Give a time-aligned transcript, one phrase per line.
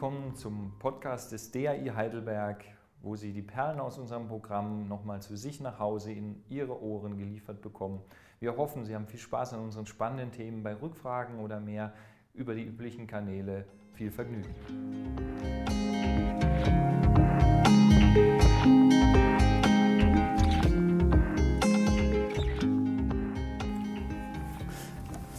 [0.00, 2.64] willkommen zum Podcast des DAI Heidelberg,
[3.02, 7.18] wo Sie die Perlen aus unserem Programm nochmal zu sich nach Hause in Ihre Ohren
[7.18, 8.00] geliefert bekommen.
[8.38, 11.92] Wir hoffen, Sie haben viel Spaß an unseren spannenden Themen bei Rückfragen oder mehr
[12.32, 13.66] über die üblichen Kanäle.
[13.92, 14.54] Viel Vergnügen.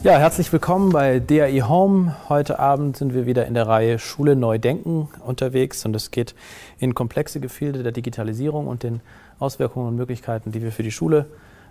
[0.04, 2.16] Ja, herzlich willkommen bei DAI Home.
[2.28, 6.34] Heute Abend sind wir wieder in der Reihe Schule neu denken unterwegs und es geht
[6.80, 9.02] in komplexe Gefilde der Digitalisierung und den
[9.38, 11.28] Auswirkungen und Möglichkeiten, die wir für die Schule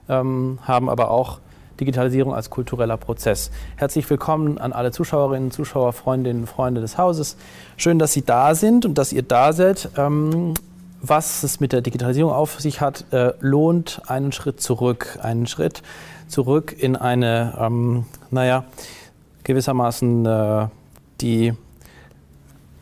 [0.08, 1.40] ähm, haben, aber auch
[1.80, 3.50] Digitalisierung als kultureller Prozess.
[3.74, 7.36] Herzlich willkommen an alle Zuschauerinnen, Zuschauer, Freundinnen, Freunde des Hauses.
[7.76, 9.88] Schön, dass Sie da sind und dass ihr da seid.
[9.96, 10.54] Ähm,
[11.02, 15.18] was es mit der Digitalisierung auf sich hat, äh, lohnt einen Schritt zurück.
[15.22, 15.82] Einen Schritt
[16.30, 18.64] zurück in eine, ähm, naja,
[19.44, 20.66] gewissermaßen äh,
[21.20, 21.52] die,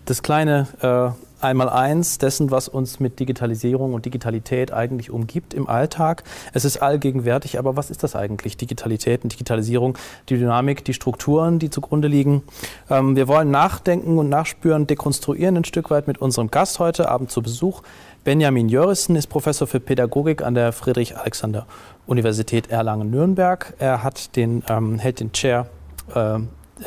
[0.05, 1.11] das kleine äh,
[1.41, 6.25] Einmaleins dessen, was uns mit Digitalisierung und Digitalität eigentlich umgibt im Alltag.
[6.53, 8.57] Es ist allgegenwärtig, aber was ist das eigentlich?
[8.57, 9.97] Digitalität und Digitalisierung,
[10.29, 12.43] die Dynamik, die Strukturen, die zugrunde liegen.
[12.91, 17.31] Ähm, wir wollen nachdenken und nachspüren, dekonstruieren ein Stück weit mit unserem Gast heute Abend
[17.31, 17.83] zu Besuch.
[18.29, 23.73] Benjamin Jörissen ist Professor für Pädagogik an der Friedrich-Alexander-Universität Erlangen-Nürnberg.
[23.79, 25.67] Er hat den, ähm, hält den Chair
[26.15, 26.35] äh,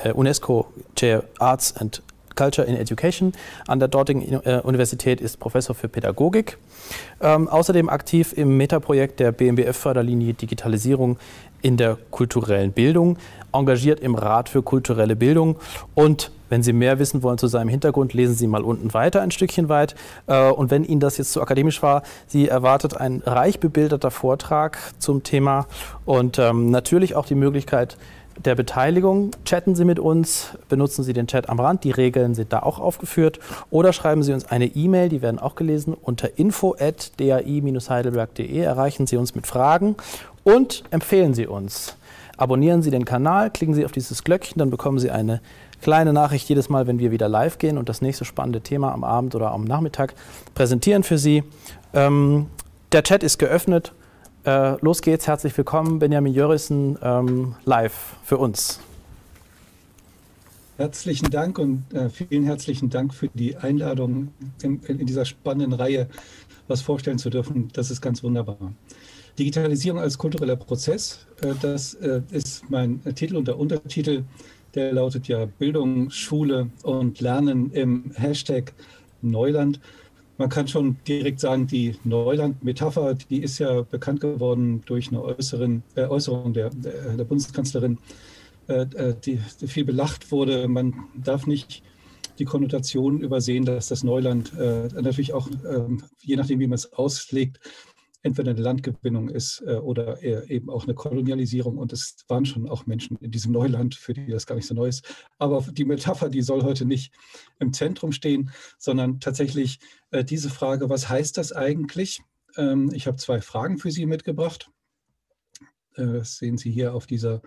[0.03, 2.03] äh UNESCO Chair Arts and
[2.35, 3.33] Culture in Education
[3.67, 6.59] an der dortigen äh, Universität, ist Professor für Pädagogik.
[7.21, 11.17] Ähm, außerdem aktiv im Metaprojekt der BMBF-Förderlinie Digitalisierung
[11.61, 13.17] in der kulturellen Bildung,
[13.53, 15.57] engagiert im Rat für kulturelle Bildung
[15.93, 19.31] und wenn Sie mehr wissen wollen zu seinem Hintergrund, lesen Sie mal unten weiter ein
[19.31, 19.95] Stückchen weit.
[20.27, 24.77] Äh, und wenn Ihnen das jetzt zu akademisch war, Sie erwartet ein reich bebilderter Vortrag
[24.99, 25.65] zum Thema
[26.03, 27.95] und ähm, natürlich auch die Möglichkeit,
[28.37, 29.31] der Beteiligung.
[29.45, 32.79] Chatten Sie mit uns, benutzen Sie den Chat am Rand, die Regeln sind da auch
[32.79, 33.37] aufgeführt.
[33.69, 39.35] Oder schreiben Sie uns eine E-Mail, die werden auch gelesen, unter info.dai-heidelberg.de erreichen Sie uns
[39.35, 39.97] mit Fragen
[40.43, 41.97] und empfehlen Sie uns.
[42.37, 45.41] Abonnieren Sie den Kanal, klicken Sie auf dieses Glöckchen, dann bekommen Sie eine
[45.81, 49.03] kleine Nachricht jedes Mal, wenn wir wieder live gehen und das nächste spannende Thema am
[49.03, 50.13] Abend oder am Nachmittag
[50.53, 51.43] präsentieren für Sie.
[51.93, 52.47] Ähm,
[52.91, 53.93] der Chat ist geöffnet.
[54.43, 58.79] Äh, los geht's, herzlich willkommen, Benjamin Jörissen, ähm, live für uns.
[60.77, 64.29] Herzlichen Dank und äh, vielen herzlichen Dank für die Einladung,
[64.63, 66.07] in, in, dieser spannenden Reihe
[66.67, 67.69] was vorstellen zu dürfen.
[67.73, 68.57] Das ist ganz wunderbar.
[69.37, 74.23] Digitalisierung als kultureller Prozess, äh, das äh, ist mein Titel und der Untertitel
[74.75, 78.73] der lautet ja Bildung, Schule und Lernen im Hashtag
[79.21, 79.79] Neuland.
[80.37, 85.83] Man kann schon direkt sagen, die Neuland-Metapher, die ist ja bekannt geworden durch eine Äußeren,
[85.95, 87.99] äh, Äußerung der, der Bundeskanzlerin,
[88.67, 90.67] äh, äh, die, die, viel belacht wurde.
[90.67, 91.83] Man darf nicht
[92.39, 96.93] die Konnotation übersehen, dass das Neuland äh, natürlich auch, ähm, je nachdem, wie man es
[96.93, 97.59] auslegt,
[98.23, 101.77] entweder eine Landgewinnung ist äh, oder eben auch eine Kolonialisierung.
[101.77, 104.75] Und es waren schon auch Menschen in diesem Neuland, für die das gar nicht so
[104.75, 105.03] neu ist.
[105.39, 107.13] Aber die Metapher, die soll heute nicht
[107.59, 109.79] im Zentrum stehen, sondern tatsächlich
[110.11, 112.21] äh, diese Frage, was heißt das eigentlich?
[112.57, 114.69] Ähm, ich habe zwei Fragen für Sie mitgebracht.
[115.95, 117.41] Äh, das sehen Sie hier auf dieser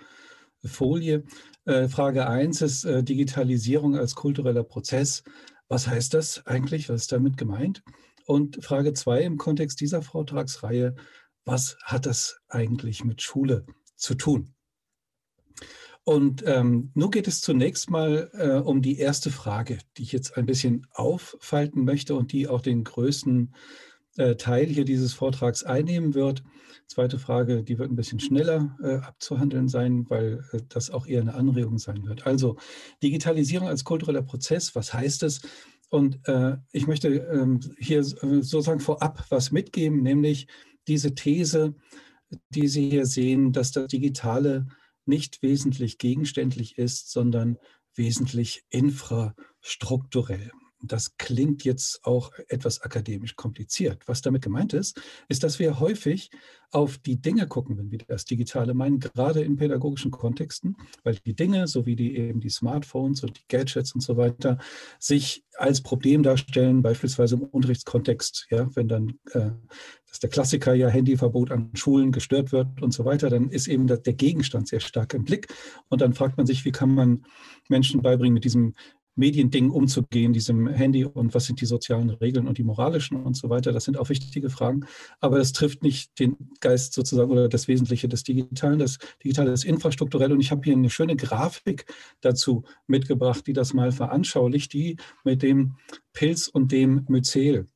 [0.66, 1.24] Folie.
[1.66, 5.22] Frage 1 ist Digitalisierung als kultureller Prozess.
[5.68, 6.88] Was heißt das eigentlich?
[6.88, 7.82] Was ist damit gemeint?
[8.26, 10.94] Und Frage zwei im Kontext dieser Vortragsreihe,
[11.44, 14.54] was hat das eigentlich mit Schule zu tun?
[16.04, 20.36] Und ähm, nun geht es zunächst mal äh, um die erste Frage, die ich jetzt
[20.36, 23.54] ein bisschen auffalten möchte und die auch den größten
[24.16, 26.42] äh, Teil hier dieses Vortrags einnehmen wird.
[26.86, 31.22] Zweite Frage, die wird ein bisschen schneller äh, abzuhandeln sein, weil äh, das auch eher
[31.22, 32.26] eine Anregung sein wird.
[32.26, 32.56] Also
[33.02, 35.40] Digitalisierung als kultureller Prozess, was heißt es?
[35.90, 40.46] Und äh, ich möchte ähm, hier äh, sozusagen vorab was mitgeben, nämlich
[40.88, 41.74] diese These,
[42.50, 44.66] die Sie hier sehen, dass das Digitale
[45.06, 47.58] nicht wesentlich gegenständlich ist, sondern
[47.94, 50.50] wesentlich infrastrukturell.
[50.86, 54.02] Das klingt jetzt auch etwas akademisch kompliziert.
[54.06, 56.30] Was damit gemeint ist, ist, dass wir häufig
[56.74, 61.36] auf die Dinge gucken, wenn wir das Digitale meinen, gerade in pädagogischen Kontexten, weil die
[61.36, 64.58] Dinge, so wie die eben die Smartphones und die Gadgets und so weiter,
[64.98, 69.50] sich als Problem darstellen, beispielsweise im Unterrichtskontext, ja, wenn dann äh,
[70.14, 73.68] das ist der Klassiker ja Handyverbot an Schulen gestört wird und so weiter, dann ist
[73.68, 75.48] eben der Gegenstand sehr stark im Blick
[75.88, 77.24] und dann fragt man sich, wie kann man
[77.68, 78.74] Menschen beibringen, mit diesem
[79.16, 83.48] Mediending umzugehen, diesem Handy und was sind die sozialen Regeln und die moralischen und so
[83.50, 83.72] weiter.
[83.72, 84.86] Das sind auch wichtige Fragen,
[85.20, 88.78] aber das trifft nicht den Geist sozusagen oder das Wesentliche des Digitalen.
[88.78, 91.86] Das Digitale ist infrastrukturell und ich habe hier eine schöne Grafik
[92.20, 95.76] dazu mitgebracht, die das mal veranschaulicht, die mit dem
[96.12, 97.66] Pilz und dem Myzel.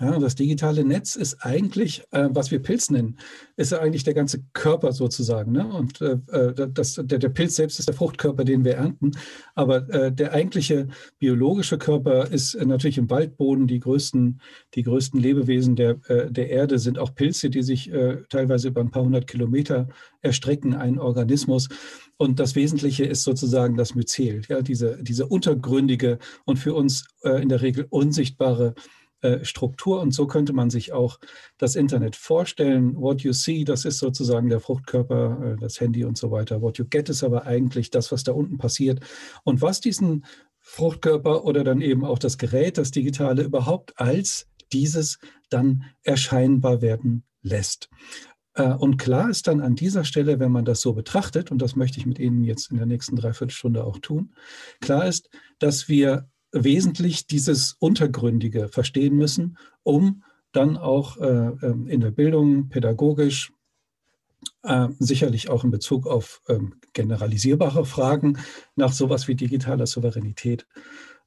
[0.00, 3.18] Ja, das digitale Netz ist eigentlich, äh, was wir Pilz nennen,
[3.56, 5.52] ist eigentlich der ganze Körper sozusagen.
[5.52, 5.66] Ne?
[5.66, 9.12] Und äh, äh, das, der, der, Pilz selbst ist der Fruchtkörper, den wir ernten.
[9.54, 13.66] Aber äh, der eigentliche biologische Körper ist äh, natürlich im Waldboden.
[13.66, 14.40] Die größten,
[14.74, 17.90] die größten Lebewesen der, äh, der Erde sind auch Pilze, die sich
[18.28, 19.88] teilweise über ein paar hundert Kilometer
[20.20, 21.68] erstrecken, ein Organismus.
[22.16, 27.48] Und das Wesentliche ist sozusagen das Myzel, ja, diese, diese untergründige und für uns in
[27.48, 28.74] der Regel unsichtbare
[29.22, 30.00] äh, Struktur.
[30.00, 31.18] Und so könnte man sich auch
[31.56, 32.96] das Internet vorstellen.
[32.96, 36.60] What you see, das ist sozusagen der Fruchtkörper, äh, das Handy und so weiter.
[36.60, 39.00] What you get ist aber eigentlich das, was da unten passiert.
[39.44, 40.24] Und was diesen
[40.58, 45.18] Fruchtkörper oder dann eben auch das Gerät, das Digitale überhaupt als dieses
[45.50, 47.90] dann erscheinbar werden lässt.
[48.54, 51.76] Äh, und klar ist dann an dieser Stelle, wenn man das so betrachtet, und das
[51.76, 54.34] möchte ich mit Ihnen jetzt in der nächsten Dreiviertelstunde auch tun,
[54.80, 60.22] klar ist, dass wir wesentlich dieses Untergründige verstehen müssen, um
[60.52, 63.52] dann auch äh, ähm, in der Bildung pädagogisch,
[64.62, 68.38] äh, sicherlich auch in Bezug auf ähm, generalisierbare Fragen
[68.76, 70.66] nach sowas wie digitaler Souveränität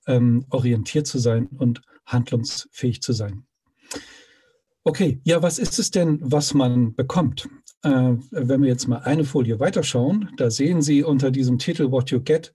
[0.07, 3.45] ähm, orientiert zu sein und handlungsfähig zu sein.
[4.83, 7.49] Okay, ja, was ist es denn, was man bekommt?
[7.81, 12.11] Äh, wenn wir jetzt mal eine Folie weiterschauen, da sehen Sie unter diesem Titel What
[12.11, 12.53] You Get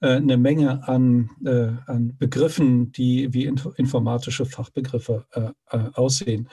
[0.00, 6.48] eine Menge an, äh, an Begriffen, die wie informatische Fachbegriffe äh, aussehen.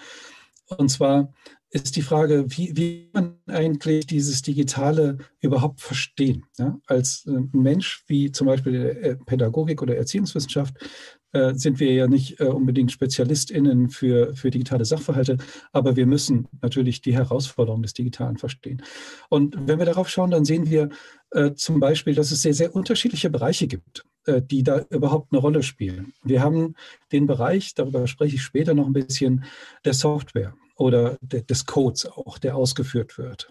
[0.77, 1.31] Und zwar
[1.69, 6.45] ist die Frage, wie, wie man eigentlich dieses Digitale überhaupt verstehen.
[6.57, 6.79] Ja?
[6.87, 10.87] Als Mensch wie zum Beispiel der Pädagogik oder Erziehungswissenschaft äh,
[11.53, 15.37] sind wir ja nicht äh, unbedingt SpezialistInnen für, für digitale Sachverhalte,
[15.71, 18.81] aber wir müssen natürlich die Herausforderungen des Digitalen verstehen.
[19.29, 20.89] Und wenn wir darauf schauen, dann sehen wir
[21.31, 25.41] äh, zum Beispiel, dass es sehr, sehr unterschiedliche Bereiche gibt, äh, die da überhaupt eine
[25.41, 26.13] Rolle spielen.
[26.23, 26.75] Wir haben
[27.11, 29.43] den Bereich, darüber spreche ich später noch ein bisschen,
[29.83, 33.49] der Software oder des Codes auch, der ausgeführt wird.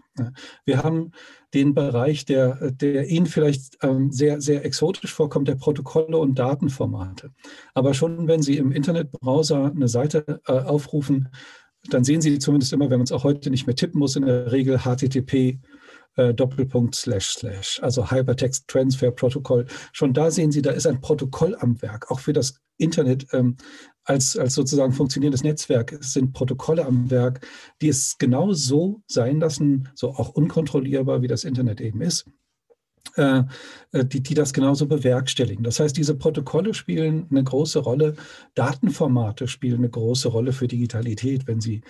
[0.64, 1.12] Wir haben
[1.54, 7.30] den Bereich, der, der Ihnen vielleicht ähm, sehr, sehr exotisch vorkommt, der Protokolle und Datenformate.
[7.72, 11.28] Aber schon wenn Sie im Internetbrowser eine Seite äh, aufrufen,
[11.90, 14.26] dann sehen Sie zumindest immer, wenn man es auch heute nicht mehr tippen muss, in
[14.26, 15.60] der Regel HTTP
[16.16, 19.66] äh, Doppelpunkt slash slash, also Hypertext Transfer Protokoll.
[19.92, 23.56] Schon da sehen Sie, da ist ein Protokoll am Werk, auch für das Internet ähm,
[24.04, 25.92] als, als sozusagen funktionierendes Netzwerk.
[25.92, 27.46] Es sind Protokolle am Werk,
[27.80, 32.26] die es genau so sein lassen, so auch unkontrollierbar, wie das Internet eben ist.
[33.16, 33.42] Äh,
[33.92, 35.62] äh, die, die das genauso bewerkstelligen.
[35.62, 38.16] Das heißt, diese Protokolle spielen eine große Rolle,
[38.54, 41.46] Datenformate spielen eine große Rolle für Digitalität.
[41.46, 41.82] Wenn Sie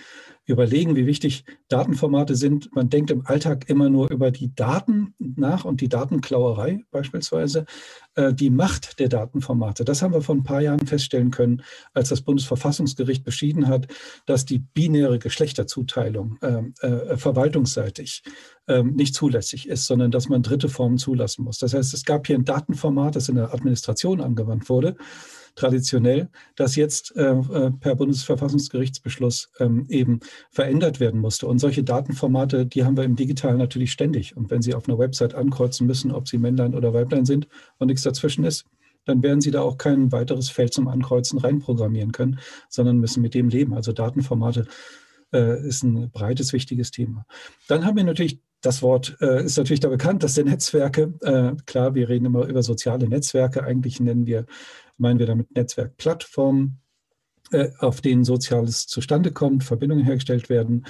[0.45, 5.65] überlegen, wie wichtig Datenformate sind, man denkt im Alltag immer nur über die Daten nach
[5.65, 7.65] und die Datenklauerei beispielsweise,
[8.15, 9.83] äh, die Macht der Datenformate.
[9.83, 11.63] Das haben wir vor ein paar Jahren feststellen können,
[11.93, 13.87] als das Bundesverfassungsgericht beschieden hat,
[14.25, 18.23] dass die binäre Geschlechterzuteilung äh, äh, verwaltungsseitig
[18.67, 21.57] ähm, nicht zulässig ist, sondern dass man dritte Formen zulassen muss.
[21.57, 24.95] Das heißt, es gab hier ein Datenformat, das in der Administration angewandt wurde,
[25.55, 30.19] traditionell, das jetzt äh, äh, per Bundesverfassungsgerichtsbeschluss ähm, eben
[30.51, 31.47] verändert werden musste.
[31.47, 34.35] Und solche Datenformate, die haben wir im Digitalen natürlich ständig.
[34.35, 37.87] Und wenn Sie auf einer Website ankreuzen müssen, ob Sie Männlein oder Weiblein sind und
[37.87, 38.65] nichts dazwischen ist,
[39.05, 42.39] dann werden Sie da auch kein weiteres Feld zum Ankreuzen reinprogrammieren können,
[42.69, 43.73] sondern müssen mit dem leben.
[43.73, 44.65] Also Datenformate
[45.33, 47.25] äh, ist ein breites, wichtiges Thema.
[47.67, 51.51] Dann haben wir natürlich das Wort äh, ist natürlich da bekannt, dass der Netzwerke, äh,
[51.65, 54.45] klar, wir reden immer über soziale Netzwerke, eigentlich nennen wir,
[54.97, 56.79] meinen wir damit Netzwerkplattformen,
[57.51, 60.85] äh, auf denen Soziales zustande kommt, Verbindungen hergestellt werden.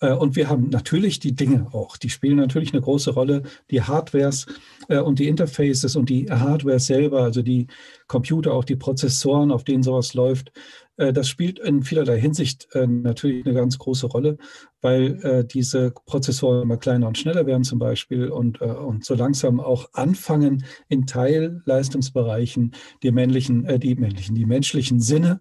[0.00, 3.82] Äh, und wir haben natürlich die Dinge auch, die spielen natürlich eine große Rolle, die
[3.82, 4.46] Hardwares
[4.88, 7.66] äh, und die Interfaces und die Hardware selber, also die
[8.06, 10.52] Computer, auch die Prozessoren, auf denen sowas läuft,
[10.96, 14.38] das spielt in vielerlei Hinsicht äh, natürlich eine ganz große Rolle,
[14.80, 19.60] weil äh, diese Prozessoren immer kleiner und schneller werden zum Beispiel und, und so langsam
[19.60, 22.72] auch anfangen, in Teilleistungsbereichen
[23.02, 25.40] die männlichen, die männlichen, die menschlichen Sinne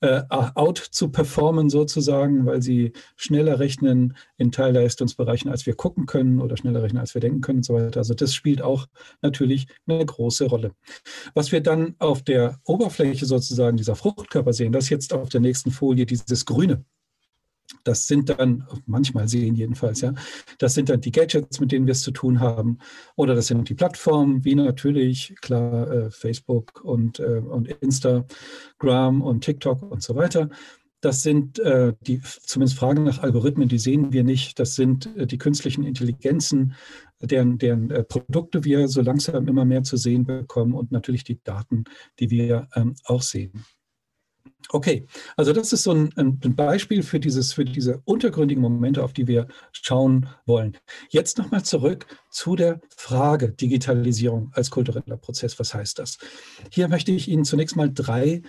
[0.00, 6.40] äh, out zu performen sozusagen, weil sie schneller rechnen in Teilleistungsbereichen, als wir gucken können
[6.40, 8.00] oder schneller rechnen, als wir denken können und so weiter.
[8.00, 8.86] Also das spielt auch
[9.22, 10.72] natürlich eine große Rolle.
[11.34, 15.70] Was wir dann auf der Oberfläche sozusagen dieser Fruchtkörper sehen, das jetzt auf der nächsten
[15.70, 16.84] Folie, dieses Grüne.
[17.84, 20.14] Das sind dann, manchmal sehen jedenfalls, ja,
[20.58, 22.78] das sind dann die Gadgets, mit denen wir es zu tun haben.
[23.16, 29.42] Oder das sind die Plattformen, wie natürlich, klar, äh, Facebook und, äh, und Instagram und
[29.42, 30.48] TikTok und so weiter.
[31.00, 34.58] Das sind äh, die, zumindest Fragen nach Algorithmen, die sehen wir nicht.
[34.58, 36.74] Das sind äh, die künstlichen Intelligenzen,
[37.20, 41.42] deren, deren äh, Produkte wir so langsam immer mehr zu sehen bekommen und natürlich die
[41.42, 41.84] Daten,
[42.18, 43.64] die wir ähm, auch sehen.
[44.70, 49.12] Okay, also das ist so ein, ein, Beispiel für, dieses, für diese untergründigen Momente, auf
[49.12, 50.76] die wir schauen wollen.
[51.08, 55.58] Jetzt nochmal zurück zu der Frage Digitalisierung als kultureller Prozess.
[55.60, 56.18] Was heißt das?
[56.72, 58.42] Hier möchte ich Ihnen zunächst mal drei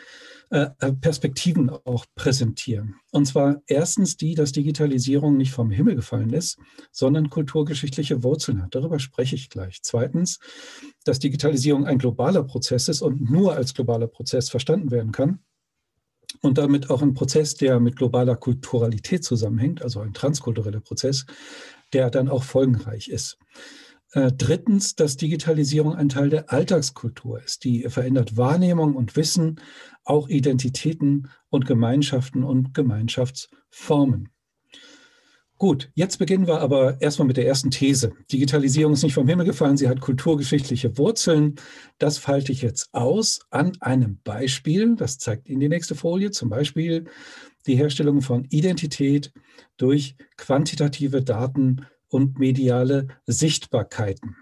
[0.49, 2.95] äh, äh, Perspektiven auch präsentieren.
[3.11, 6.57] Und zwar erstens die, dass Digitalisierung nicht vom Himmel gefallen ist,
[6.91, 8.73] sondern kulturgeschichtliche Wurzeln hat.
[8.73, 9.79] Darüber spreche ich gleich.
[9.83, 10.39] Zweitens,
[11.03, 15.39] dass Digitalisierung ein globaler Prozess ist und nur als globaler Prozess verstanden werden kann
[16.41, 21.25] und damit auch ein Prozess, der mit globaler Kulturalität zusammenhängt, also ein transkultureller Prozess,
[21.93, 23.37] der dann auch folgenreich ist.
[24.13, 27.63] Äh, drittens, dass Digitalisierung ein Teil der Alltagskultur ist.
[27.63, 29.59] Die verändert Wahrnehmung und Wissen,
[30.05, 34.29] auch Identitäten und Gemeinschaften und Gemeinschaftsformen.
[35.59, 38.11] Gut, jetzt beginnen wir aber erstmal mit der ersten These.
[38.31, 41.55] Digitalisierung ist nicht vom Himmel gefallen, sie hat kulturgeschichtliche Wurzeln.
[41.97, 44.95] Das falte ich jetzt aus an einem Beispiel.
[44.95, 47.05] Das zeigt Ihnen die nächste Folie, zum Beispiel
[47.65, 49.33] die Herstellung von Identität
[49.77, 54.35] durch quantitative Daten und mediale Sichtbarkeiten.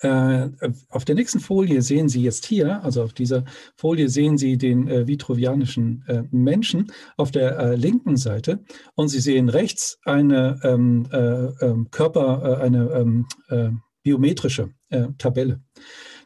[0.00, 0.48] Äh,
[0.88, 3.44] auf der nächsten Folie sehen Sie jetzt hier, also auf dieser
[3.76, 8.64] Folie sehen Sie den äh, vitruvianischen äh, Menschen auf der äh, linken Seite
[8.94, 14.70] und Sie sehen rechts eine ähm, äh, ähm, Körper, eine ähm, biometrische
[15.18, 15.60] Tabelle.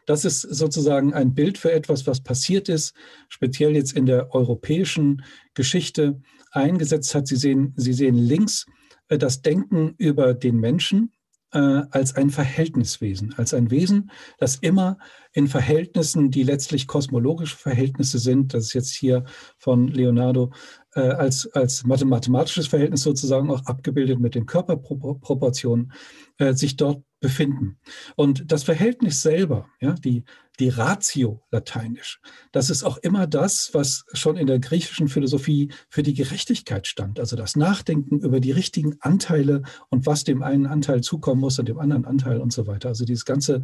[0.05, 2.95] Das ist sozusagen ein Bild für etwas, was passiert ist,
[3.31, 5.23] speziell jetzt in der europäischen
[5.55, 7.27] Geschichte eingesetzt hat.
[7.27, 8.67] Sie sehen, Sie sehen links
[9.09, 11.13] das Denken über den Menschen
[11.53, 14.99] äh, als ein Verhältniswesen, als ein Wesen, das immer
[15.33, 19.25] in Verhältnissen, die letztlich kosmologische Verhältnisse sind, das ist jetzt hier
[19.59, 20.53] von Leonardo
[20.95, 25.93] äh, als, als mathematisches Verhältnis sozusagen auch abgebildet mit den Körperproportionen,
[26.41, 27.79] äh, sich dort befinden.
[28.17, 30.25] Und das Verhältnis selber, ja, die,
[30.59, 32.19] die Ratio lateinisch,
[32.51, 37.21] das ist auch immer das, was schon in der griechischen Philosophie für die Gerechtigkeit stand.
[37.21, 41.69] Also das Nachdenken über die richtigen Anteile und was dem einen Anteil zukommen muss und
[41.69, 42.89] dem anderen Anteil und so weiter.
[42.89, 43.63] Also dieses ganze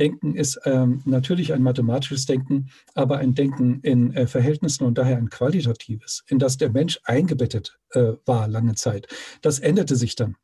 [0.00, 5.16] Denken ist ähm, natürlich ein mathematisches Denken, aber ein Denken in äh, Verhältnissen und daher
[5.16, 9.06] ein qualitatives, in das der Mensch eingebettet äh, war lange Zeit.
[9.42, 10.34] Das änderte sich dann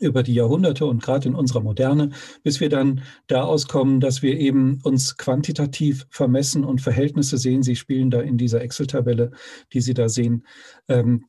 [0.00, 2.10] über die Jahrhunderte und gerade in unserer Moderne,
[2.42, 7.62] bis wir dann da auskommen, dass wir eben uns quantitativ vermessen und Verhältnisse sehen.
[7.62, 9.30] Sie spielen da in dieser Excel-Tabelle,
[9.72, 10.44] die Sie da sehen,
[10.88, 11.24] ähm,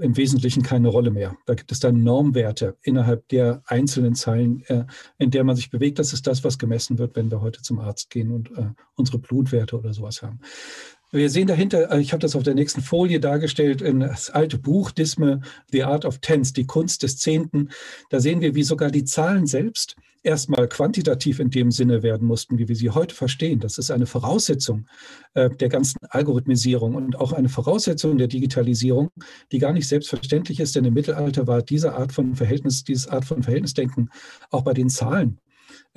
[0.00, 1.36] im Wesentlichen keine Rolle mehr.
[1.46, 4.84] Da gibt es dann Normwerte innerhalb der einzelnen Zeilen, äh,
[5.18, 5.98] in der man sich bewegt.
[5.98, 9.18] Das ist das, was gemessen wird, wenn wir heute zum Arzt gehen und äh, unsere
[9.18, 10.38] Blutwerte oder sowas haben.
[11.10, 14.58] Wir sehen dahinter, äh, ich habe das auf der nächsten Folie dargestellt, in das alte
[14.58, 15.40] Buch Disme,
[15.72, 17.70] The Art of Tens, die Kunst des Zehnten.
[18.10, 22.58] Da sehen wir, wie sogar die Zahlen selbst erstmal quantitativ in dem Sinne werden mussten,
[22.58, 23.60] wie wir sie heute verstehen.
[23.60, 24.86] Das ist eine Voraussetzung
[25.32, 29.10] äh, der ganzen Algorithmisierung und auch eine Voraussetzung der Digitalisierung,
[29.50, 33.24] die gar nicht selbstverständlich ist, denn im Mittelalter war diese Art von Verhältnis, diese Art
[33.24, 34.10] von Verhältnisdenken
[34.50, 35.38] auch bei den Zahlen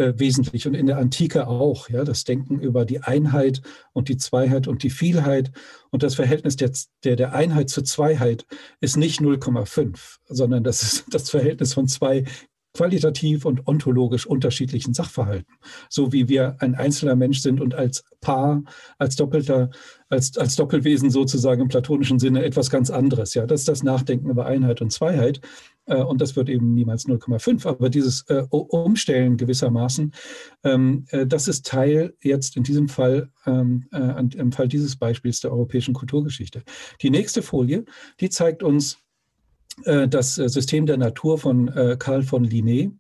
[0.02, 1.88] äh, wesentlich und in der Antike auch.
[1.90, 3.62] Ja, das Denken über die Einheit
[3.94, 5.52] und die Zweiheit und die Vielheit
[5.92, 6.72] und das Verhältnis der,
[7.04, 8.46] der, der Einheit zur Zweiheit
[8.80, 12.26] ist nicht 0,5, sondern das ist das Verhältnis von zwei
[12.74, 15.54] qualitativ und ontologisch unterschiedlichen Sachverhalten.
[15.90, 18.64] So wie wir ein einzelner Mensch sind und als Paar,
[18.98, 19.70] als Doppelter,
[20.10, 23.34] als, als Doppelwesen sozusagen im platonischen Sinne etwas ganz anderes.
[23.34, 25.42] Ja, das ist das Nachdenken über Einheit und Zweiheit.
[25.86, 27.68] Äh, und das wird eben niemals 0,5.
[27.68, 30.14] Aber dieses äh, Umstellen gewissermaßen,
[30.64, 35.52] ähm, äh, das ist Teil jetzt in diesem Fall, ähm, im Fall dieses Beispiels der
[35.52, 36.64] europäischen Kulturgeschichte.
[37.02, 37.86] Die nächste Folie,
[38.20, 38.98] die zeigt uns
[39.86, 42.92] das System der Natur von Karl von Linné,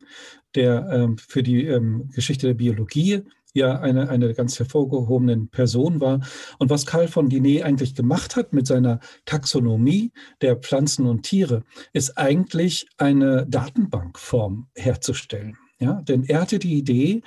[0.56, 1.70] der ähm, für die
[2.14, 6.22] Geschichte der Biologie ja eine, eine ganz hervorgehobene Person war.
[6.58, 11.64] Und was Karl von Linné eigentlich gemacht hat mit seiner Taxonomie der Pflanzen und Tiere,
[11.94, 15.58] ist eigentlich eine Datenbankform herzustellen.
[15.80, 17.24] Ja, denn er hatte die Idee,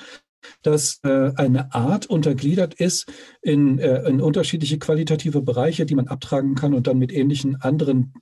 [0.63, 3.11] dass äh, eine Art untergliedert ist
[3.43, 8.13] in, äh, in unterschiedliche qualitative Bereiche, die man abtragen kann und dann mit ähnlichen anderen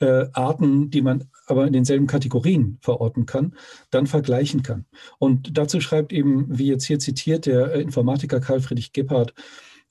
[0.00, 3.54] äh, Arten, die man aber in denselben Kategorien verorten kann,
[3.90, 4.86] dann vergleichen kann.
[5.18, 9.34] Und dazu schreibt eben, wie jetzt hier zitiert, der Informatiker Karl Friedrich Gebhardt,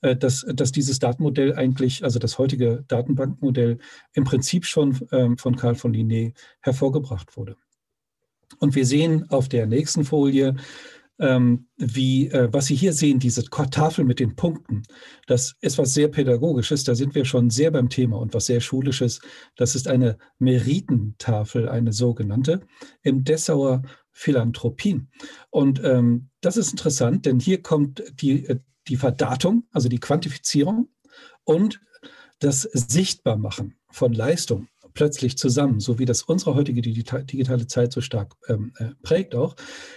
[0.02, 3.78] äh, dass, dass dieses Datenmodell eigentlich, also das heutige Datenbankmodell,
[4.14, 7.56] im Prinzip schon ähm, von Karl von Linné hervorgebracht wurde.
[8.58, 10.56] Und wir sehen auf der nächsten Folie,
[11.20, 14.82] ähm, wie, äh, was Sie hier sehen, diese Tafel mit den Punkten,
[15.26, 18.60] das ist was sehr Pädagogisches, da sind wir schon sehr beim Thema und was sehr
[18.60, 19.20] Schulisches.
[19.54, 22.60] Das ist eine Meritentafel, eine sogenannte,
[23.02, 25.10] im Dessauer Philanthropien.
[25.50, 28.58] Und ähm, das ist interessant, denn hier kommt die, äh,
[28.88, 30.88] die Verdatung, also die Quantifizierung
[31.44, 31.80] und
[32.38, 38.34] das Sichtbarmachen von Leistung plötzlich zusammen, so wie das unsere heutige digitale Zeit so stark
[38.48, 39.56] ähm, äh, prägt auch.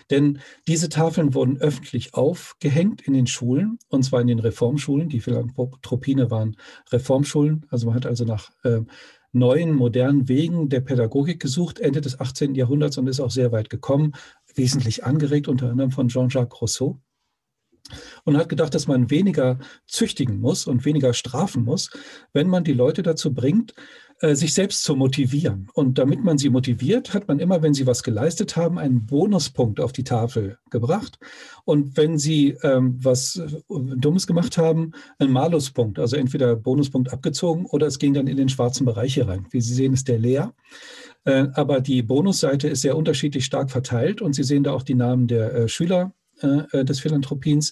[0.09, 5.09] Denn diese Tafeln wurden öffentlich aufgehängt in den Schulen, und zwar in den Reformschulen.
[5.09, 6.57] Die Philanthropine waren
[6.91, 7.65] Reformschulen.
[7.69, 8.81] Also man hat also nach äh,
[9.31, 12.55] neuen, modernen Wegen der Pädagogik gesucht, Ende des 18.
[12.55, 14.13] Jahrhunderts und ist auch sehr weit gekommen,
[14.55, 16.99] wesentlich angeregt unter anderem von Jean-Jacques Rousseau
[18.23, 21.89] und hat gedacht, dass man weniger züchtigen muss und weniger strafen muss,
[22.31, 23.73] wenn man die Leute dazu bringt,
[24.31, 25.67] sich selbst zu motivieren.
[25.73, 29.81] Und damit man sie motiviert, hat man immer, wenn sie was geleistet haben, einen Bonuspunkt
[29.81, 31.19] auf die Tafel gebracht.
[31.65, 37.65] Und wenn sie ähm, was äh, Dummes gemacht haben, einen Maluspunkt, also entweder Bonuspunkt abgezogen
[37.65, 39.45] oder es ging dann in den schwarzen Bereich hier rein.
[39.51, 40.53] Wie Sie sehen, ist der leer.
[41.25, 44.95] Äh, aber die Bonusseite ist sehr unterschiedlich stark verteilt und Sie sehen da auch die
[44.95, 47.71] Namen der äh, Schüler äh, des Philanthropiens.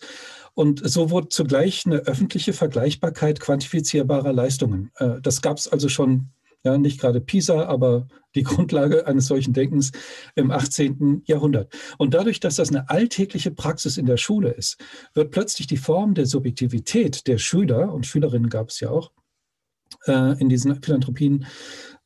[0.53, 4.91] Und so wurde zugleich eine öffentliche Vergleichbarkeit quantifizierbarer Leistungen.
[4.98, 6.29] Äh, das gab es also schon
[6.63, 9.91] ja, nicht gerade PISA, aber die Grundlage eines solchen Denkens
[10.36, 11.24] im 18.
[11.25, 11.74] Jahrhundert.
[11.98, 14.77] Und dadurch, dass das eine alltägliche Praxis in der Schule ist,
[15.13, 19.12] wird plötzlich die Form der Subjektivität der Schüler, und Schülerinnen gab es ja auch
[20.06, 21.46] äh, in diesen Philanthropien,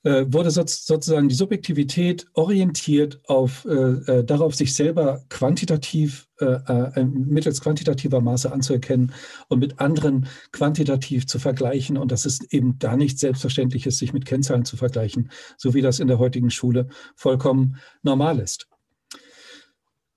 [0.06, 7.60] wurde sozusagen die Subjektivität orientiert auf, äh, äh, darauf, sich selber quantitativ, äh, äh, mittels
[7.60, 9.14] quantitativer Maße anzuerkennen
[9.48, 11.98] und mit anderen quantitativ zu vergleichen.
[11.98, 16.00] Und das ist eben gar nicht selbstverständlich sich mit Kennzahlen zu vergleichen, so wie das
[16.00, 18.68] in der heutigen Schule vollkommen normal ist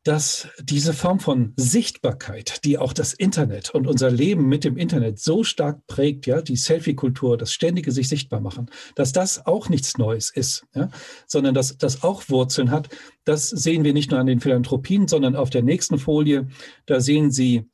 [0.09, 5.19] dass diese Form von Sichtbarkeit, die auch das Internet und unser Leben mit dem Internet
[5.19, 9.99] so stark prägt, ja, die Selfie-Kultur, das ständige sich sichtbar machen, dass das auch nichts
[9.99, 10.89] Neues ist, ja,
[11.27, 12.89] sondern dass das auch Wurzeln hat.
[13.25, 16.49] Das sehen wir nicht nur an den Philanthropien, sondern auf der nächsten Folie,
[16.87, 17.69] da sehen Sie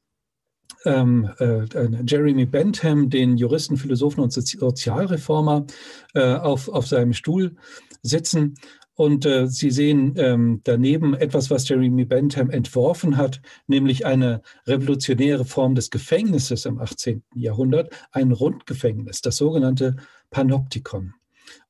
[0.84, 1.66] ähm, äh,
[2.04, 5.66] Jeremy Bentham, den Juristen, Philosophen und Sozialreformer,
[6.14, 7.54] äh, auf, auf seinem Stuhl
[8.02, 8.56] sitzen.
[8.94, 15.44] Und äh, Sie sehen ähm, daneben etwas, was Jeremy Bentham entworfen hat, nämlich eine revolutionäre
[15.44, 17.24] Form des Gefängnisses im 18.
[17.34, 19.96] Jahrhundert, ein Rundgefängnis, das sogenannte
[20.30, 21.14] Panoptikon.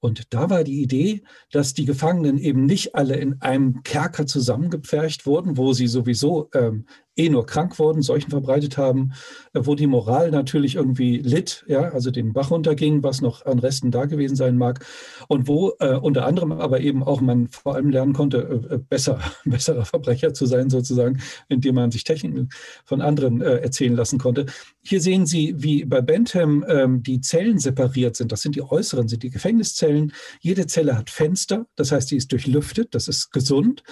[0.05, 5.25] Und da war die Idee, dass die Gefangenen eben nicht alle in einem Kerker zusammengepfercht
[5.25, 6.85] wurden, wo sie sowieso ähm,
[7.17, 9.13] eh nur krank wurden, Seuchen verbreitet haben,
[9.53, 13.59] äh, wo die Moral natürlich irgendwie litt, ja, also den Bach runterging, was noch an
[13.59, 14.85] Resten da gewesen sein mag,
[15.29, 18.79] und wo äh, unter anderem aber eben auch man vor allem lernen konnte, äh, äh
[18.79, 22.49] besser, besserer Verbrecher zu sein, sozusagen, indem man sich Techniken
[22.85, 24.47] von anderen äh, erzählen lassen konnte.
[24.83, 28.33] Hier sehen Sie, wie bei Bentham ähm, die Zellen separiert sind.
[28.33, 29.94] Das sind die äußeren, sind die Gefängniszellen.
[30.41, 33.83] Jede Zelle hat Fenster, das heißt, sie ist durchlüftet, das ist gesund.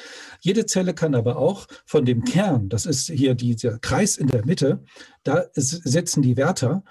[0.40, 4.44] Jede Zelle kann aber auch von dem Kern, das ist hier dieser Kreis in der
[4.44, 4.84] Mitte,
[5.22, 6.84] da sitzen die Wärter,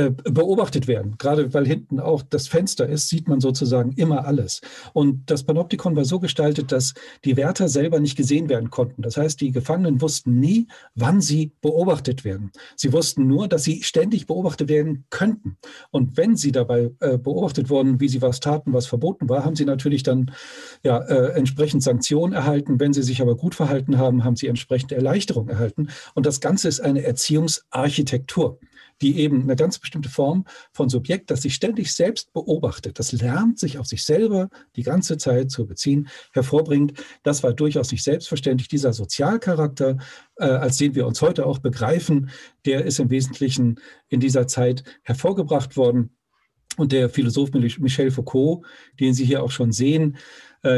[0.00, 1.14] beobachtet werden.
[1.18, 4.60] Gerade weil hinten auch das Fenster ist, sieht man sozusagen immer alles.
[4.92, 9.02] Und das Panoptikon war so gestaltet, dass die Wärter selber nicht gesehen werden konnten.
[9.02, 12.50] Das heißt, die Gefangenen wussten nie, wann sie beobachtet werden.
[12.76, 15.56] Sie wussten nur, dass sie ständig beobachtet werden könnten.
[15.90, 19.56] Und wenn sie dabei äh, beobachtet wurden, wie sie was taten, was verboten war, haben
[19.56, 20.32] sie natürlich dann
[20.82, 22.80] ja, äh, entsprechend Sanktionen erhalten.
[22.80, 25.88] Wenn sie sich aber gut verhalten haben, haben sie entsprechend Erleichterung erhalten.
[26.14, 28.58] Und das Ganze ist eine Erziehungsarchitektur
[29.00, 33.58] die eben eine ganz bestimmte Form von Subjekt, das sich ständig selbst beobachtet, das lernt,
[33.58, 36.94] sich auf sich selber die ganze Zeit zu beziehen, hervorbringt.
[37.22, 38.68] Das war durchaus nicht selbstverständlich.
[38.68, 39.98] Dieser Sozialcharakter,
[40.36, 42.30] äh, als den wir uns heute auch begreifen,
[42.64, 46.16] der ist im Wesentlichen in dieser Zeit hervorgebracht worden.
[46.76, 48.64] Und der Philosoph Michel Foucault,
[48.98, 50.16] den Sie hier auch schon sehen,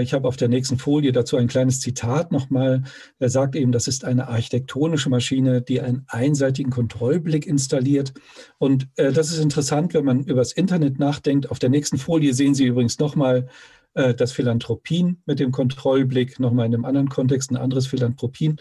[0.02, 2.84] ich habe auf der nächsten Folie dazu ein kleines Zitat nochmal.
[3.18, 8.12] Er sagt eben, das ist eine architektonische Maschine, die einen einseitigen Kontrollblick installiert.
[8.58, 11.50] Und äh, das ist interessant, wenn man über das Internet nachdenkt.
[11.50, 13.48] Auf der nächsten Folie sehen Sie übrigens nochmal
[13.94, 18.60] äh, das Philanthropien mit dem Kontrollblick, nochmal in einem anderen Kontext, ein anderes Philanthropien.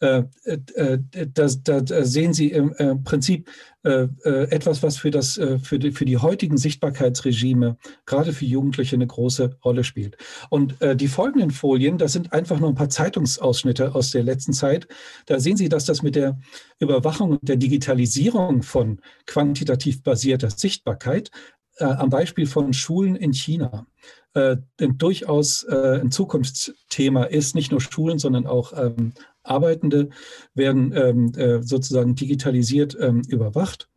[0.00, 0.98] Äh, äh,
[1.32, 1.48] da,
[1.80, 3.48] da, sehen Sie im Prinzip
[3.82, 9.58] etwas, was für, das, für, die, für die heutigen Sichtbarkeitsregime, gerade für Jugendliche, eine große
[9.64, 10.16] Rolle spielt.
[10.50, 14.88] Und die folgenden Folien, das sind einfach nur ein paar Zeitungsausschnitte aus der letzten Zeit.
[15.26, 16.36] Da sehen Sie, dass das mit der
[16.80, 21.30] Überwachung und der Digitalisierung von quantitativ basierter Sichtbarkeit
[21.78, 23.86] am Beispiel von Schulen in China
[24.36, 27.54] äh, durchaus äh, ein Zukunftsthema ist.
[27.54, 29.14] Nicht nur Schulen, sondern auch ähm,
[29.48, 30.10] Arbeitende
[30.54, 33.88] werden ähm, äh, sozusagen digitalisiert ähm, überwacht.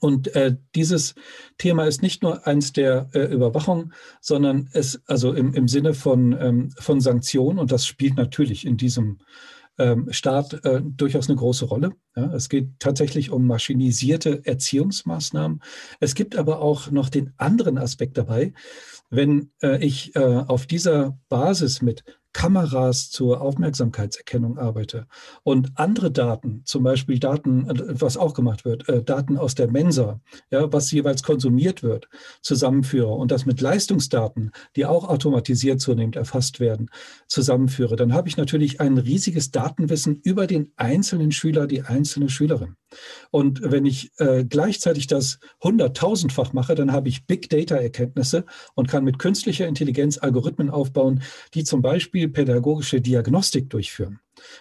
[0.00, 1.14] Und äh, dieses
[1.58, 6.36] Thema ist nicht nur eins der äh, Überwachung, sondern es also im, im Sinne von,
[6.40, 9.18] ähm, von Sanktionen, und das spielt natürlich in diesem
[9.78, 11.92] ähm, Staat äh, durchaus eine große Rolle.
[12.14, 15.62] Ja, es geht tatsächlich um maschinisierte Erziehungsmaßnahmen.
[15.98, 18.52] Es gibt aber auch noch den anderen Aspekt dabei,
[19.08, 25.06] wenn äh, ich äh, auf dieser Basis mit Kameras zur Aufmerksamkeitserkennung arbeite
[25.42, 29.70] und andere Daten, zum Beispiel Daten, äh, was auch gemacht wird, äh, Daten aus der
[29.70, 30.20] Mensa,
[30.50, 32.08] ja, was jeweils konsumiert wird,
[32.40, 36.90] zusammenführe und das mit Leistungsdaten, die auch automatisiert zunehmend erfasst werden,
[37.26, 42.74] zusammenführe, dann habe ich natürlich ein riesiges Datenwissen über den einzelnen Schüler, die einzelne Schülerin.
[43.30, 49.04] Und wenn ich äh, gleichzeitig das hunderttausendfach mache, dann habe ich Big Data-Erkenntnisse und kann
[49.04, 51.22] mit künstlicher Intelligenz Algorithmen aufbauen,
[51.54, 54.18] die zum Beispiel pädagogische Diagnostik durchführen.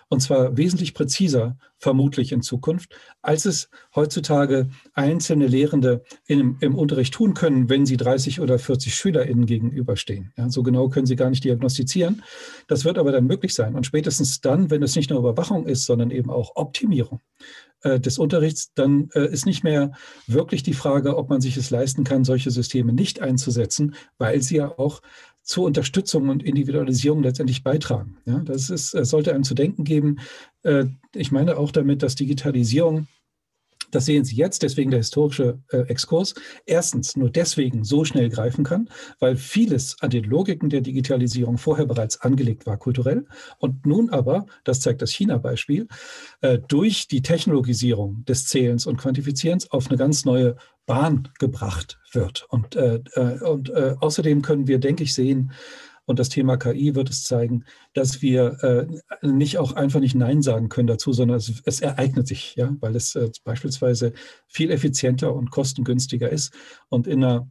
[0.09, 7.13] Und zwar wesentlich präziser, vermutlich in Zukunft, als es heutzutage einzelne Lehrende in, im Unterricht
[7.13, 10.31] tun können, wenn sie 30 oder 40 SchülerInnen gegenüberstehen.
[10.37, 12.23] Ja, so genau können sie gar nicht diagnostizieren.
[12.67, 13.75] Das wird aber dann möglich sein.
[13.75, 17.21] Und spätestens dann, wenn es nicht nur Überwachung ist, sondern eben auch Optimierung
[17.83, 19.91] äh, des Unterrichts, dann äh, ist nicht mehr
[20.27, 24.57] wirklich die Frage, ob man sich es leisten kann, solche Systeme nicht einzusetzen, weil sie
[24.57, 25.01] ja auch
[25.43, 28.17] zur Unterstützung und Individualisierung letztendlich beitragen.
[28.25, 30.19] Ja, das ist, sollte einem zu denken geben.
[30.63, 33.07] Äh, ich meine auch damit, dass Digitalisierung
[33.91, 36.33] das sehen Sie jetzt, deswegen der historische äh, Exkurs.
[36.65, 41.85] Erstens nur deswegen so schnell greifen kann, weil vieles an den Logiken der Digitalisierung vorher
[41.85, 43.25] bereits angelegt war, kulturell.
[43.59, 45.87] Und nun aber, das zeigt das China-Beispiel,
[46.41, 52.45] äh, durch die Technologisierung des Zählens und Quantifizierens auf eine ganz neue Bahn gebracht wird.
[52.49, 55.51] Und, äh, äh und äh, außerdem können wir, denke ich, sehen,
[56.05, 60.41] und das Thema KI wird es zeigen, dass wir äh, nicht auch einfach nicht Nein
[60.41, 64.13] sagen können dazu, sondern es, es ereignet sich, ja, weil es äh, beispielsweise
[64.47, 66.53] viel effizienter und kostengünstiger ist.
[66.89, 67.49] Und in einer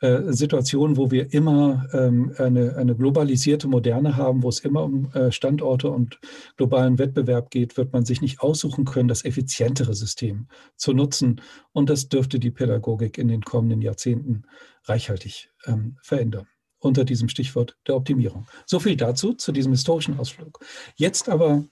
[0.00, 5.10] äh, Situation, wo wir immer ähm, eine, eine globalisierte Moderne haben, wo es immer um
[5.12, 6.18] äh, Standorte und
[6.56, 11.40] globalen Wettbewerb geht, wird man sich nicht aussuchen können, das effizientere System zu nutzen.
[11.72, 14.42] Und das dürfte die Pädagogik in den kommenden Jahrzehnten
[14.84, 16.48] reichhaltig ähm, verändern
[16.84, 18.46] unter diesem Stichwort der Optimierung.
[18.66, 20.60] So viel dazu, zu diesem historischen Ausflug.
[20.96, 21.64] Jetzt aber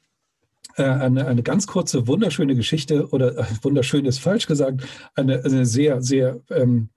[0.77, 4.83] äh, eine, eine ganz kurze, wunderschöne Geschichte oder äh, wunderschön ist falsch gesagt,
[5.15, 6.89] eine, eine sehr, sehr, ähm,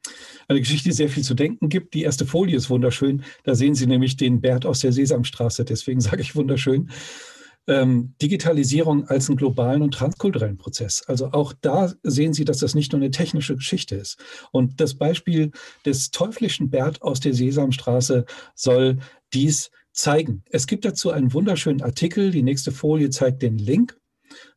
[0.48, 1.94] eine Geschichte, die sehr viel zu denken gibt.
[1.94, 3.24] Die erste Folie ist wunderschön.
[3.44, 5.66] Da sehen Sie nämlich den Bert aus der Sesamstraße.
[5.66, 6.90] Deswegen sage ich wunderschön
[7.68, 11.04] ähm, Digitalisierung als einen globalen und transkulturellen Prozess.
[11.08, 14.18] Also auch da sehen Sie, dass das nicht nur eine technische Geschichte ist.
[14.52, 15.52] Und das Beispiel
[15.86, 18.98] des teuflischen Bert aus der Sesamstraße soll
[19.34, 20.44] dies zeigen.
[20.50, 22.32] Es gibt dazu einen wunderschönen Artikel.
[22.32, 23.98] Die nächste Folie zeigt den Link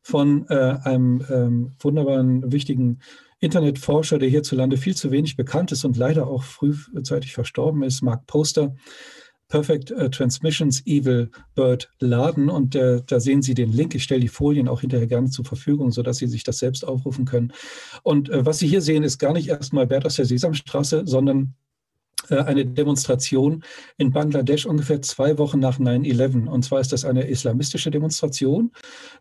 [0.01, 2.99] von äh, einem ähm, wunderbaren, wichtigen
[3.39, 8.27] Internetforscher, der hierzulande viel zu wenig bekannt ist und leider auch frühzeitig verstorben ist, Mark
[8.27, 8.75] Poster.
[9.49, 13.95] Perfect äh, Transmissions Evil Bird laden und äh, da sehen Sie den Link.
[13.95, 17.25] Ich stelle die Folien auch hinterher gerne zur Verfügung, sodass Sie sich das selbst aufrufen
[17.25, 17.51] können.
[18.03, 21.55] Und äh, was Sie hier sehen, ist gar nicht erstmal Bert aus der Sesamstraße, sondern
[22.31, 23.63] eine Demonstration
[23.97, 26.47] in Bangladesch ungefähr zwei Wochen nach 9-11.
[26.47, 28.71] Und zwar ist das eine islamistische Demonstration,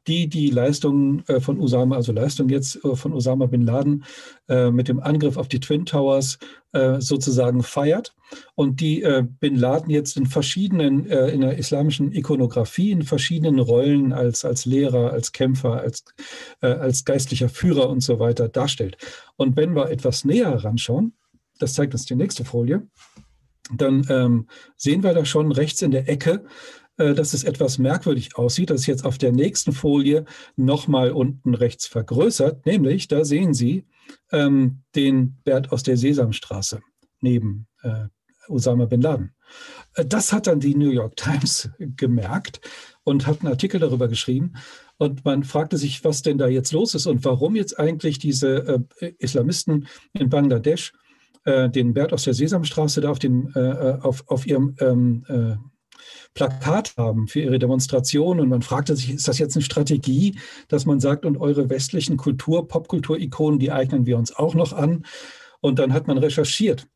[0.06, 4.04] die die Leistungen äh, von Osama, also Leistung jetzt äh, von Osama bin Laden
[4.70, 6.38] mit dem Angriff auf die Twin Towers
[6.72, 8.14] sozusagen feiert.
[8.54, 9.04] Und die
[9.40, 15.12] Bin Laden jetzt in verschiedenen, in der islamischen Ikonografie, in verschiedenen Rollen als, als Lehrer,
[15.12, 16.02] als Kämpfer, als,
[16.62, 18.96] als geistlicher Führer und so weiter darstellt.
[19.36, 21.12] Und wenn wir etwas näher heranschauen,
[21.58, 22.86] das zeigt uns die nächste Folie,
[23.74, 26.44] dann ähm, sehen wir da schon rechts in der Ecke,
[26.96, 28.70] äh, dass es etwas merkwürdig aussieht.
[28.70, 30.24] Das ist jetzt auf der nächsten Folie
[30.56, 32.66] nochmal unten rechts vergrößert.
[32.66, 33.86] Nämlich, da sehen Sie
[34.32, 36.80] ähm, den Bert aus der Sesamstraße
[37.20, 38.06] neben äh,
[38.48, 39.34] Osama bin Laden.
[39.94, 42.60] Äh, das hat dann die New York Times gemerkt
[43.04, 44.54] und hat einen Artikel darüber geschrieben.
[44.96, 48.84] Und man fragte sich, was denn da jetzt los ist und warum jetzt eigentlich diese
[49.00, 50.92] äh, Islamisten in Bangladesch
[51.48, 55.24] äh, den Bert aus der Sesamstraße da auf, den, äh, äh, auf, auf ihrem ähm,
[55.28, 55.56] äh,
[56.34, 58.38] Plakat haben für ihre Demonstration.
[58.38, 62.16] Und man fragte sich, ist das jetzt eine Strategie, dass man sagt, und eure westlichen
[62.16, 65.04] Kultur, Popkultur-Ikonen, die eignen wir uns auch noch an?
[65.60, 66.86] Und dann hat man recherchiert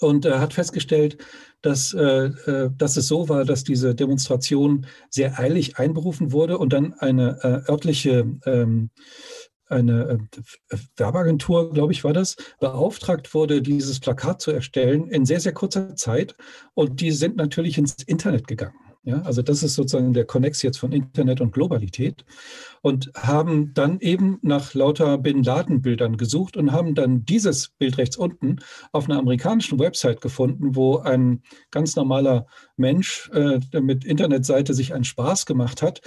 [0.00, 1.18] und äh, hat festgestellt,
[1.62, 6.72] dass, äh, äh, dass es so war, dass diese Demonstration sehr eilig einberufen wurde und
[6.72, 8.90] dann eine äh, örtliche ähm,
[9.72, 10.20] eine
[10.70, 15.52] äh, Werbeagentur, glaube ich, war das, beauftragt wurde, dieses Plakat zu erstellen in sehr, sehr
[15.52, 16.36] kurzer Zeit.
[16.74, 18.76] Und die sind natürlich ins Internet gegangen.
[19.04, 22.24] Ja, also das ist sozusagen der Connex jetzt von Internet und Globalität
[22.82, 27.98] und haben dann eben nach lauter Bin Laden Bildern gesucht und haben dann dieses Bild
[27.98, 28.60] rechts unten
[28.92, 35.02] auf einer amerikanischen Website gefunden, wo ein ganz normaler Mensch äh, mit Internetseite sich einen
[35.02, 36.00] Spaß gemacht hat,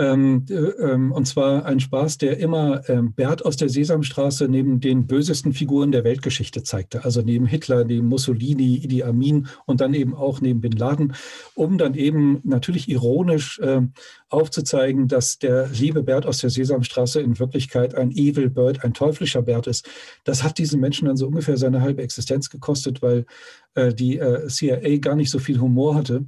[0.00, 4.80] ähm, äh, ähm, und zwar ein Spaß, der immer ähm, Bert aus der Sesamstraße neben
[4.80, 7.04] den bösesten Figuren der Weltgeschichte zeigte.
[7.04, 11.12] Also neben Hitler, neben Mussolini, Idi Amin und dann eben auch neben Bin Laden,
[11.54, 13.82] um dann eben natürlich ironisch äh,
[14.30, 19.42] aufzuzeigen, dass der liebe Bert aus der Sesamstraße in Wirklichkeit ein Evil Bird, ein teuflischer
[19.42, 19.86] Bert ist.
[20.24, 23.26] Das hat diesen Menschen dann so ungefähr seine halbe Existenz gekostet, weil
[23.74, 26.24] äh, die äh, CIA gar nicht so viel Humor hatte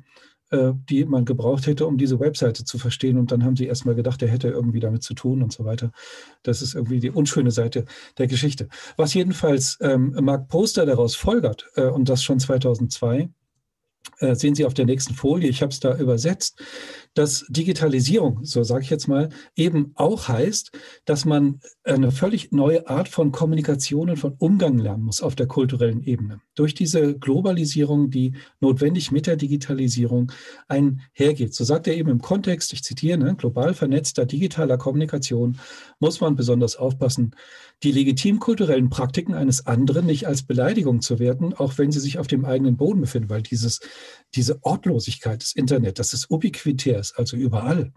[0.53, 3.19] die man gebraucht hätte, um diese Webseite zu verstehen.
[3.19, 5.93] Und dann haben sie erstmal gedacht, er hätte irgendwie damit zu tun und so weiter.
[6.43, 7.87] Das ist irgendwie die unschöne Seite
[8.19, 8.69] der Geschichte.
[8.97, 13.31] Was jedenfalls ähm, Mark Poster daraus folgert, äh, und das schon 2002,
[14.19, 16.61] äh, sehen Sie auf der nächsten Folie, ich habe es da übersetzt,
[17.15, 20.73] dass Digitalisierung, so sage ich jetzt mal, eben auch heißt,
[21.05, 25.47] dass man eine völlig neue Art von Kommunikation und von Umgang lernen muss auf der
[25.47, 26.41] kulturellen Ebene.
[26.55, 30.33] Durch diese Globalisierung, die notwendig mit der Digitalisierung
[30.69, 31.55] einhergeht.
[31.55, 35.59] So sagt er eben im Kontext, ich zitiere, ne, global vernetzter digitaler Kommunikation
[35.99, 37.35] muss man besonders aufpassen,
[37.83, 42.19] die legitim kulturellen Praktiken eines anderen nicht als Beleidigung zu werten, auch wenn sie sich
[42.19, 43.81] auf dem eigenen Boden befinden, weil dieses,
[44.35, 47.93] diese Ortlosigkeit des Internet, das ist ubiquitär, ist, also überall.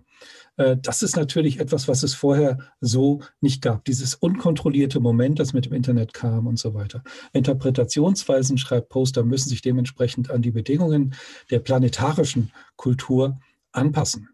[0.58, 3.86] Äh, das ist natürlich etwas, was es vorher so nicht gab.
[3.86, 7.04] Dieses unkontrollierte Moment, das mit dem Internet kam und so weiter.
[7.34, 11.15] Interpretationsweisen, schreibt Poster, müssen sich dementsprechend an die Bedingungen
[11.50, 13.39] der planetarischen Kultur
[13.72, 14.30] anpassen.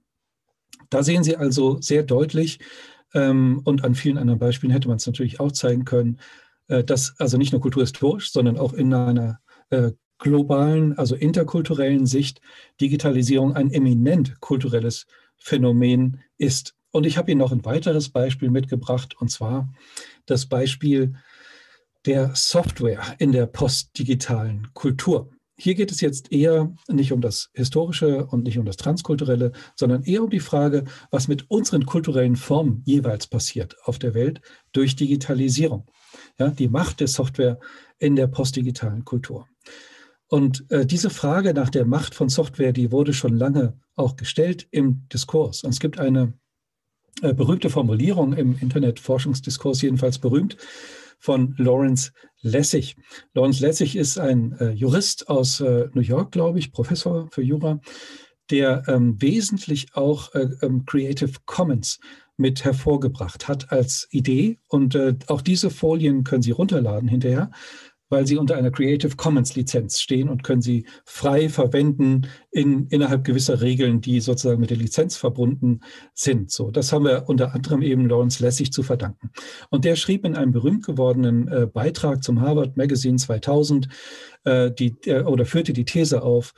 [0.90, 2.60] Da sehen Sie also sehr deutlich,
[3.14, 6.20] ähm, und an vielen anderen Beispielen hätte man es natürlich auch zeigen können,
[6.68, 12.40] äh, dass also nicht nur kulturhistorisch, sondern auch in einer äh, globalen, also interkulturellen Sicht
[12.80, 16.76] Digitalisierung ein eminent kulturelles Phänomen ist.
[16.92, 19.74] Und ich habe Ihnen noch ein weiteres Beispiel mitgebracht, und zwar
[20.26, 21.16] das Beispiel
[22.06, 25.32] der Software in der postdigitalen Kultur.
[25.58, 30.04] Hier geht es jetzt eher nicht um das Historische und nicht um das Transkulturelle, sondern
[30.04, 34.96] eher um die Frage, was mit unseren kulturellen Formen jeweils passiert auf der Welt durch
[34.96, 35.88] Digitalisierung.
[36.40, 37.60] Ja, die Macht der Software
[38.00, 39.48] in der postdigitalen Kultur.
[40.32, 44.66] Und äh, diese Frage nach der Macht von Software, die wurde schon lange auch gestellt
[44.72, 45.66] im Diskurs.
[45.66, 46.34] Und es gibt eine
[47.22, 50.56] äh, berühmte Formulierung im Internetforschungsdiskurs, jedenfalls berühmt,
[51.20, 52.96] von Lawrence Lessig.
[53.34, 57.82] Lawrence Lessig ist ein äh, Jurist aus äh, New York, glaube ich, Professor für Jura,
[58.52, 62.00] der ähm, wesentlich auch äh, ähm, Creative Commons
[62.38, 64.60] mit hervorgebracht hat als Idee.
[64.70, 67.52] Und äh, auch diese Folien können Sie runterladen hinterher
[68.12, 73.24] weil sie unter einer Creative Commons Lizenz stehen und können sie frei verwenden in, innerhalb
[73.24, 75.80] gewisser Regeln, die sozusagen mit der Lizenz verbunden
[76.14, 76.52] sind.
[76.52, 79.32] So, das haben wir unter anderem eben Lawrence Lessig zu verdanken.
[79.70, 83.88] Und der schrieb in einem berühmt gewordenen äh, Beitrag zum Harvard Magazine 2000
[84.44, 86.54] äh, die, äh, oder führte die These auf,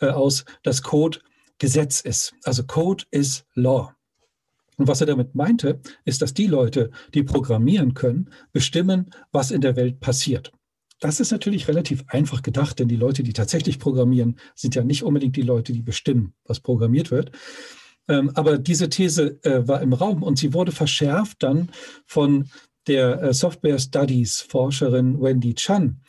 [0.00, 1.20] äh, aus, dass Code
[1.58, 2.34] Gesetz ist.
[2.44, 3.92] Also Code is Law.
[4.76, 9.60] Und was er damit meinte, ist, dass die Leute, die programmieren können, bestimmen, was in
[9.60, 10.52] der Welt passiert.
[11.00, 15.04] Das ist natürlich relativ einfach gedacht, denn die Leute, die tatsächlich programmieren, sind ja nicht
[15.04, 17.30] unbedingt die Leute, die bestimmen, was programmiert wird.
[18.08, 21.70] Ähm, aber diese These äh, war im Raum und sie wurde verschärft dann
[22.06, 22.48] von
[22.86, 26.00] der äh, Software Studies Forscherin Wendy Chan,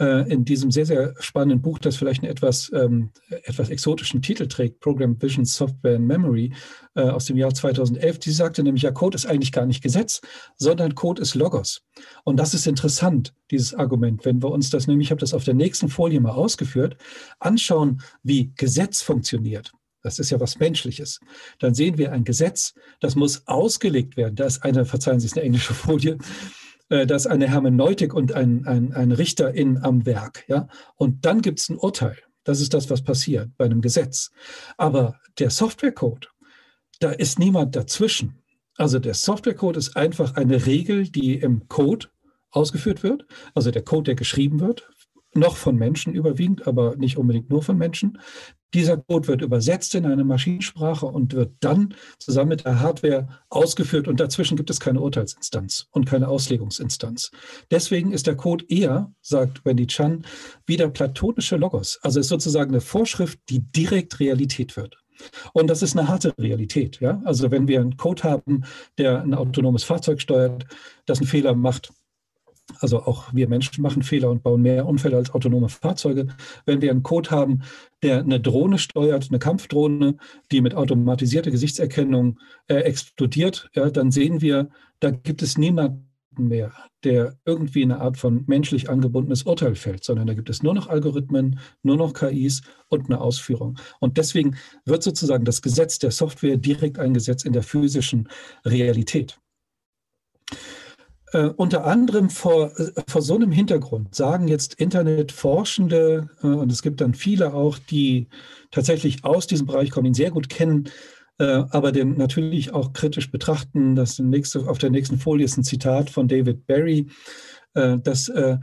[0.00, 4.80] in diesem sehr, sehr spannenden Buch, das vielleicht einen etwas, ähm, etwas exotischen Titel trägt,
[4.80, 6.54] Program Vision Software and Memory
[6.94, 8.18] äh, aus dem Jahr 2011.
[8.18, 10.20] Die sagte nämlich, ja, Code ist eigentlich gar nicht Gesetz,
[10.56, 11.82] sondern Code ist Logos.
[12.24, 14.24] Und das ist interessant, dieses Argument.
[14.24, 16.96] Wenn wir uns das nämlich, ich habe das auf der nächsten Folie mal ausgeführt,
[17.38, 19.72] anschauen, wie Gesetz funktioniert.
[20.02, 21.20] Das ist ja was Menschliches.
[21.58, 24.34] Dann sehen wir ein Gesetz, das muss ausgelegt werden.
[24.34, 26.16] Da ist eine, verzeihen Sie, ist eine englische Folie,
[26.90, 30.44] äh, ist eine Hermeneutik und ein, ein, ein Richter in, am Werk.
[30.48, 30.68] Ja?
[30.96, 32.18] Und dann gibt es ein Urteil.
[32.44, 34.30] Das ist das, was passiert bei einem Gesetz.
[34.76, 36.28] Aber der Softwarecode,
[36.98, 38.42] da ist niemand dazwischen.
[38.76, 42.08] Also der Softwarecode ist einfach eine Regel, die im Code
[42.50, 43.26] ausgeführt wird.
[43.54, 44.90] Also der Code, der geschrieben wird,
[45.34, 48.18] noch von Menschen überwiegend, aber nicht unbedingt nur von Menschen.
[48.74, 54.06] Dieser Code wird übersetzt in eine Maschinensprache und wird dann zusammen mit der Hardware ausgeführt
[54.08, 57.30] und dazwischen gibt es keine Urteilsinstanz und keine Auslegungsinstanz.
[57.70, 60.24] Deswegen ist der Code eher, sagt Wendy Chan,
[60.66, 61.98] wie der platonische Logos.
[62.02, 64.96] Also ist sozusagen eine Vorschrift, die direkt Realität wird.
[65.52, 67.00] Und das ist eine harte Realität.
[67.00, 67.20] Ja?
[67.24, 68.64] Also wenn wir einen Code haben,
[68.98, 70.66] der ein autonomes Fahrzeug steuert,
[71.06, 71.92] das einen Fehler macht,
[72.80, 76.28] also auch wir Menschen machen Fehler und bauen mehr Unfälle als autonome Fahrzeuge.
[76.66, 77.62] Wenn wir einen Code haben,
[78.02, 80.16] der eine Drohne steuert, eine Kampfdrohne,
[80.50, 84.68] die mit automatisierter Gesichtserkennung äh, explodiert, ja, dann sehen wir,
[85.00, 86.72] da gibt es niemanden mehr,
[87.04, 90.88] der irgendwie eine Art von menschlich angebundenes Urteil fällt, sondern da gibt es nur noch
[90.88, 93.78] Algorithmen, nur noch KIs und eine Ausführung.
[93.98, 98.28] Und deswegen wird sozusagen das Gesetz der Software direkt eingesetzt in der physischen
[98.64, 99.38] Realität.
[101.32, 106.82] Äh, unter anderem vor, äh, vor so einem Hintergrund sagen jetzt Internetforschende, äh, und es
[106.82, 108.28] gibt dann viele auch, die
[108.70, 110.88] tatsächlich aus diesem Bereich kommen, ihn sehr gut kennen,
[111.38, 113.94] äh, aber den natürlich auch kritisch betrachten.
[113.94, 117.06] Das nächste, auf der nächsten Folie ist ein Zitat von David Barry,
[117.74, 118.58] äh, dass äh,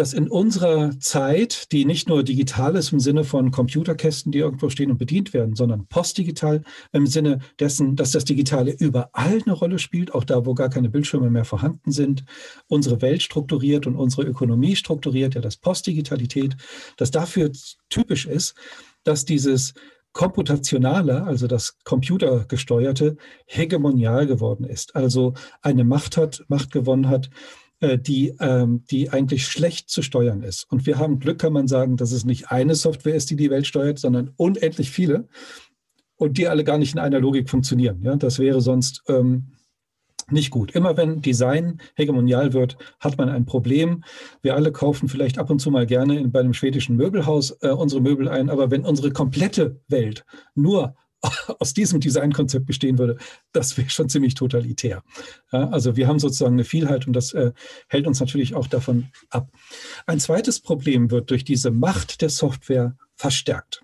[0.00, 4.70] dass in unserer Zeit, die nicht nur digital ist im Sinne von Computerkästen, die irgendwo
[4.70, 9.78] stehen und bedient werden, sondern postdigital im Sinne dessen, dass das Digitale überall eine Rolle
[9.78, 12.24] spielt, auch da, wo gar keine Bildschirme mehr vorhanden sind,
[12.66, 16.56] unsere Welt strukturiert und unsere Ökonomie strukturiert, ja das Postdigitalität,
[16.96, 17.52] dass dafür
[17.90, 18.54] typisch ist,
[19.04, 19.74] dass dieses
[20.12, 24.96] Komputationale, also das Computergesteuerte, hegemonial geworden ist.
[24.96, 27.28] Also eine Macht hat, Macht gewonnen hat,
[27.80, 30.70] die, ähm, die eigentlich schlecht zu steuern ist.
[30.70, 33.50] Und wir haben Glück, kann man sagen, dass es nicht eine Software ist, die die
[33.50, 35.28] Welt steuert, sondern unendlich viele
[36.16, 38.02] und die alle gar nicht in einer Logik funktionieren.
[38.02, 39.52] Ja, das wäre sonst ähm,
[40.30, 40.72] nicht gut.
[40.72, 44.04] Immer wenn Design hegemonial wird, hat man ein Problem.
[44.42, 48.00] Wir alle kaufen vielleicht ab und zu mal gerne bei einem schwedischen Möbelhaus äh, unsere
[48.00, 50.94] Möbel ein, aber wenn unsere komplette Welt nur
[51.58, 53.18] aus diesem Designkonzept bestehen würde,
[53.52, 55.02] das wäre schon ziemlich totalitär.
[55.52, 57.52] Ja, also wir haben sozusagen eine Vielheit und das äh,
[57.88, 59.50] hält uns natürlich auch davon ab.
[60.06, 63.82] Ein zweites Problem wird durch diese Macht der Software verstärkt.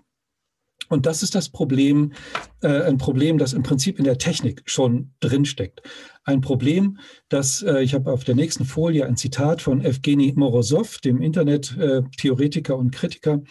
[0.89, 2.13] Und das ist das Problem,
[2.61, 5.81] äh, ein Problem, das im Prinzip in der Technik schon drinsteckt.
[6.23, 10.99] Ein Problem, das, äh, ich habe auf der nächsten Folie ein Zitat von Evgeny Morozov,
[10.99, 13.41] dem Internet-Theoretiker äh, und Kritiker,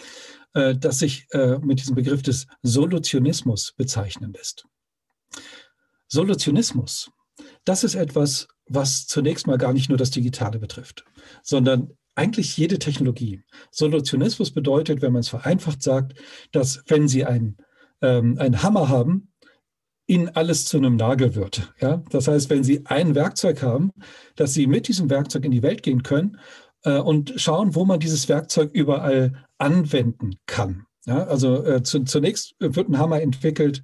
[0.56, 4.66] äh, das sich äh, mit diesem Begriff des Solutionismus bezeichnen lässt.
[6.08, 7.10] Solutionismus,
[7.64, 11.04] das ist etwas, was zunächst mal gar nicht nur das Digitale betrifft,
[11.42, 13.42] sondern eigentlich jede Technologie.
[13.70, 16.14] Solutionismus bedeutet, wenn man es vereinfacht sagt,
[16.52, 17.58] dass wenn Sie einen,
[18.00, 19.32] ähm, einen Hammer haben,
[20.06, 21.74] Ihnen alles zu einem Nagel wird.
[21.80, 22.02] Ja?
[22.10, 23.90] Das heißt, wenn Sie ein Werkzeug haben,
[24.36, 26.38] dass Sie mit diesem Werkzeug in die Welt gehen können
[26.86, 30.86] äh, und schauen, wo man dieses Werkzeug überall anwenden kann.
[31.04, 33.82] Ja, also äh, zu, zunächst wird ein Hammer entwickelt,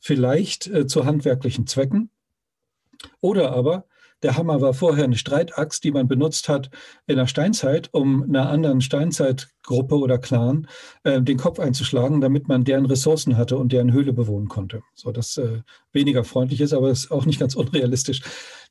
[0.00, 2.10] vielleicht äh, zu handwerklichen Zwecken.
[3.20, 3.84] Oder aber
[4.24, 6.70] der Hammer war vorher eine Streitaxt, die man benutzt hat
[7.06, 10.66] in der Steinzeit, um einer anderen Steinzeitgruppe oder Clan
[11.02, 14.80] äh, den Kopf einzuschlagen, damit man deren Ressourcen hatte und deren Höhle bewohnen konnte.
[14.94, 15.60] So, das äh,
[15.92, 18.22] weniger freundlich ist, aber ist auch nicht ganz unrealistisch.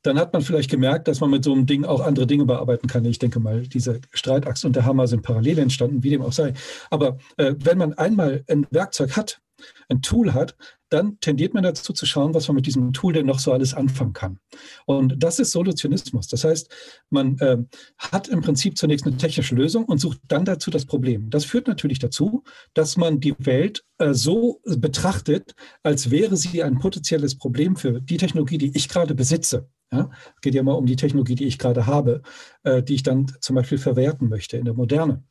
[0.02, 2.88] Dann hat man vielleicht gemerkt, dass man mit so einem Ding auch andere Dinge bearbeiten
[2.88, 3.04] kann.
[3.04, 6.52] Ich denke mal, diese Streitaxt und der Hammer sind parallel entstanden, wie dem auch sei.
[6.90, 9.40] Aber äh, wenn man einmal ein Werkzeug hat,
[9.88, 10.56] ein Tool hat,
[10.94, 13.74] dann tendiert man dazu zu schauen, was man mit diesem Tool denn noch so alles
[13.74, 14.38] anfangen kann.
[14.86, 16.28] Und das ist Solutionismus.
[16.28, 16.72] Das heißt,
[17.10, 17.58] man äh,
[17.98, 21.30] hat im Prinzip zunächst eine technische Lösung und sucht dann dazu das Problem.
[21.30, 26.78] Das führt natürlich dazu, dass man die Welt äh, so betrachtet, als wäre sie ein
[26.78, 29.68] potenzielles Problem für die Technologie, die ich gerade besitze.
[29.92, 32.22] Ja, es geht ja mal um die Technologie, die ich gerade habe,
[32.62, 35.24] äh, die ich dann zum Beispiel verwerten möchte in der Moderne.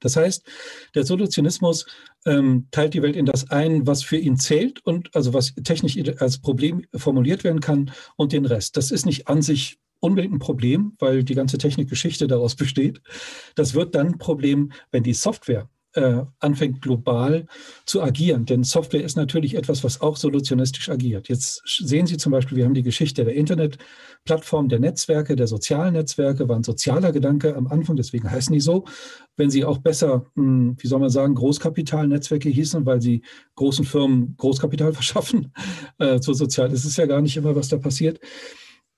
[0.00, 0.44] Das heißt,
[0.94, 1.86] der Solutionismus
[2.26, 5.96] ähm, teilt die Welt in das ein, was für ihn zählt und also was technisch
[6.18, 8.76] als Problem formuliert werden kann und den Rest.
[8.76, 13.00] Das ist nicht an sich unbedingt ein Problem, weil die ganze Technikgeschichte daraus besteht.
[13.54, 17.46] Das wird dann ein Problem, wenn die Software äh, anfängt global
[17.86, 18.44] zu agieren.
[18.44, 21.28] Denn Software ist natürlich etwas, was auch solutionistisch agiert.
[21.28, 25.94] Jetzt sehen Sie zum Beispiel, wir haben die Geschichte der Internetplattform, der Netzwerke, der sozialen
[25.94, 28.84] Netzwerke, war ein sozialer Gedanke am Anfang, deswegen heißen die so.
[29.36, 33.22] Wenn sie auch besser, hm, wie soll man sagen, Großkapitalnetzwerke hießen, weil sie
[33.56, 35.52] großen Firmen Großkapital verschaffen,
[35.98, 38.20] äh, so sozial ist es ja gar nicht immer, was da passiert.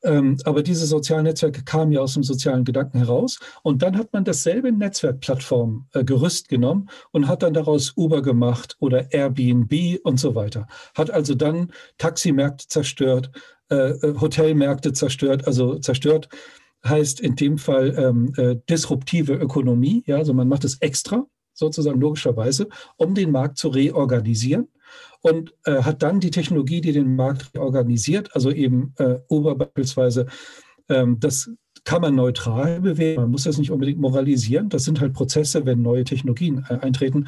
[0.06, 3.38] Ähm, aber diese sozialen Netzwerke kamen ja aus dem sozialen Gedanken heraus.
[3.62, 9.12] Und dann hat man dasselbe Netzwerkplattform-Gerüst äh, genommen und hat dann daraus Uber gemacht oder
[9.12, 10.68] Airbnb und so weiter.
[10.94, 13.30] Hat also dann Taximärkte zerstört,
[13.68, 16.28] äh, äh, Hotelmärkte zerstört, also zerstört
[16.84, 20.04] heißt in dem Fall ähm, äh, disruptive Ökonomie.
[20.06, 24.68] Ja, also man macht es extra sozusagen logischerweise, um den Markt zu reorganisieren
[25.26, 30.26] und äh, hat dann die Technologie, die den Markt reorganisiert, also eben äh, Uber beispielsweise,
[30.88, 31.50] ähm, das
[31.84, 34.68] kann man neutral bewegen, man muss das nicht unbedingt moralisieren.
[34.68, 37.26] Das sind halt Prozesse, wenn neue Technologien äh, eintreten.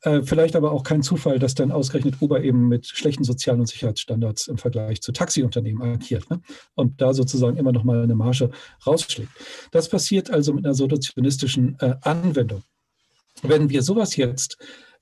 [0.00, 3.66] Äh, vielleicht aber auch kein Zufall, dass dann ausgerechnet Uber eben mit schlechten sozialen und
[3.66, 6.40] Sicherheitsstandards im Vergleich zu Taxiunternehmen agiert ne?
[6.74, 8.50] und da sozusagen immer noch mal eine Marge
[8.86, 9.30] rausschlägt.
[9.72, 12.62] Das passiert also mit einer solutionistischen äh, Anwendung.
[13.42, 14.56] Wenn wir sowas jetzt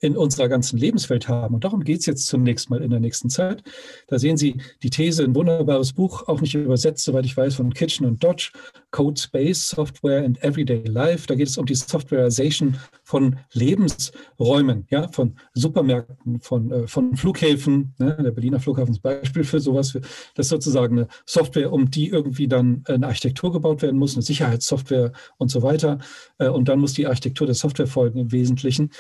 [0.05, 1.55] in unserer ganzen Lebenswelt haben.
[1.55, 3.63] Und darum geht es jetzt zunächst mal in der nächsten Zeit.
[4.07, 7.73] Da sehen Sie die These, ein wunderbares Buch, auch nicht übersetzt, soweit ich weiß, von
[7.73, 8.51] Kitchen und Dodge,
[8.91, 11.27] Code Space, Software and Everyday Life.
[11.27, 17.95] Da geht es um die Softwareization von Lebensräumen, ja, von Supermärkten, von, äh, von Flughäfen.
[17.99, 18.15] Ne?
[18.23, 19.99] Der Berliner Flughafen ist Beispiel für sowas.
[20.35, 24.23] Das ist sozusagen eine Software, um die irgendwie dann eine Architektur gebaut werden muss, eine
[24.23, 25.99] Sicherheitssoftware und so weiter.
[26.39, 28.91] Äh, und dann muss die Architektur der Software folgen im Wesentlichen.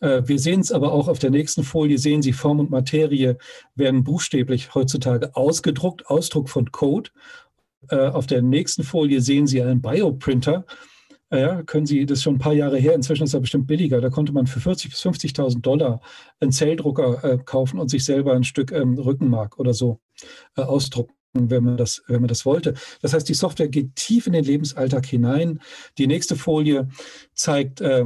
[0.00, 3.36] Äh, wir sehen es aber auch auf der nächsten Folie, sehen Sie, Form und Materie
[3.74, 7.10] werden buchstäblich heutzutage ausgedruckt, Ausdruck von Code.
[7.88, 10.64] Äh, auf der nächsten Folie sehen Sie einen Bioprinter.
[11.30, 13.66] Äh, ja, können Sie, das ist schon ein paar Jahre her, inzwischen ist er bestimmt
[13.66, 14.00] billiger.
[14.00, 16.00] Da konnte man für 40.000 bis 50.000 Dollar
[16.40, 20.00] einen Zelldrucker kaufen und sich selber ein Stück ähm, Rückenmark oder so
[20.56, 22.74] ausdrucken wenn man, das, wenn man das wollte.
[23.02, 25.60] Das heißt, die Software geht tief in den Lebensalltag hinein.
[25.96, 26.88] Die nächste Folie
[27.34, 28.04] zeigt äh,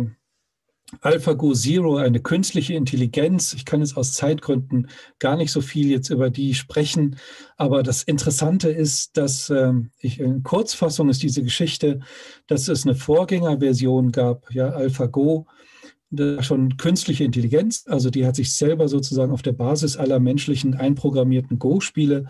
[1.01, 3.53] AlphaGo Zero, eine künstliche Intelligenz.
[3.55, 4.89] Ich kann jetzt aus Zeitgründen
[5.19, 7.17] gar nicht so viel jetzt über die sprechen,
[7.57, 12.01] aber das Interessante ist, dass äh, ich in Kurzfassung ist diese Geschichte,
[12.47, 15.47] dass es eine Vorgängerversion gab, ja, AlphaGo,
[16.41, 21.59] schon künstliche Intelligenz, also die hat sich selber sozusagen auf der Basis aller menschlichen einprogrammierten
[21.59, 22.27] Go-Spiele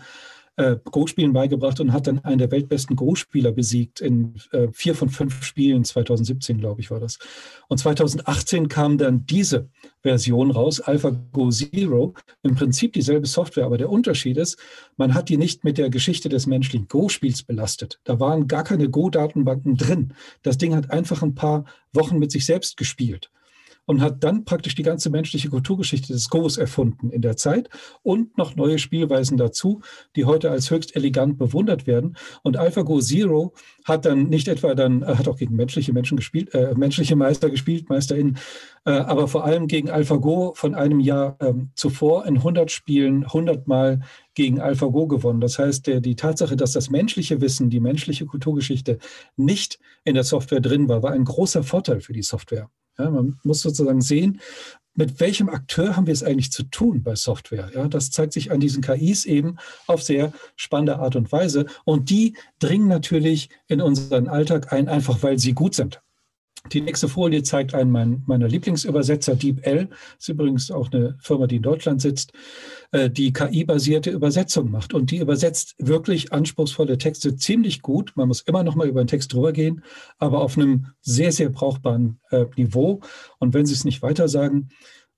[0.57, 5.09] äh, Go-Spielen beigebracht und hat dann einen der weltbesten Go-Spieler besiegt in äh, vier von
[5.09, 7.19] fünf Spielen, 2017 glaube ich war das.
[7.67, 9.69] Und 2018 kam dann diese
[10.01, 14.57] Version raus, AlphaGo Zero, im Prinzip dieselbe Software, aber der Unterschied ist,
[14.97, 17.99] man hat die nicht mit der Geschichte des menschlichen Go-Spiels belastet.
[18.03, 20.13] Da waren gar keine Go-Datenbanken drin.
[20.43, 23.29] Das Ding hat einfach ein paar Wochen mit sich selbst gespielt
[23.85, 27.69] und hat dann praktisch die ganze menschliche Kulturgeschichte des Go's erfunden in der Zeit
[28.03, 29.81] und noch neue Spielweisen dazu,
[30.15, 32.17] die heute als höchst elegant bewundert werden.
[32.43, 36.53] Und AlphaGo Zero hat dann nicht etwa dann, äh, hat auch gegen menschliche Menschen gespielt,
[36.53, 38.37] äh, menschliche Meister gespielt, MeisterInnen,
[38.91, 44.01] aber vor allem gegen AlphaGo von einem Jahr ähm, zuvor in 100 Spielen 100 Mal
[44.35, 45.41] gegen AlphaGo gewonnen.
[45.41, 48.99] Das heißt, der, die Tatsache, dass das menschliche Wissen, die menschliche Kulturgeschichte
[49.37, 52.69] nicht in der Software drin war, war ein großer Vorteil für die Software.
[52.97, 54.39] Ja, man muss sozusagen sehen,
[54.93, 57.69] mit welchem Akteur haben wir es eigentlich zu tun bei Software?
[57.73, 59.57] Ja, das zeigt sich an diesen KIs eben
[59.87, 61.65] auf sehr spannende Art und Weise.
[61.83, 66.01] Und die dringen natürlich in unseren Alltag ein, einfach weil sie gut sind.
[66.71, 69.89] Die nächste Folie zeigt einen mein, meiner Lieblingsübersetzer, DeepL.
[70.17, 72.33] Ist übrigens auch eine Firma, die in Deutschland sitzt,
[72.91, 74.93] äh, die KI-basierte Übersetzung macht.
[74.93, 78.13] Und die übersetzt wirklich anspruchsvolle Texte ziemlich gut.
[78.15, 79.83] Man muss immer noch mal über den Text drüber gehen,
[80.17, 83.01] aber auf einem sehr, sehr brauchbaren äh, Niveau.
[83.39, 84.69] Und wenn Sie es nicht weiter sagen,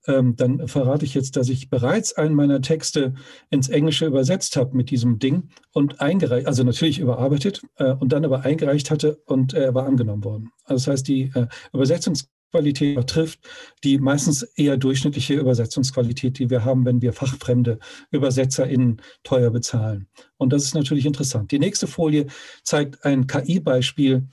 [0.08, 3.14] ähm, dann verrate ich jetzt, dass ich bereits einen meiner Texte
[3.50, 8.24] ins Englische übersetzt habe mit diesem Ding und eingereicht, also natürlich überarbeitet äh, und dann
[8.24, 10.50] aber eingereicht hatte und er war angenommen worden.
[10.64, 13.40] Also das heißt, die äh, Übersetzungsqualität übertrifft
[13.84, 17.78] die meistens eher durchschnittliche Übersetzungsqualität, die wir haben, wenn wir fachfremde
[18.12, 20.08] ÜbersetzerInnen teuer bezahlen.
[20.38, 21.52] Und das ist natürlich interessant.
[21.52, 22.26] Die nächste Folie
[22.64, 24.26] zeigt ein KI-Beispiel,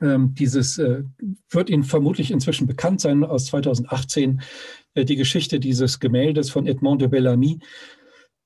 [0.00, 1.04] ähm, dieses äh,
[1.50, 4.40] wird Ihnen vermutlich inzwischen bekannt sein aus 2018.
[4.94, 7.58] Äh, die Geschichte dieses Gemäldes von Edmond de Bellamy,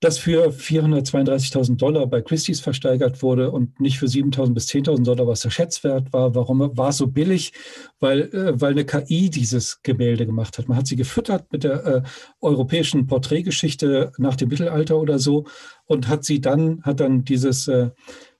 [0.01, 5.27] das für 432.000 Dollar bei Christie's versteigert wurde und nicht für 7.000 bis 10.000 Dollar,
[5.27, 6.35] was der Schätzwert war.
[6.35, 7.53] Warum war es so billig?
[8.01, 10.69] Weil, äh, weil eine KI dieses Gemälde gemacht hat.
[10.69, 12.03] Man hat sie gefüttert mit der äh,
[12.43, 15.47] europäischen Porträtgeschichte nach dem Mittelalter oder so
[15.87, 17.91] und hat sie dann, hat dann dieses äh,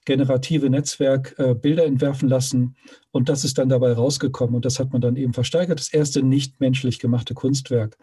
[0.05, 2.75] generative Netzwerk äh, Bilder entwerfen lassen
[3.11, 5.79] und das ist dann dabei rausgekommen und das hat man dann eben versteigert.
[5.79, 7.97] Das erste nicht menschlich gemachte Kunstwerk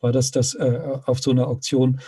[0.00, 2.00] war das, das äh, auf so einer Auktion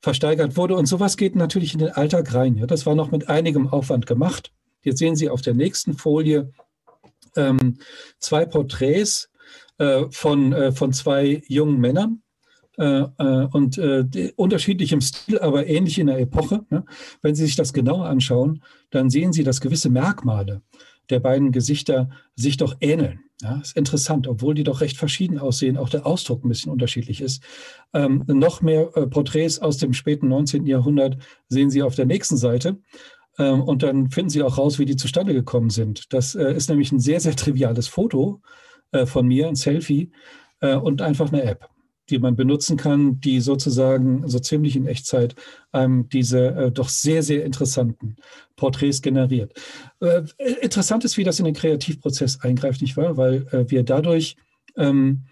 [0.00, 2.56] versteigert wurde und sowas geht natürlich in den Alltag rein.
[2.56, 2.66] Ja.
[2.66, 4.52] Das war noch mit einigem Aufwand gemacht.
[4.82, 6.52] Jetzt sehen Sie auf der nächsten Folie
[7.36, 7.78] ähm,
[8.18, 9.30] zwei Porträts
[9.78, 12.22] äh, von, äh, von zwei jungen Männern
[12.76, 16.64] äh, äh, und äh, unterschiedlich im Stil, aber ähnlich in der Epoche.
[16.70, 16.84] Ne?
[17.22, 20.62] Wenn Sie sich das genauer anschauen, dann sehen Sie, dass gewisse Merkmale
[21.10, 23.20] der beiden Gesichter sich doch ähneln.
[23.42, 27.20] Ja, ist interessant, obwohl die doch recht verschieden aussehen, auch der Ausdruck ein bisschen unterschiedlich
[27.20, 27.42] ist.
[27.92, 30.66] Ähm, noch mehr äh, Porträts aus dem späten 19.
[30.66, 31.18] Jahrhundert
[31.48, 32.78] sehen Sie auf der nächsten Seite.
[33.38, 36.12] Ähm, und dann finden Sie auch raus, wie die zustande gekommen sind.
[36.12, 38.40] Das äh, ist nämlich ein sehr, sehr triviales Foto
[38.92, 40.10] äh, von mir, ein Selfie
[40.60, 41.68] äh, und einfach eine App
[42.10, 45.34] die man benutzen kann, die sozusagen so ziemlich in Echtzeit
[45.72, 48.16] ähm, diese äh, doch sehr, sehr interessanten
[48.56, 49.52] Porträts generiert.
[50.00, 50.22] Äh,
[50.60, 53.16] interessant ist, wie das in den Kreativprozess eingreift, nicht wahr?
[53.16, 54.36] Weil äh, wir dadurch,
[54.76, 55.24] ähm,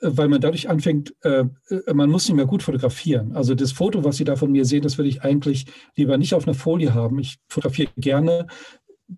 [0.00, 1.44] weil man dadurch anfängt, äh,
[1.92, 3.32] man muss nicht mehr gut fotografieren.
[3.32, 6.34] Also das Foto, was Sie da von mir sehen, das würde ich eigentlich lieber nicht
[6.34, 7.18] auf einer Folie haben.
[7.18, 8.46] Ich fotografiere gerne,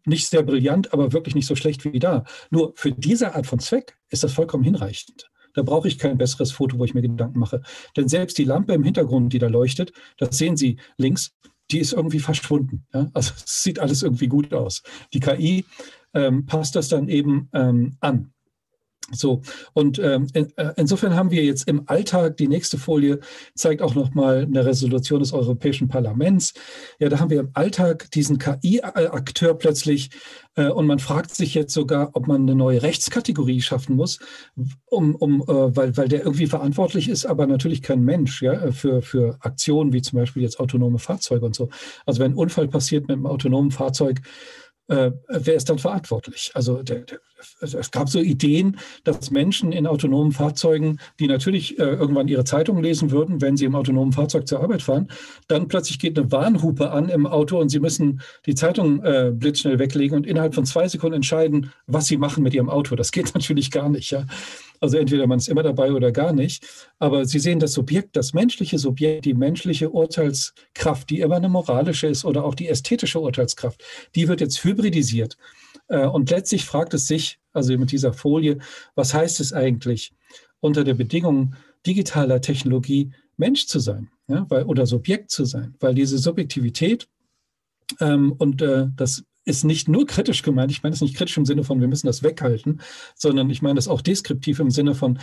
[0.05, 2.25] nicht sehr brillant, aber wirklich nicht so schlecht wie da.
[2.51, 5.29] Nur für diese Art von Zweck ist das vollkommen hinreichend.
[5.57, 7.63] Da brauche ich kein besseres Foto, wo ich mir Gedanken mache.
[7.97, 11.33] Denn selbst die Lampe im Hintergrund, die da leuchtet, das sehen Sie links,
[11.71, 12.87] die ist irgendwie verschwunden.
[12.93, 13.09] Ja?
[13.15, 14.83] Also es sieht alles irgendwie gut aus.
[15.15, 15.65] Die KI
[16.15, 18.33] ähm, passt das dann eben ähm, an.
[19.13, 19.43] So,
[19.73, 23.21] und ähm, in, äh, insofern haben wir jetzt im Alltag, die nächste Folie
[23.55, 26.55] zeigt auch nochmal eine Resolution des Europäischen Parlaments.
[26.99, 30.11] Ja, da haben wir im Alltag diesen KI-Akteur plötzlich
[30.57, 34.19] äh, und man fragt sich jetzt sogar, ob man eine neue Rechtskategorie schaffen muss,
[34.87, 39.03] um, um, äh, weil, weil der irgendwie verantwortlich ist, aber natürlich kein Mensch, ja, für,
[39.03, 41.69] für Aktionen wie zum Beispiel jetzt autonome Fahrzeuge und so.
[42.07, 44.21] Also wenn ein Unfall passiert mit einem autonomen Fahrzeug,
[44.89, 46.51] äh, wer ist dann verantwortlich?
[46.55, 47.19] Also der, der,
[47.61, 52.83] es gab so Ideen, dass Menschen in autonomen Fahrzeugen, die natürlich äh, irgendwann ihre Zeitung
[52.83, 55.09] lesen würden, wenn sie im autonomen Fahrzeug zur Arbeit fahren,
[55.49, 59.79] dann plötzlich geht eine Warnhupe an im Auto und sie müssen die Zeitung äh, blitzschnell
[59.79, 62.97] weglegen und innerhalb von zwei Sekunden entscheiden, was sie machen mit ihrem Auto.
[62.97, 64.11] Das geht natürlich gar nicht.
[64.11, 64.27] Ja?
[64.81, 66.67] Also entweder man ist immer dabei oder gar nicht.
[66.99, 72.07] Aber Sie sehen das Subjekt, das menschliche Subjekt, die menschliche Urteilskraft, die immer eine moralische
[72.07, 73.83] ist oder auch die ästhetische Urteilskraft,
[74.15, 75.37] die wird jetzt hybridisiert.
[75.89, 78.59] Äh, und letztlich fragt es sich, also mit dieser Folie,
[78.95, 80.13] was heißt es eigentlich,
[80.61, 81.55] unter der Bedingung
[81.87, 85.75] digitaler Technologie Mensch zu sein ja, weil, oder Subjekt zu sein?
[85.81, 87.09] Weil diese Subjektivität
[88.01, 90.71] ähm, und äh, das ist nicht nur kritisch gemeint.
[90.73, 92.81] Ich meine es nicht kritisch im Sinne von, wir müssen das weghalten,
[93.15, 95.19] sondern ich meine es auch deskriptiv im Sinne von,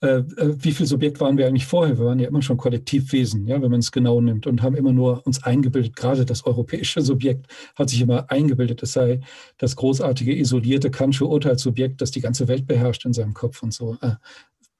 [0.00, 1.96] äh, äh, wie viel Subjekt waren wir eigentlich vorher?
[1.96, 4.92] Wir waren ja immer schon Kollektivwesen, ja, wenn man es genau nimmt und haben immer
[4.92, 9.20] nur uns eingebildet, gerade das europäische Subjekt hat sich immer eingebildet, es sei
[9.58, 13.96] das großartige, isolierte Kantsche Urteilssubjekt, das die ganze Welt beherrscht in seinem Kopf und so.
[14.00, 14.16] Äh,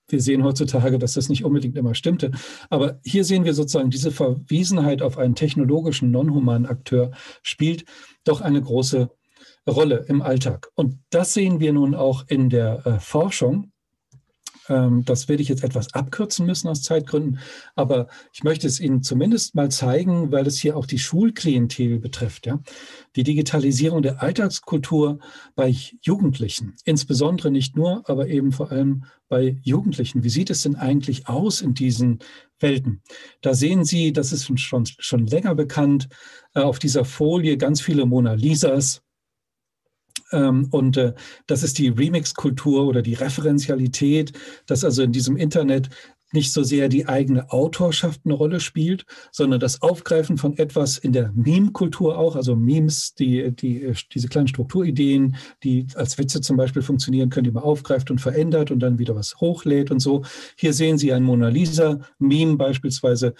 [0.09, 2.31] wir sehen heutzutage, dass das nicht unbedingt immer stimmte.
[2.71, 7.11] Aber hier sehen wir sozusagen, diese Verwiesenheit auf einen technologischen, non-humanen Akteur
[7.43, 7.85] spielt
[8.25, 9.11] doch eine große
[9.69, 10.69] Rolle im Alltag.
[10.75, 13.73] Und das sehen wir nun auch in der äh, Forschung.
[14.69, 17.39] Ähm, das werde ich jetzt etwas abkürzen müssen aus Zeitgründen,
[17.75, 22.47] aber ich möchte es Ihnen zumindest mal zeigen, weil es hier auch die Schulklientel betrifft.
[22.47, 22.61] Ja?
[23.17, 25.19] Die Digitalisierung der Alltagskultur
[25.55, 30.25] bei Jugendlichen, insbesondere nicht nur, aber eben vor allem bei Jugendlichen.
[30.25, 32.21] Wie sieht es denn eigentlich aus in diesen
[32.59, 33.03] Welten?
[33.43, 36.09] Da sehen Sie, das ist schon, schon länger bekannt,
[36.55, 39.03] äh, auf dieser Folie ganz viele Mona Lisas
[40.31, 41.15] und äh,
[41.47, 44.33] das ist die Remix-Kultur oder die Referenzialität,
[44.67, 45.89] dass also in diesem Internet
[46.33, 51.13] nicht so sehr die eigene Autorschaft eine Rolle spielt, sondern das Aufgreifen von etwas in
[51.13, 56.83] der Meme-Kultur auch, also Memes, die, die, diese kleinen Strukturideen, die als Witze zum Beispiel
[56.83, 60.23] funktionieren können, die man aufgreift und verändert und dann wieder was hochlädt und so.
[60.57, 63.35] Hier sehen Sie ein Mona Lisa-Meme beispielsweise,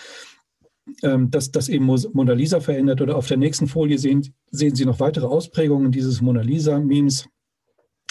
[1.03, 3.01] ähm, dass das eben Mona Lisa verändert.
[3.01, 7.29] Oder auf der nächsten Folie sehen, sehen Sie noch weitere Ausprägungen dieses Mona Lisa-Memes.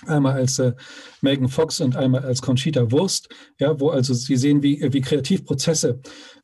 [0.06, 0.74] Einmal als äh,
[1.22, 3.30] Megan Fox und einmal als Conchita Wurst,
[3.60, 6.00] ja, wo also Sie sehen, wie, wie Kreativprozesse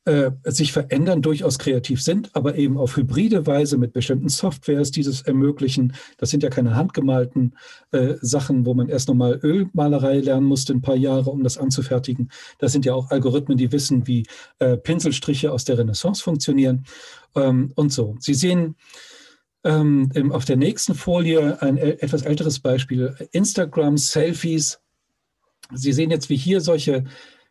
[0.05, 5.21] äh, sich verändern, durchaus kreativ sind, aber eben auf hybride Weise mit bestimmten Softwares dieses
[5.21, 5.93] ermöglichen.
[6.17, 7.55] Das sind ja keine handgemalten
[7.91, 12.29] äh, Sachen, wo man erst nochmal Ölmalerei lernen musste, ein paar Jahre, um das anzufertigen.
[12.57, 14.25] Das sind ja auch Algorithmen, die wissen, wie
[14.57, 16.85] äh, Pinselstriche aus der Renaissance funktionieren
[17.35, 18.15] ähm, und so.
[18.19, 18.75] Sie sehen,
[19.63, 24.79] ähm, auf der nächsten Folie ein etwas älteres Beispiel, Instagram, Selfies.
[25.73, 27.05] Sie sehen jetzt, wie hier solche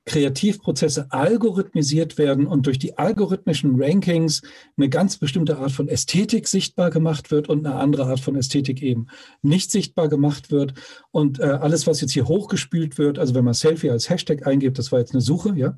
[0.04, 4.42] Kreativprozesse algorithmisiert werden und durch die algorithmischen Rankings
[4.76, 8.82] eine ganz bestimmte Art von Ästhetik sichtbar gemacht wird und eine andere Art von Ästhetik
[8.82, 9.06] eben
[9.42, 10.74] nicht sichtbar gemacht wird.
[11.12, 14.78] Und äh, alles, was jetzt hier hochgespült wird, also wenn man Selfie als Hashtag eingibt,
[14.78, 15.76] das war jetzt eine Suche, ja,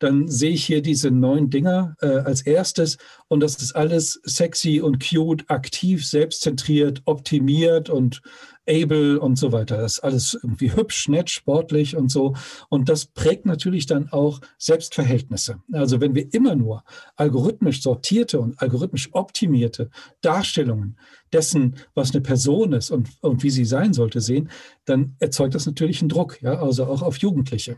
[0.00, 2.98] dann sehe ich hier diese neun Dinger äh, als erstes
[3.28, 8.22] und das ist alles sexy und cute, aktiv, selbstzentriert, optimiert und
[8.70, 9.78] able und so weiter.
[9.78, 12.34] Das ist alles irgendwie hübsch, nett, sportlich und so.
[12.68, 15.60] Und das prägt natürlich dann auch Selbstverhältnisse.
[15.72, 16.84] Also wenn wir immer nur
[17.16, 19.90] algorithmisch sortierte und algorithmisch optimierte
[20.20, 20.96] Darstellungen
[21.32, 24.50] dessen, was eine Person ist und, und wie sie sein sollte, sehen,
[24.84, 27.76] dann erzeugt das natürlich einen Druck, ja, also auch auf Jugendliche.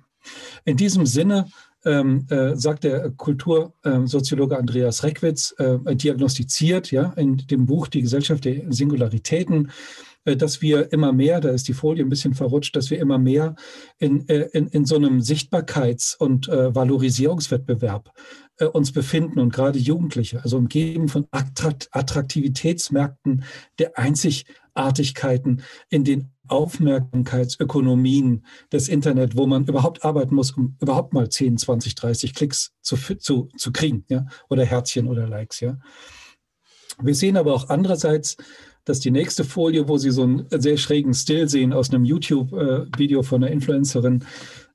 [0.64, 1.47] In diesem Sinne
[1.84, 8.45] ähm, äh, sagt der Kultursoziologe Andreas Reckwitz, äh, diagnostiziert ja, in dem Buch Die Gesellschaft
[8.45, 9.70] der Singularitäten,
[10.25, 13.57] dass wir immer mehr, da ist die Folie ein bisschen verrutscht, dass wir immer mehr
[13.99, 18.12] in, äh, in, in so einem Sichtbarkeits- und äh, Valorisierungswettbewerb
[18.59, 23.45] äh, uns befinden und gerade Jugendliche, also umgeben von Attraktivitätsmärkten
[23.79, 31.29] der Einzigartigkeiten in den Aufmerksamkeitsökonomien des Internet, wo man überhaupt arbeiten muss, um überhaupt mal
[31.29, 35.79] 10, 20, 30 Klicks zu, zu, zu kriegen, ja, oder Herzchen oder Likes, ja.
[37.01, 38.37] Wir sehen aber auch andererseits,
[38.85, 43.20] dass die nächste Folie, wo Sie so einen sehr schrägen Still sehen aus einem YouTube-Video
[43.20, 44.24] äh, von einer Influencerin,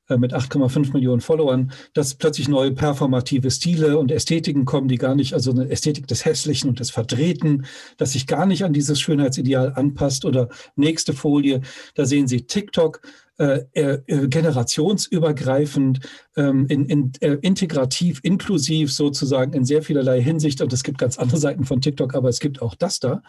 [0.10, 5.16] äh, mit 8,5 Millionen Followern, dass plötzlich neue performative Stile und Ästhetiken kommen, die gar
[5.16, 7.66] nicht, also eine Ästhetik des Hässlichen und des Verdrehten,
[7.97, 10.24] dass sich gar nicht an dieses Schönheitsideal anpasst.
[10.24, 11.62] Oder nächste Folie,
[11.95, 13.01] da sehen Sie TikTok,
[13.38, 15.99] äh, äh, generationsübergreifend,
[16.38, 20.62] ähm, in, in, äh, integrativ, inklusiv sozusagen in sehr vielerlei Hinsicht.
[20.62, 23.22] Und es gibt ganz andere Seiten von TikTok, aber es gibt auch das da.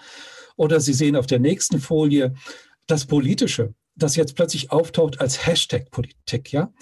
[0.58, 2.34] Oder Sie sehen auf der nächsten Folie
[2.86, 6.72] das Politische das jetzt plötzlich auftaucht als Hashtag-Politik, ja.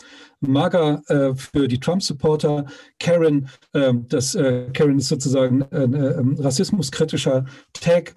[0.41, 2.66] MAGA äh, für die Trump-Supporter,
[3.01, 8.14] Karen, äh, das äh, Karen ist sozusagen ein ähm, rassismuskritischer Tag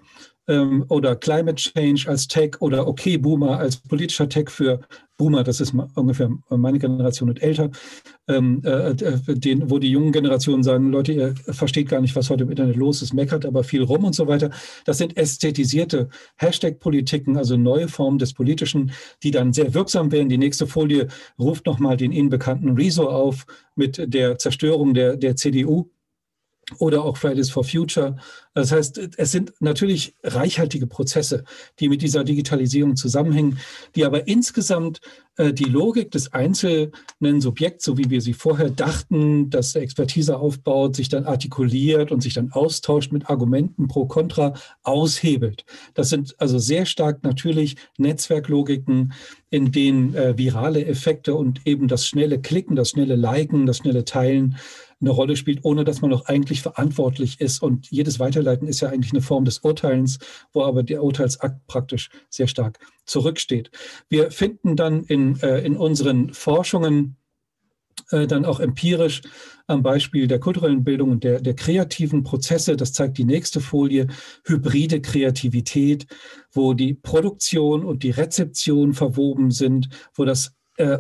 [0.50, 4.82] ähm, oder Climate Change als Tag oder Okay Boomer als politischer Tag für
[5.18, 7.70] Boomer, das ist ungefähr meine Generation und älter,
[8.30, 8.96] ähm, äh, äh,
[9.28, 12.78] den, wo die jungen Generationen sagen, Leute, ihr versteht gar nicht, was heute im Internet
[12.78, 14.50] los ist, meckert aber viel rum und so weiter.
[14.86, 18.92] Das sind ästhetisierte Hashtag-Politiken, also neue Formen des Politischen,
[19.22, 20.30] die dann sehr wirksam werden.
[20.30, 23.46] Die nächste Folie ruft nochmal den Ihnen bekannten Rezo auf
[23.76, 25.90] mit der Zerstörung der, der CDU
[26.78, 28.18] oder auch Fridays for Future.
[28.54, 31.44] Das heißt, es sind natürlich reichhaltige Prozesse,
[31.80, 33.60] die mit dieser Digitalisierung zusammenhängen,
[33.96, 35.02] die aber insgesamt
[35.38, 40.96] äh, die Logik des einzelnen Subjekts, so wie wir sie vorher dachten, dass Expertise aufbaut,
[40.96, 44.54] sich dann artikuliert und sich dann austauscht mit Argumenten pro Contra,
[44.84, 45.66] aushebelt.
[45.94, 49.14] Das sind also sehr stark natürlich Netzwerklogiken,
[49.50, 54.06] in denen äh, virale Effekte und eben das schnelle Klicken, das schnelle Liken, das schnelle
[54.06, 54.58] Teilen
[55.02, 57.62] eine Rolle spielt, ohne dass man auch eigentlich verantwortlich ist.
[57.62, 60.20] Und jedes Weiterleiten ist ja eigentlich eine Form des Urteilens,
[60.52, 63.72] wo aber der Urteilsakt praktisch sehr stark zurücksteht.
[64.10, 67.16] Wir finden dann in, äh, in unseren Forschungen
[68.12, 69.22] äh, dann auch empirisch
[69.68, 74.08] am Beispiel der kulturellen Bildung und der, der kreativen Prozesse, das zeigt die nächste Folie,
[74.46, 76.08] hybride Kreativität,
[76.52, 80.56] wo die Produktion und die Rezeption verwoben sind, wo das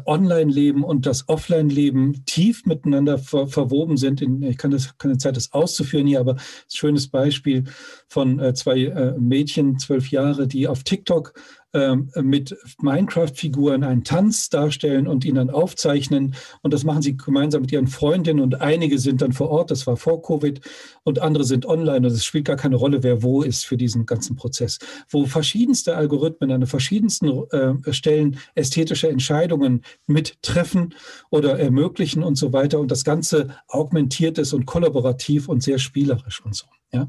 [0.05, 4.21] Online-Leben und das Offline-Leben tief miteinander ver verwoben sind.
[4.21, 6.39] In, ich kann das keine Zeit, das auszuführen hier, aber ein
[6.71, 7.63] schönes Beispiel
[8.07, 11.33] von äh, zwei äh, Mädchen, zwölf Jahre, die auf TikTok
[11.71, 16.35] mit Minecraft-Figuren einen Tanz darstellen und ihn dann aufzeichnen.
[16.61, 19.85] Und das machen sie gemeinsam mit ihren Freundinnen und einige sind dann vor Ort, das
[19.85, 20.61] war vor Covid,
[21.03, 22.07] und andere sind online.
[22.07, 24.79] Und es spielt gar keine Rolle, wer wo ist für diesen ganzen Prozess.
[25.09, 30.95] Wo verschiedenste Algorithmen an verschiedensten äh, Stellen ästhetische Entscheidungen mittreffen
[31.29, 32.79] oder ermöglichen und so weiter.
[32.79, 36.65] Und das Ganze augmentiert ist und kollaborativ und sehr spielerisch und so.
[36.91, 37.07] Ja.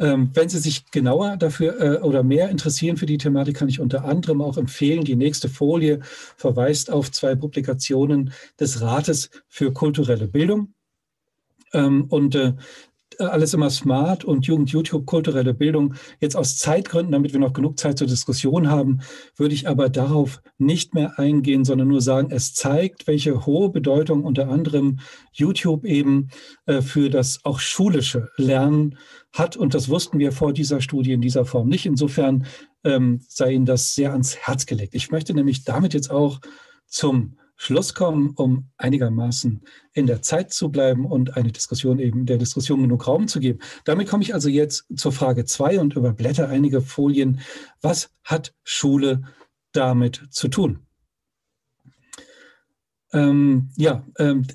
[0.00, 3.80] Ähm, wenn Sie sich genauer dafür äh, oder mehr interessieren für die Thematik, kann ich
[3.80, 6.00] unter anderem auch empfehlen, die nächste Folie
[6.36, 10.72] verweist auf zwei Publikationen des Rates für kulturelle Bildung.
[11.72, 12.54] Ähm, und äh,
[13.18, 15.94] alles immer smart und Jugend YouTube kulturelle Bildung.
[16.20, 19.00] Jetzt aus Zeitgründen, damit wir noch genug Zeit zur Diskussion haben,
[19.36, 24.24] würde ich aber darauf nicht mehr eingehen, sondern nur sagen, es zeigt, welche hohe Bedeutung
[24.24, 25.00] unter anderem
[25.32, 26.28] YouTube eben
[26.66, 28.96] äh, für das auch schulische Lernen
[29.32, 29.56] hat.
[29.56, 31.86] Und das wussten wir vor dieser Studie in dieser Form nicht.
[31.86, 32.46] Insofern
[32.84, 34.94] ähm, sei Ihnen das sehr ans Herz gelegt.
[34.94, 36.40] Ich möchte nämlich damit jetzt auch
[36.86, 39.60] zum Schluss kommen, um einigermaßen
[39.92, 43.58] in der Zeit zu bleiben und eine Diskussion eben der Diskussion genug Raum zu geben.
[43.84, 47.40] Damit komme ich also jetzt zur Frage zwei und überblätter einige Folien.
[47.82, 49.24] Was hat Schule
[49.72, 50.86] damit zu tun?
[53.12, 54.46] Ähm, ja, ähm,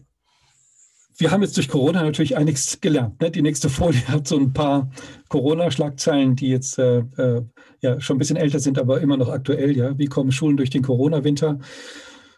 [1.18, 3.22] wir haben jetzt durch Corona natürlich einiges gelernt.
[3.22, 3.32] Ne?
[3.32, 4.90] Die nächste Folie hat so ein paar
[5.30, 7.44] Corona-Schlagzeilen, die jetzt äh, äh,
[7.82, 9.76] ja schon ein bisschen älter sind, aber immer noch aktuell.
[9.76, 11.60] Ja, wie kommen Schulen durch den Corona-Winter?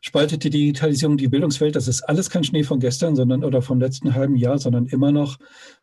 [0.02, 1.76] Spaltet die Digitalisierung die Bildungswelt?
[1.76, 5.12] Das ist alles kein Schnee von gestern, sondern oder vom letzten halben Jahr, sondern immer
[5.12, 5.38] noch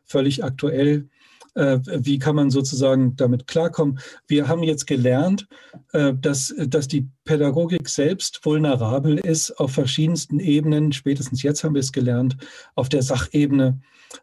[0.05, 1.09] völlig aktuell.
[1.55, 3.99] Äh, wie kann man sozusagen damit klarkommen?
[4.27, 5.47] Wir haben jetzt gelernt,
[5.93, 10.93] äh, dass, dass die Pädagogik selbst vulnerabel ist auf verschiedensten Ebenen.
[10.93, 12.37] Spätestens jetzt haben wir es gelernt,
[12.75, 13.81] auf der Sachebene,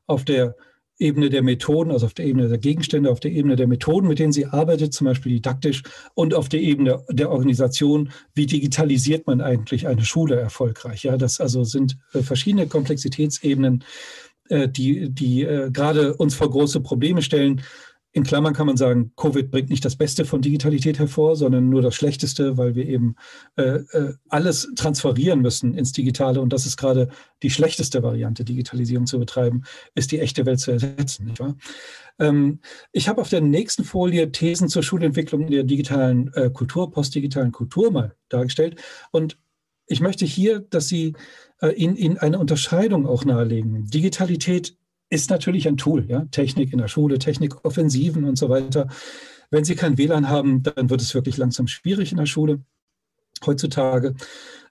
[0.07, 0.55] auf der
[1.01, 4.19] Ebene der Methoden, also auf der Ebene der Gegenstände, auf der Ebene der Methoden, mit
[4.19, 5.81] denen sie arbeitet, zum Beispiel didaktisch,
[6.13, 11.03] und auf der Ebene der Organisation, wie digitalisiert man eigentlich eine Schule erfolgreich.
[11.03, 13.83] Ja, das also sind äh, verschiedene Komplexitätsebenen,
[14.49, 17.61] die, die äh, gerade uns vor große Probleme stellen.
[18.13, 21.81] in Klammern kann man sagen, Covid bringt nicht das Beste von Digitalität hervor, sondern nur
[21.81, 23.15] das Schlechteste, weil wir eben
[23.55, 26.41] äh, äh, alles transferieren müssen ins Digitale.
[26.41, 27.07] Und das ist gerade
[27.41, 29.63] die schlechteste Variante, Digitalisierung zu betreiben,
[29.95, 31.33] ist die echte Welt zu ersetzen.
[32.19, 32.59] Ähm,
[32.91, 37.91] ich habe auf der nächsten Folie Thesen zur Schulentwicklung der digitalen äh, Kultur, postdigitalen Kultur
[37.91, 38.81] mal dargestellt.
[39.11, 39.37] Und
[39.87, 41.13] ich möchte hier, dass Sie
[41.61, 43.85] äh, Ihnen, Ihnen eine Unterscheidung auch nahelegen.
[43.85, 44.75] Digitalität
[45.09, 48.87] ist natürlich ein Tool, ja, Technik in der Schule, Technikoffensiven und so weiter.
[49.49, 52.61] Wenn Sie kein WLAN haben, dann wird es wirklich langsam schwierig in der Schule
[53.45, 54.15] heutzutage.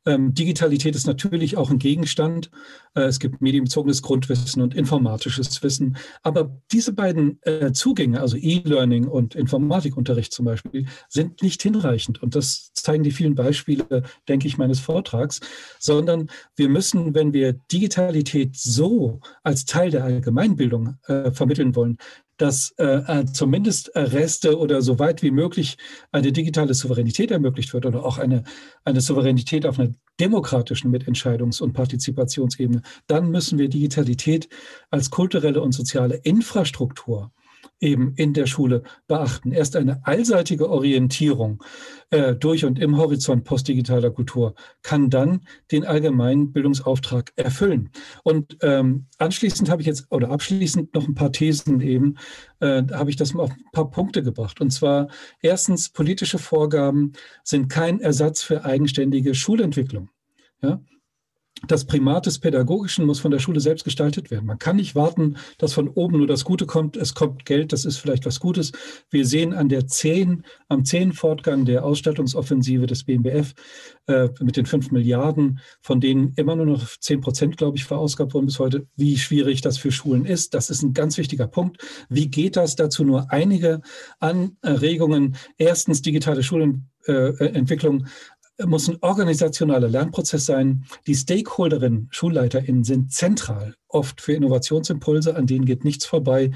[0.07, 2.51] Ähm, Digitalität ist natürlich auch ein Gegenstand.
[2.95, 5.99] Äh, es gibt medienbezogenes Grundwissen und informatisches Wissen.
[6.23, 12.23] Aber diese beiden äh, Zugänge, also E-Learning und Informatikunterricht zum Beispiel, sind nicht hinreichend.
[12.23, 15.41] Und das zeigen die vielen Beispiele, denke ich, meines Vortrags,
[15.79, 21.99] sondern wir müssen, wenn wir Digitalität so als Teil der Allgemeinbildung äh, vermitteln wollen,
[22.41, 25.76] dass äh, äh, zumindest Reste oder so weit wie möglich
[26.11, 28.45] eine digitale Souveränität ermöglicht wird oder auch eine,
[28.84, 34.49] eine Souveränität auf einer demokratischen Mitentscheidungs- und Partizipationsebene, dann müssen wir Digitalität
[34.91, 37.32] als kulturelle und soziale Infrastruktur
[37.81, 39.53] eben in der Schule beachten.
[39.53, 41.62] Erst eine allseitige Orientierung
[42.11, 45.41] äh, durch und im Horizont postdigitaler Kultur kann dann
[45.72, 47.91] den allgemeinen Bildungsauftrag erfüllen.
[48.22, 52.16] Und ähm, anschließend habe ich jetzt, oder abschließend noch ein paar Thesen eben,
[52.61, 54.61] äh, habe ich das mal auf ein paar Punkte gebracht.
[54.61, 55.09] Und zwar
[55.41, 57.12] erstens, politische Vorgaben
[57.43, 60.11] sind kein Ersatz für eigenständige Schulentwicklung.
[60.62, 60.81] Ja?
[61.66, 64.46] Das Primat des Pädagogischen muss von der Schule selbst gestaltet werden.
[64.46, 66.96] Man kann nicht warten, dass von oben nur das Gute kommt.
[66.96, 68.72] Es kommt Geld, das ist vielleicht was Gutes.
[69.11, 73.53] Wir sehen an der 10, am 10 Fortgang der Ausstattungsoffensive des BMBF
[74.07, 78.32] äh, mit den 5 Milliarden, von denen immer nur noch 10 Prozent, glaube ich, verausgabt
[78.32, 80.55] wurden bis heute, wie schwierig das für Schulen ist.
[80.55, 81.78] Das ist ein ganz wichtiger Punkt.
[82.09, 82.74] Wie geht das?
[82.74, 83.82] Dazu nur einige
[84.18, 85.36] Anregungen.
[85.59, 88.07] Erstens digitale Schulentwicklung
[88.67, 90.85] muss ein organisationaler Lernprozess sein.
[91.07, 96.51] Die Stakeholderinnen, SchulleiterInnen sind zentral, oft für Innovationsimpulse, an denen geht nichts vorbei.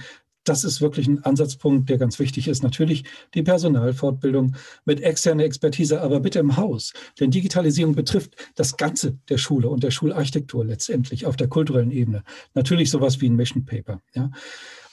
[0.45, 2.63] Das ist wirklich ein Ansatzpunkt, der ganz wichtig ist.
[2.63, 6.93] Natürlich die Personalfortbildung mit externer Expertise, aber bitte im Haus.
[7.19, 12.25] Denn Digitalisierung betrifft das Ganze der Schule und der Schularchitektur letztendlich auf der kulturellen Ebene.
[12.53, 14.03] Natürlich sowas wie ein Mission Paper.
[14.15, 14.31] Ja.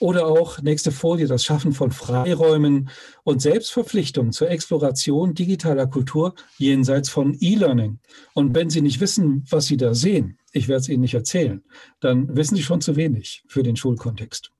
[0.01, 2.89] Oder auch, nächste Folie, das Schaffen von Freiräumen
[3.23, 7.99] und Selbstverpflichtungen zur Exploration digitaler Kultur jenseits von E-Learning.
[8.33, 11.63] Und wenn Sie nicht wissen, was Sie da sehen, ich werde es Ihnen nicht erzählen,
[11.99, 14.51] dann wissen Sie schon zu wenig für den Schulkontext.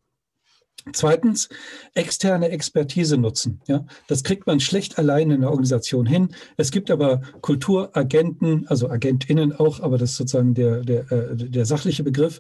[0.94, 1.48] Zweitens,
[1.94, 3.62] externe Expertise nutzen.
[3.68, 6.30] Ja, das kriegt man schlecht allein in der Organisation hin.
[6.58, 11.66] Es gibt aber Kulturagenten, also AgentInnen auch, aber das ist sozusagen der, der, äh, der
[11.66, 12.40] sachliche Begriff,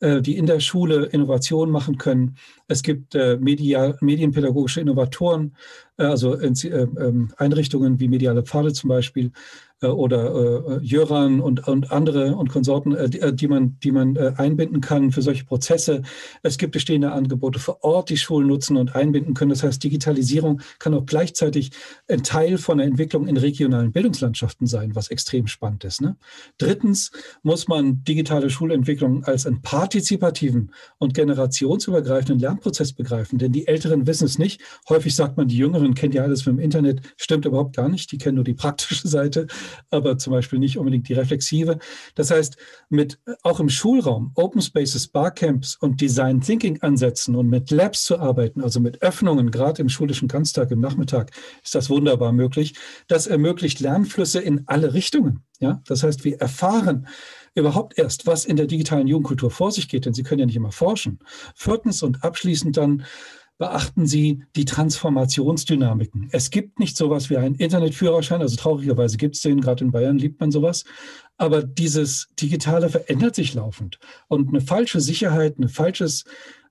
[0.00, 2.36] die in der Schule Innovation machen können.
[2.68, 5.56] Es gibt äh, Media, medienpädagogische Innovatoren,
[5.96, 9.32] also ähm, Einrichtungen wie Mediale Pfade zum Beispiel,
[9.80, 14.16] äh, oder äh, Jöran und, und andere und Konsorten, äh, die, äh, man, die man
[14.16, 16.02] äh, einbinden kann für solche Prozesse.
[16.42, 19.50] Es gibt bestehende Angebote vor Ort, die Schulen nutzen und einbinden können.
[19.50, 21.70] Das heißt, Digitalisierung kann auch gleichzeitig
[22.08, 26.00] ein Teil von der Entwicklung in regionalen Bildungslandschaften sein, was extrem spannend ist.
[26.00, 26.16] Ne?
[26.58, 34.06] Drittens muss man digitale Schulentwicklung als einen partizipativen und generationsübergreifenden Lernprozess begreifen, denn die Älteren
[34.06, 34.60] wissen es nicht.
[34.88, 37.00] Häufig sagt man, die Jüngeren kennen ja alles vom Internet.
[37.16, 38.12] Stimmt überhaupt gar nicht.
[38.12, 39.46] Die kennen nur die praktische Seite
[39.90, 41.78] aber zum Beispiel nicht unbedingt die reflexive.
[42.14, 42.56] Das heißt,
[42.88, 48.18] mit auch im Schulraum Open Spaces, Barcamps und Design Thinking Ansätzen und mit Labs zu
[48.18, 51.30] arbeiten, also mit Öffnungen, gerade im schulischen Ganztag, im Nachmittag,
[51.62, 52.74] ist das wunderbar möglich.
[53.06, 55.44] Das ermöglicht Lernflüsse in alle Richtungen.
[55.60, 57.08] Ja, das heißt, wir erfahren
[57.54, 60.56] überhaupt erst, was in der digitalen Jugendkultur vor sich geht, denn sie können ja nicht
[60.56, 61.18] immer forschen.
[61.54, 63.04] Viertens und abschließend dann
[63.58, 66.28] beachten Sie die Transformationsdynamiken.
[66.30, 70.16] Es gibt nicht sowas wie einen Internetführerschein, also traurigerweise gibt es den, gerade in Bayern
[70.16, 70.84] liebt man sowas.
[71.36, 73.98] Aber dieses Digitale verändert sich laufend.
[74.28, 76.24] Und eine falsche Sicherheit, eine falsches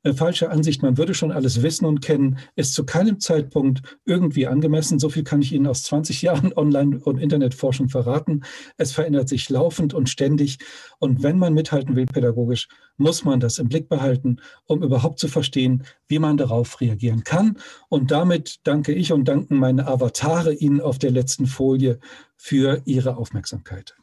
[0.03, 4.47] äh, falsche Ansicht, man würde schon alles wissen und kennen, ist zu keinem Zeitpunkt irgendwie
[4.47, 4.99] angemessen.
[4.99, 8.43] So viel kann ich Ihnen aus 20 Jahren Online- und Internetforschung verraten.
[8.77, 10.59] Es verändert sich laufend und ständig.
[10.99, 12.67] Und wenn man mithalten will pädagogisch,
[12.97, 17.57] muss man das im Blick behalten, um überhaupt zu verstehen, wie man darauf reagieren kann.
[17.89, 21.99] Und damit danke ich und danken meine Avatare Ihnen auf der letzten Folie
[22.35, 23.95] für Ihre Aufmerksamkeit.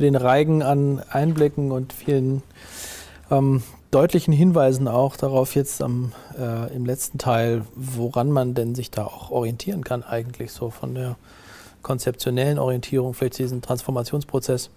[0.00, 2.42] Für den Reigen an Einblicken und vielen
[3.30, 8.90] ähm, deutlichen Hinweisen auch darauf jetzt am, äh, im letzten Teil, woran man denn sich
[8.90, 11.16] da auch orientieren kann eigentlich so von der
[11.82, 14.70] konzeptionellen Orientierung, vielleicht diesen Transformationsprozess.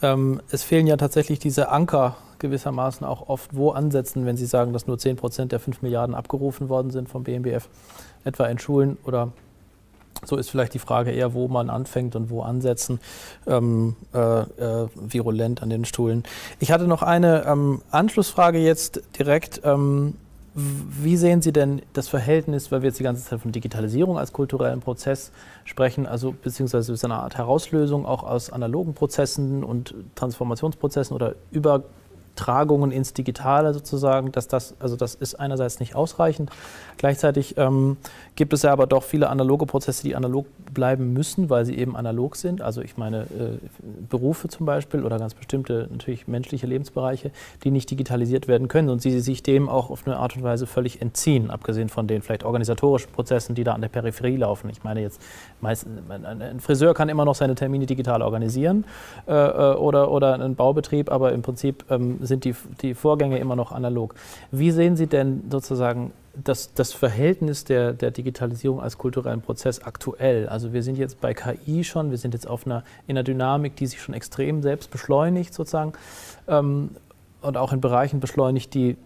[0.00, 4.72] Ähm, es fehlen ja tatsächlich diese Anker gewissermaßen auch oft wo ansetzen, wenn Sie sagen,
[4.72, 7.68] dass nur 10 Prozent der 5 Milliarden abgerufen worden sind vom BMBF,
[8.24, 9.32] etwa in Schulen oder
[10.24, 13.00] so ist vielleicht die Frage eher, wo man anfängt und wo ansetzen,
[13.46, 16.22] ähm, äh, äh, virulent an den Stuhlen.
[16.60, 19.62] Ich hatte noch eine ähm, Anschlussfrage jetzt direkt.
[19.64, 20.14] Ähm,
[20.54, 24.34] wie sehen Sie denn das Verhältnis, weil wir jetzt die ganze Zeit von Digitalisierung als
[24.34, 25.32] kulturellen Prozess
[25.64, 31.84] sprechen, also beziehungsweise ist eine Art Herauslösung auch aus analogen Prozessen und Transformationsprozessen oder über
[32.36, 36.50] Tragungen ins Digitale sozusagen, dass das, also das ist einerseits nicht ausreichend.
[36.96, 37.96] Gleichzeitig ähm,
[38.36, 41.96] gibt es ja aber doch viele analoge Prozesse, die analog bleiben müssen, weil sie eben
[41.96, 42.62] analog sind.
[42.62, 43.58] Also ich meine äh,
[44.08, 47.30] Berufe zum Beispiel oder ganz bestimmte natürlich menschliche Lebensbereiche,
[47.64, 50.66] die nicht digitalisiert werden können und sie sich dem auch auf eine Art und Weise
[50.66, 54.70] völlig entziehen, abgesehen von den vielleicht organisatorischen Prozessen, die da an der Peripherie laufen.
[54.70, 55.20] Ich meine jetzt,
[55.60, 58.84] meist, ein Friseur kann immer noch seine Termine digital organisieren
[59.26, 63.56] äh, äh oder, oder ein Baubetrieb, aber im Prinzip ähm, sind die, die Vorgänge immer
[63.56, 64.14] noch analog.
[64.50, 70.48] Wie sehen Sie denn sozusagen das, das Verhältnis der, der Digitalisierung als kulturellen Prozess aktuell?
[70.48, 73.76] Also wir sind jetzt bei KI schon, wir sind jetzt auf einer, in einer Dynamik,
[73.76, 75.92] die sich schon extrem selbst beschleunigt sozusagen
[76.48, 76.90] ähm,
[77.42, 78.96] und auch in Bereichen beschleunigt, die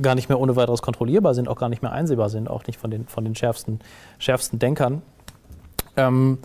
[0.00, 2.78] gar nicht mehr ohne weiteres kontrollierbar sind, auch gar nicht mehr einsehbar sind, auch nicht
[2.78, 3.80] von den, von den schärfsten,
[4.18, 5.02] schärfsten Denkern.
[5.96, 6.38] Ähm,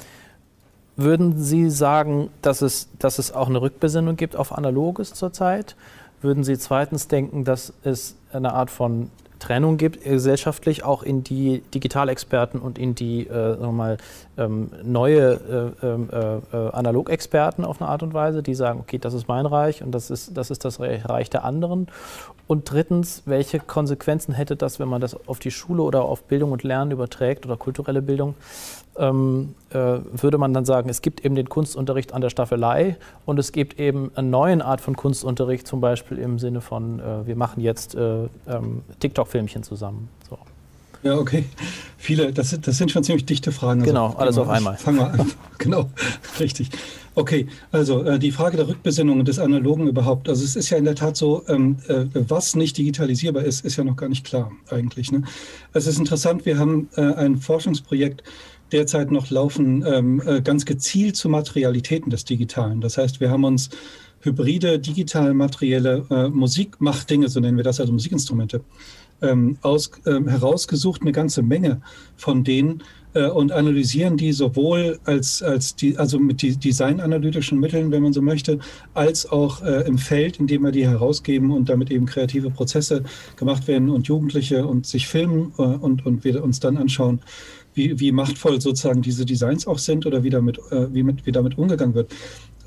[0.97, 5.75] würden Sie sagen, dass es, dass es auch eine Rückbesinnung gibt auf Analoges zurzeit?
[6.21, 11.61] Würden Sie zweitens denken, dass es eine Art von Trennung gibt, gesellschaftlich auch in die
[11.73, 13.97] Digitalexperten und in die äh, mal,
[14.37, 18.97] ähm, neue äh, ähm, äh, äh, Analogexperten auf eine Art und Weise, die sagen, okay,
[18.97, 21.87] das ist mein Reich und das ist das, ist das Reich der anderen.
[22.47, 26.51] Und drittens, welche Konsequenzen hätte das, wenn man das auf die Schule oder auf Bildung
[26.53, 28.35] und Lernen überträgt oder kulturelle Bildung?
[28.97, 33.39] Ähm, äh, würde man dann sagen, es gibt eben den Kunstunterricht an der Staffelei und
[33.39, 37.35] es gibt eben eine neue Art von Kunstunterricht, zum Beispiel im Sinne von, äh, wir
[37.35, 40.09] machen jetzt äh, ähm, TikTok-Filmchen zusammen.
[40.29, 40.37] So.
[41.03, 41.45] Ja, okay.
[41.97, 43.81] Viele, das, sind, das sind schon ziemlich dichte Fragen.
[43.81, 44.77] Also, genau, alles auf einmal.
[44.77, 45.31] Fangen wir an.
[45.57, 45.89] genau,
[46.39, 46.69] richtig.
[47.15, 50.29] Okay, also äh, die Frage der Rückbesinnung des Analogen überhaupt.
[50.29, 53.75] Also es ist ja in der Tat so, ähm, äh, was nicht digitalisierbar ist, ist
[53.75, 55.11] ja noch gar nicht klar eigentlich.
[55.11, 55.23] Ne?
[55.73, 58.23] Es ist interessant, wir haben äh, ein Forschungsprojekt
[58.71, 62.81] derzeit noch laufen, ähm, äh, ganz gezielt zu Materialitäten des Digitalen.
[62.81, 63.69] Das heißt, wir haben uns
[64.21, 68.61] hybride, digital materielle äh, Musikmachtdinge, so nennen wir das, also Musikinstrumente,
[69.21, 71.81] ähm, aus, ähm, herausgesucht, eine ganze Menge
[72.15, 77.91] von denen äh, und analysieren die sowohl als, als die, also mit die designanalytischen Mitteln,
[77.91, 78.59] wenn man so möchte,
[78.93, 83.03] als auch äh, im Feld, indem wir die herausgeben und damit eben kreative Prozesse
[83.35, 87.19] gemacht werden und Jugendliche und sich filmen äh, und, und wir uns dann anschauen,
[87.77, 91.31] wie, wie machtvoll sozusagen diese Designs auch sind oder wie damit, äh, wie, mit, wie
[91.31, 92.11] damit umgegangen wird.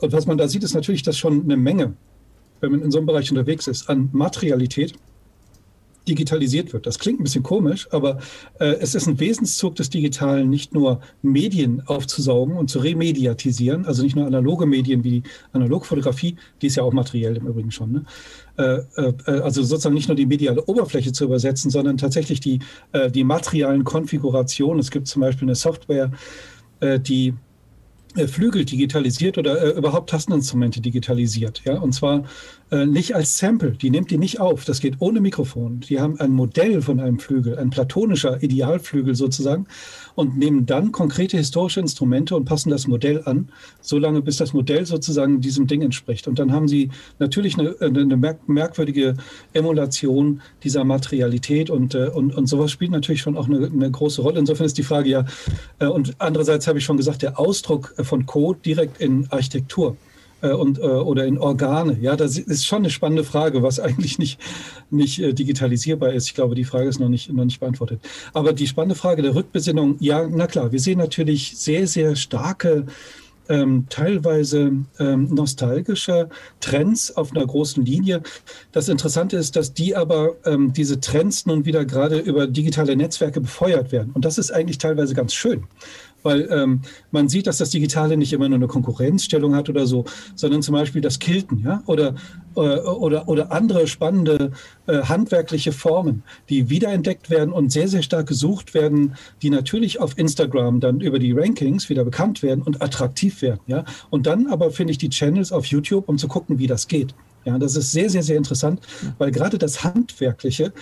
[0.01, 1.95] Und was man da sieht, ist natürlich, dass schon eine Menge,
[2.61, 4.95] wenn man in so einem Bereich unterwegs ist, an Materialität
[6.11, 6.87] digitalisiert wird.
[6.87, 8.19] Das klingt ein bisschen komisch, aber
[8.59, 14.03] äh, es ist ein Wesenszug des Digitalen, nicht nur Medien aufzusaugen und zu remediatisieren, also
[14.03, 18.05] nicht nur analoge Medien wie Analogfotografie, die ist ja auch materiell im Übrigen schon, ne?
[18.59, 22.61] äh, äh, also sozusagen nicht nur die mediale Oberfläche zu übersetzen, sondern tatsächlich die,
[22.93, 24.81] äh, die materialen Konfigurationen.
[24.81, 26.11] Es gibt zum Beispiel eine Software,
[26.81, 27.33] äh, die äh,
[28.29, 31.63] Flügel digitalisiert oder äh, überhaupt Tasteninstrumente digitalisiert.
[31.65, 31.79] Ja?
[31.79, 32.25] Und zwar
[32.71, 35.81] äh, nicht als Sample, die nimmt die nicht auf, das geht ohne Mikrofon.
[35.81, 39.67] Die haben ein Modell von einem Flügel, ein platonischer Idealflügel sozusagen
[40.15, 43.49] und nehmen dann konkrete historische Instrumente und passen das Modell an,
[43.81, 46.29] solange bis das Modell sozusagen diesem Ding entspricht.
[46.29, 49.17] Und dann haben sie natürlich eine, eine merkwürdige
[49.53, 54.23] Emulation dieser Materialität und, äh, und, und sowas spielt natürlich schon auch eine, eine große
[54.23, 54.39] Rolle.
[54.39, 55.25] Insofern ist die Frage ja,
[55.79, 60.10] äh, und andererseits habe ich schon gesagt, der Ausdruck von Code direkt in Architektur äh,
[60.49, 61.99] und, äh, oder in Organe?
[62.01, 64.41] Ja, das ist schon eine spannende Frage, was eigentlich nicht,
[64.91, 66.27] nicht äh, digitalisierbar ist.
[66.27, 68.01] Ich glaube, die Frage ist noch nicht, noch nicht beantwortet.
[68.33, 72.87] Aber die spannende Frage der Rückbesinnung, ja, na klar, wir sehen natürlich sehr, sehr starke
[73.51, 76.29] ähm, teilweise ähm, nostalgische
[76.61, 78.23] Trends auf einer großen Linie.
[78.73, 83.41] Das Interessante ist, dass die aber ähm, diese Trends nun wieder gerade über digitale Netzwerke
[83.41, 84.13] befeuert werden.
[84.15, 85.65] Und das ist eigentlich teilweise ganz schön
[86.23, 90.05] weil ähm, man sieht, dass das Digitale nicht immer nur eine Konkurrenzstellung hat oder so,
[90.35, 92.15] sondern zum Beispiel das Kilten, ja, oder,
[92.57, 94.53] äh, oder, oder andere spannende
[94.87, 100.19] äh, handwerkliche Formen, die wiederentdeckt werden und sehr, sehr stark gesucht werden, die natürlich auf
[100.19, 103.85] Instagram dann über die Rankings wieder bekannt werden und attraktiv werden, ja.
[104.11, 107.15] Und dann aber finde ich die Channels auf YouTube, um zu gucken, wie das geht.
[107.45, 108.81] Ja, das ist sehr, sehr, sehr interessant,
[109.17, 110.73] weil gerade das Handwerkliche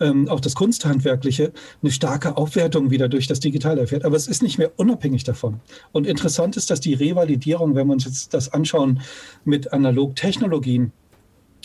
[0.00, 4.04] ähm, auch das Kunsthandwerkliche, eine starke Aufwertung wieder durch das Digitale erfährt.
[4.04, 5.60] Aber es ist nicht mehr unabhängig davon.
[5.92, 9.00] Und interessant ist, dass die Revalidierung, wenn wir uns jetzt das anschauen
[9.44, 10.92] mit Analogtechnologien,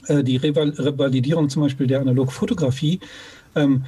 [0.08, 3.00] äh, die Revalidierung zum Beispiel der Analogfotografie,
[3.56, 3.84] ähm,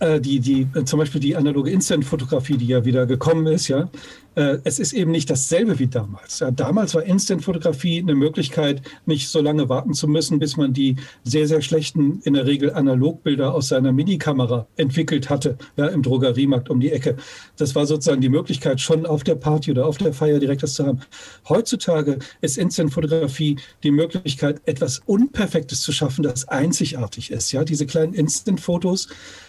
[0.00, 3.90] äh, die, die, äh, zum Beispiel die analoge Instant-Fotografie, die ja wieder gekommen ist, ja,
[4.34, 6.38] es ist eben nicht dasselbe wie damals.
[6.38, 10.96] Ja, damals war Instant-Fotografie eine Möglichkeit, nicht so lange warten zu müssen, bis man die
[11.24, 16.70] sehr, sehr schlechten, in der Regel Analogbilder aus seiner Minikamera entwickelt hatte, ja, im Drogeriemarkt
[16.70, 17.16] um die Ecke.
[17.56, 20.74] Das war sozusagen die Möglichkeit, schon auf der Party oder auf der Feier direkt das
[20.74, 21.00] zu haben.
[21.48, 27.50] Heutzutage ist Instant-Fotografie die Möglichkeit, etwas Unperfektes zu schaffen, das einzigartig ist.
[27.50, 29.08] Ja, diese kleinen Instant-Fotos,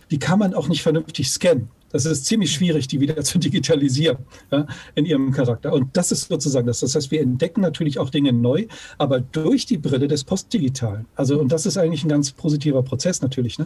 [0.09, 1.69] die kann man auch nicht vernünftig scannen.
[1.91, 4.17] Das ist ziemlich schwierig, die wieder zu digitalisieren
[4.51, 5.73] ja, in ihrem Charakter.
[5.73, 6.79] Und das ist sozusagen das.
[6.79, 8.67] Das heißt, wir entdecken natürlich auch Dinge neu,
[8.97, 11.05] aber durch die Brille des Postdigitalen.
[11.15, 13.59] Also, und das ist eigentlich ein ganz positiver Prozess natürlich.
[13.59, 13.65] Ne?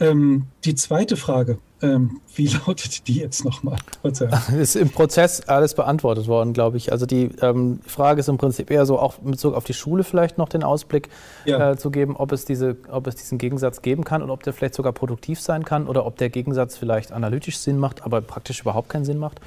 [0.00, 3.78] Ähm, die zweite Frage, ähm, wie lautet die jetzt nochmal?
[4.58, 6.90] Ist im Prozess alles beantwortet worden, glaube ich.
[6.90, 10.04] Also die ähm, Frage ist im Prinzip eher so, auch in Bezug auf die Schule
[10.04, 11.08] vielleicht noch den Ausblick
[11.44, 11.72] ja.
[11.72, 14.52] äh, zu geben, ob es, diese, ob es diesen Gegensatz geben kann und ob der
[14.52, 18.60] vielleicht sogar produktiv sein kann oder ob der Gegensatz vielleicht analytisch Sinn macht, aber praktisch
[18.60, 19.40] überhaupt keinen Sinn macht.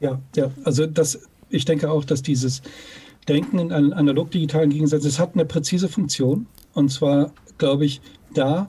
[0.00, 2.62] Ja, ja, also das, ich denke auch, dass dieses
[3.28, 8.00] Denken in einen analog-digitalen Gegensatz, es hat eine präzise Funktion und zwar, glaube ich,
[8.34, 8.68] da,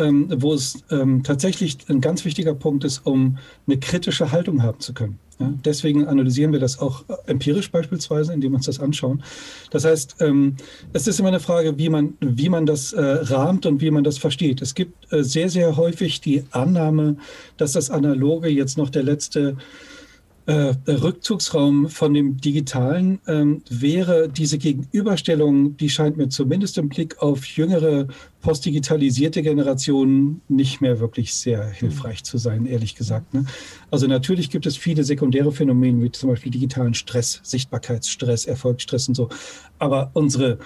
[0.00, 4.80] ähm, wo es ähm, tatsächlich ein ganz wichtiger Punkt ist, um eine kritische Haltung haben
[4.80, 5.18] zu können.
[5.38, 9.22] Ja, deswegen analysieren wir das auch empirisch beispielsweise, indem wir uns das anschauen.
[9.70, 10.56] Das heißt, ähm,
[10.92, 14.04] es ist immer eine Frage, wie man, wie man das äh, rahmt und wie man
[14.04, 14.60] das versteht.
[14.60, 17.16] Es gibt äh, sehr, sehr häufig die Annahme,
[17.56, 19.56] dass das Analoge jetzt noch der letzte
[20.50, 27.22] äh, Rückzugsraum von dem Digitalen ähm, wäre diese Gegenüberstellung, die scheint mir zumindest im Blick
[27.22, 28.08] auf jüngere,
[28.40, 33.32] postdigitalisierte Generationen nicht mehr wirklich sehr hilfreich zu sein, ehrlich gesagt.
[33.32, 33.44] Ne?
[33.92, 39.14] Also natürlich gibt es viele sekundäre Phänomene, wie zum Beispiel digitalen Stress, Sichtbarkeitsstress, Erfolgsstress und
[39.14, 39.28] so.
[39.78, 40.58] Aber unsere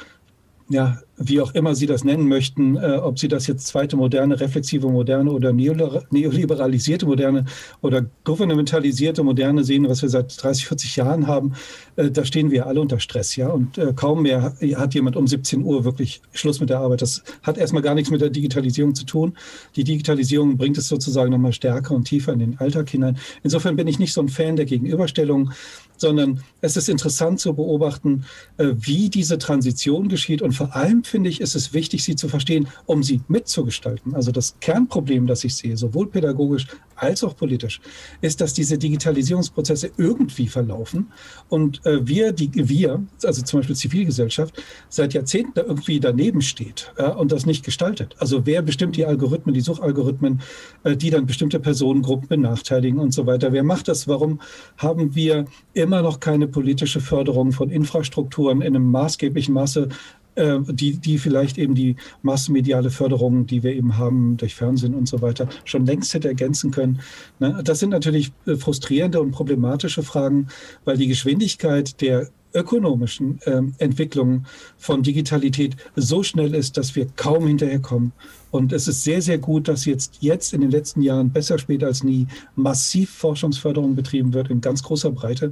[0.71, 4.41] ja, wie auch immer Sie das nennen möchten, äh, ob Sie das jetzt zweite moderne,
[4.41, 7.45] reflexive moderne oder neoliberalisierte moderne
[7.83, 11.55] oder gouvernementalisierte moderne sehen, was wir seit 30, 40 Jahren haben,
[11.97, 13.49] äh, da stehen wir alle unter Stress, ja.
[13.49, 17.03] Und äh, kaum mehr hat jemand um 17 Uhr wirklich Schluss mit der Arbeit.
[17.03, 19.35] Das hat erstmal gar nichts mit der Digitalisierung zu tun.
[19.77, 23.19] Die Digitalisierung bringt es sozusagen nochmal stärker und tiefer in den Alltag hinein.
[23.43, 25.51] Insofern bin ich nicht so ein Fan der Gegenüberstellung
[25.97, 28.25] sondern es ist interessant zu beobachten,
[28.57, 30.43] äh, wie diese Transition geschieht.
[30.43, 34.15] Und vor allem finde ich, ist es wichtig, sie zu verstehen, um sie mitzugestalten.
[34.15, 37.81] Also das Kernproblem, das ich sehe, sowohl pädagogisch als auch politisch,
[38.21, 41.13] ist, dass diese Digitalisierungsprozesse irgendwie verlaufen
[41.49, 46.93] und äh, wir, die wir, also zum Beispiel Zivilgesellschaft, seit Jahrzehnten da irgendwie daneben steht
[46.99, 48.15] ja, und das nicht gestaltet.
[48.19, 50.41] Also wer bestimmt die Algorithmen, die Suchalgorithmen,
[50.85, 53.53] äh, die dann bestimmte Personengruppen benachteiligen und so weiter?
[53.53, 54.09] Wer macht das?
[54.09, 54.41] Warum
[54.77, 59.89] haben wir immer noch keine politische Förderung von Infrastrukturen in einem maßgeblichen Maße,
[60.37, 65.09] äh, die, die vielleicht eben die massenmediale Förderung, die wir eben haben durch Fernsehen und
[65.09, 67.01] so weiter, schon längst hätte ergänzen können.
[67.39, 67.61] Ne?
[67.65, 70.49] Das sind natürlich äh, frustrierende und problematische Fragen,
[70.85, 77.47] weil die Geschwindigkeit der ökonomischen äh, Entwicklung von Digitalität so schnell ist, dass wir kaum
[77.47, 78.13] hinterherkommen.
[78.55, 81.83] Und es ist sehr, sehr gut, dass jetzt, jetzt in den letzten Jahren, besser spät
[81.83, 85.51] als nie, massiv Forschungsförderung betrieben wird in ganz großer Breite,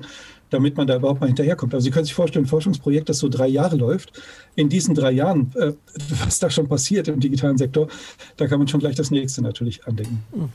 [0.51, 1.75] damit man da überhaupt mal hinterherkommt.
[1.75, 4.23] Also Sie können sich vorstellen, ein Forschungsprojekt, das so drei Jahre läuft,
[4.55, 5.73] in diesen drei Jahren, äh,
[6.25, 7.89] was da schon passiert im digitalen Sektor,
[8.37, 10.23] da kann man schon gleich das nächste natürlich andenken.
[10.33, 10.51] Mhm.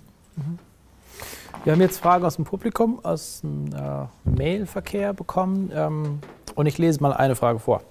[1.66, 5.70] Wir haben jetzt Fragen aus dem Publikum, aus dem äh, Mailverkehr bekommen.
[5.76, 6.20] Ähm,
[6.56, 7.82] und ich lese mal eine Frage vor.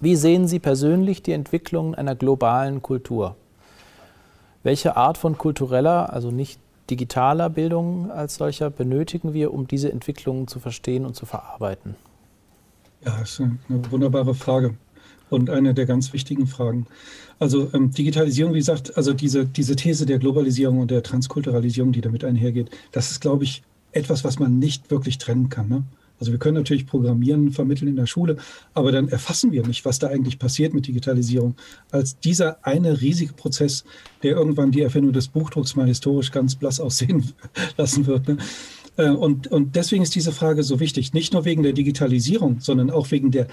[0.00, 3.36] Wie sehen Sie persönlich die Entwicklung einer globalen Kultur?
[4.64, 6.58] Welche Art von kultureller, also nicht
[6.90, 11.94] digitaler Bildung als solcher benötigen wir, um diese Entwicklungen zu verstehen und zu verarbeiten?
[13.04, 13.58] Ja, das ist eine
[13.90, 14.74] wunderbare Frage
[15.28, 16.86] und eine der ganz wichtigen Fragen.
[17.38, 22.00] Also ähm, Digitalisierung, wie gesagt, also diese, diese These der Globalisierung und der Transkulturalisierung, die
[22.00, 23.62] damit einhergeht, das ist, glaube ich,
[23.92, 25.68] etwas, was man nicht wirklich trennen kann.
[25.68, 25.82] Ne?
[26.20, 28.36] Also wir können natürlich Programmieren vermitteln in der Schule,
[28.72, 31.56] aber dann erfassen wir nicht, was da eigentlich passiert mit Digitalisierung,
[31.90, 33.84] als dieser eine riesige Prozess,
[34.22, 37.32] der irgendwann die Erfindung des Buchdrucks mal historisch ganz blass aussehen
[37.76, 38.28] lassen wird.
[38.28, 38.38] Ne?
[38.96, 42.90] Äh, und, und deswegen ist diese Frage so wichtig, nicht nur wegen der Digitalisierung, sondern
[42.90, 43.48] auch wegen der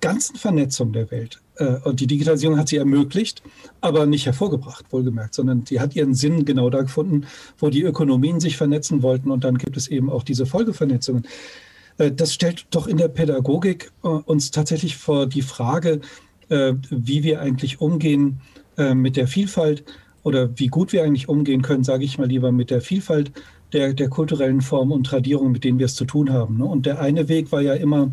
[0.00, 1.40] ganzen Vernetzung der Welt.
[1.56, 3.42] Äh, und die Digitalisierung hat sie ermöglicht,
[3.80, 7.26] aber nicht hervorgebracht, wohlgemerkt, sondern die hat ihren Sinn genau da gefunden,
[7.58, 9.30] wo die Ökonomien sich vernetzen wollten.
[9.30, 11.26] Und dann gibt es eben auch diese Folgevernetzungen.
[11.98, 16.00] Äh, das stellt doch in der Pädagogik äh, uns tatsächlich vor die Frage,
[16.48, 18.40] äh, wie wir eigentlich umgehen
[18.94, 19.82] mit der Vielfalt
[20.22, 23.32] oder wie gut wir eigentlich umgehen können, sage ich mal lieber, mit der Vielfalt
[23.72, 26.58] der, der kulturellen Formen und Tradierungen, mit denen wir es zu tun haben.
[26.58, 26.64] Ne?
[26.64, 28.12] Und der eine Weg war ja immer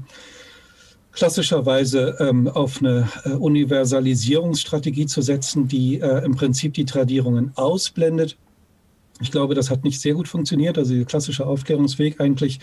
[1.12, 3.08] klassischerweise ähm, auf eine
[3.38, 8.36] Universalisierungsstrategie zu setzen, die im Prinzip die Tradierungen ausblendet.
[9.22, 10.78] Ich glaube, das hat nicht sehr gut funktioniert.
[10.78, 12.60] Also der klassische Aufklärungsweg eigentlich,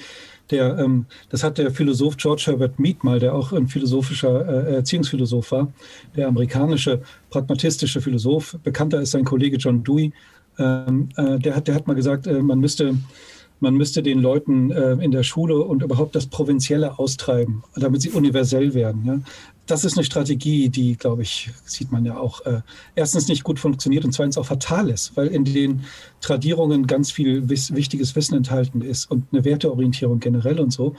[0.50, 4.74] der, ähm, das hat der Philosoph George Herbert Mead mal, der auch ein philosophischer äh,
[4.74, 5.72] Erziehungsphilosoph war,
[6.14, 7.00] der amerikanische
[7.30, 8.58] pragmatistische Philosoph.
[8.62, 10.12] Bekannter ist sein Kollege John Dewey.
[10.58, 12.96] Ähm, äh, der, hat, der hat mal gesagt, äh, man müsste
[13.60, 18.10] man müsste den Leuten äh, in der Schule und überhaupt das Provinzielle austreiben, damit sie
[18.10, 19.24] universell werden.
[19.72, 22.60] Das ist eine Strategie, die, glaube ich, sieht man ja auch, äh,
[22.94, 25.84] erstens nicht gut funktioniert und zweitens auch fatal ist, weil in den
[26.20, 30.94] Tradierungen ganz viel wiss wichtiges Wissen enthalten ist und eine Werteorientierung generell und so.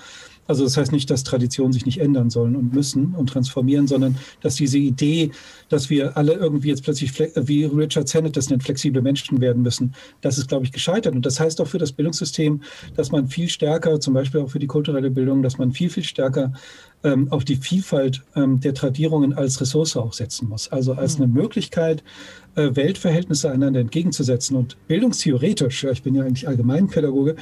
[0.48, 4.18] Also das heißt nicht, dass Traditionen sich nicht ändern sollen und müssen und transformieren, sondern
[4.42, 5.32] dass diese Idee,
[5.70, 9.94] dass wir alle irgendwie jetzt plötzlich, wie Richard Sennett das nennt, flexible Menschen werden müssen,
[10.22, 11.16] das ist, glaube ich, gescheitert.
[11.16, 12.62] Und das heißt auch für das Bildungssystem,
[12.96, 16.04] dass man viel stärker, zum Beispiel auch für die kulturelle Bildung, dass man viel, viel
[16.04, 16.54] stärker
[17.04, 20.72] ähm, auf die Vielfalt ähm, der Tradierungen als Ressource auch setzen muss.
[20.72, 22.04] Also als eine Möglichkeit,
[22.56, 24.56] äh, Weltverhältnisse einander entgegenzusetzen.
[24.56, 27.36] Und bildungstheoretisch, ja, ich bin ja eigentlich Allgemeinpädagoge,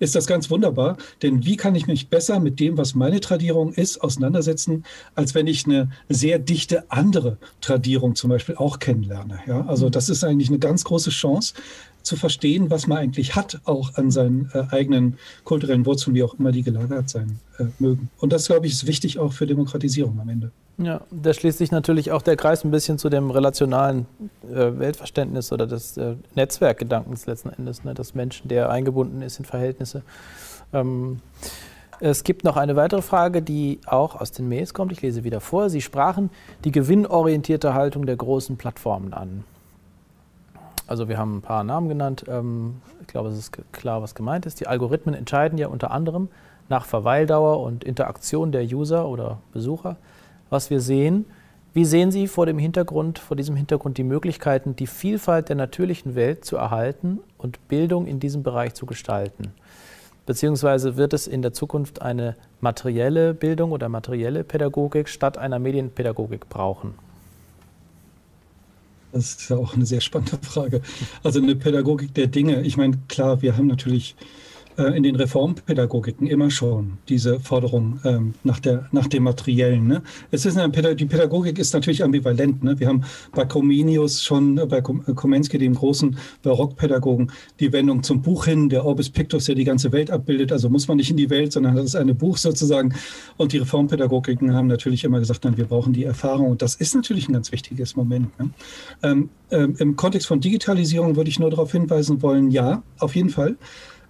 [0.00, 0.96] ist das ganz wunderbar.
[1.22, 4.84] Denn wie kann ich mich besser mit dem, was meine Tradierung ist, auseinandersetzen,
[5.14, 9.38] als wenn ich eine sehr dichte andere Tradierung zum Beispiel auch kennenlerne.
[9.46, 9.92] Ja, also mhm.
[9.92, 11.54] das ist eigentlich eine ganz große Chance,
[12.02, 16.34] zu verstehen, was man eigentlich hat, auch an seinen äh, eigenen kulturellen Wurzeln, wie auch
[16.38, 18.10] immer die gelagert sein äh, mögen.
[18.18, 20.50] Und das, glaube ich, ist wichtig auch für Demokratisierung am Ende.
[20.82, 24.06] Ja, da schließt sich natürlich auch der Kreis ein bisschen zu dem relationalen
[24.50, 27.92] äh, Weltverständnis oder des äh, Netzwerkgedankens letzten Endes, ne?
[27.92, 30.02] dass Menschen, der eingebunden ist in Verhältnisse.
[30.72, 31.20] Ähm,
[32.00, 34.90] es gibt noch eine weitere Frage, die auch aus den Mails kommt.
[34.90, 35.68] Ich lese wieder vor.
[35.68, 36.30] Sie sprachen
[36.64, 39.44] die gewinnorientierte Haltung der großen Plattformen an.
[40.86, 42.24] Also wir haben ein paar Namen genannt.
[42.26, 44.60] Ähm, ich glaube, es ist klar, was gemeint ist.
[44.60, 46.28] Die Algorithmen entscheiden ja unter anderem
[46.70, 49.96] nach Verweildauer und Interaktion der User oder Besucher,
[50.50, 51.24] was wir sehen.
[51.72, 56.16] Wie sehen Sie vor dem Hintergrund, vor diesem Hintergrund die Möglichkeiten, die Vielfalt der natürlichen
[56.16, 59.52] Welt zu erhalten und Bildung in diesem Bereich zu gestalten?
[60.26, 66.48] Beziehungsweise wird es in der Zukunft eine materielle Bildung oder materielle Pädagogik statt einer Medienpädagogik
[66.48, 66.94] brauchen?
[69.12, 70.82] Das ist ja auch eine sehr spannende Frage.
[71.24, 72.62] Also eine Pädagogik der Dinge.
[72.62, 74.14] Ich meine, klar, wir haben natürlich
[74.88, 79.86] in den Reformpädagogiken immer schon diese Forderung ähm, nach, der, nach dem Materiellen.
[79.86, 80.02] Ne?
[80.30, 82.62] Es ist eine, die Pädagogik ist natürlich ambivalent.
[82.62, 82.78] Ne?
[82.78, 88.22] Wir haben bei Comenius schon, äh, bei äh, Komensky, dem großen Barockpädagogen, die Wendung zum
[88.22, 90.52] Buch hin, der Orbis Pictus, der die ganze Welt abbildet.
[90.52, 92.94] Also muss man nicht in die Welt, sondern das ist ein Buch sozusagen.
[93.36, 96.50] Und die Reformpädagogiken haben natürlich immer gesagt, nein, wir brauchen die Erfahrung.
[96.50, 98.38] Und das ist natürlich ein ganz wichtiges Moment.
[98.38, 98.50] Ne?
[99.02, 103.30] Ähm, ähm, Im Kontext von Digitalisierung würde ich nur darauf hinweisen wollen, ja, auf jeden
[103.30, 103.56] Fall.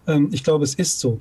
[0.07, 1.21] Ähm, ich glaube, es ist so.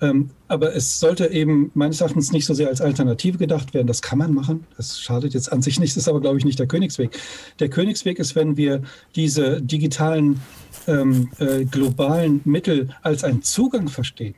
[0.00, 3.86] Ähm, aber es sollte eben meines Erachtens nicht so sehr als Alternative gedacht werden.
[3.86, 4.66] Das kann man machen.
[4.76, 5.96] Das schadet jetzt an sich nicht.
[5.96, 7.18] Das ist aber, glaube ich, nicht der Königsweg.
[7.58, 8.82] Der Königsweg ist, wenn wir
[9.16, 10.40] diese digitalen,
[10.86, 14.34] ähm, äh, globalen Mittel als einen Zugang verstehen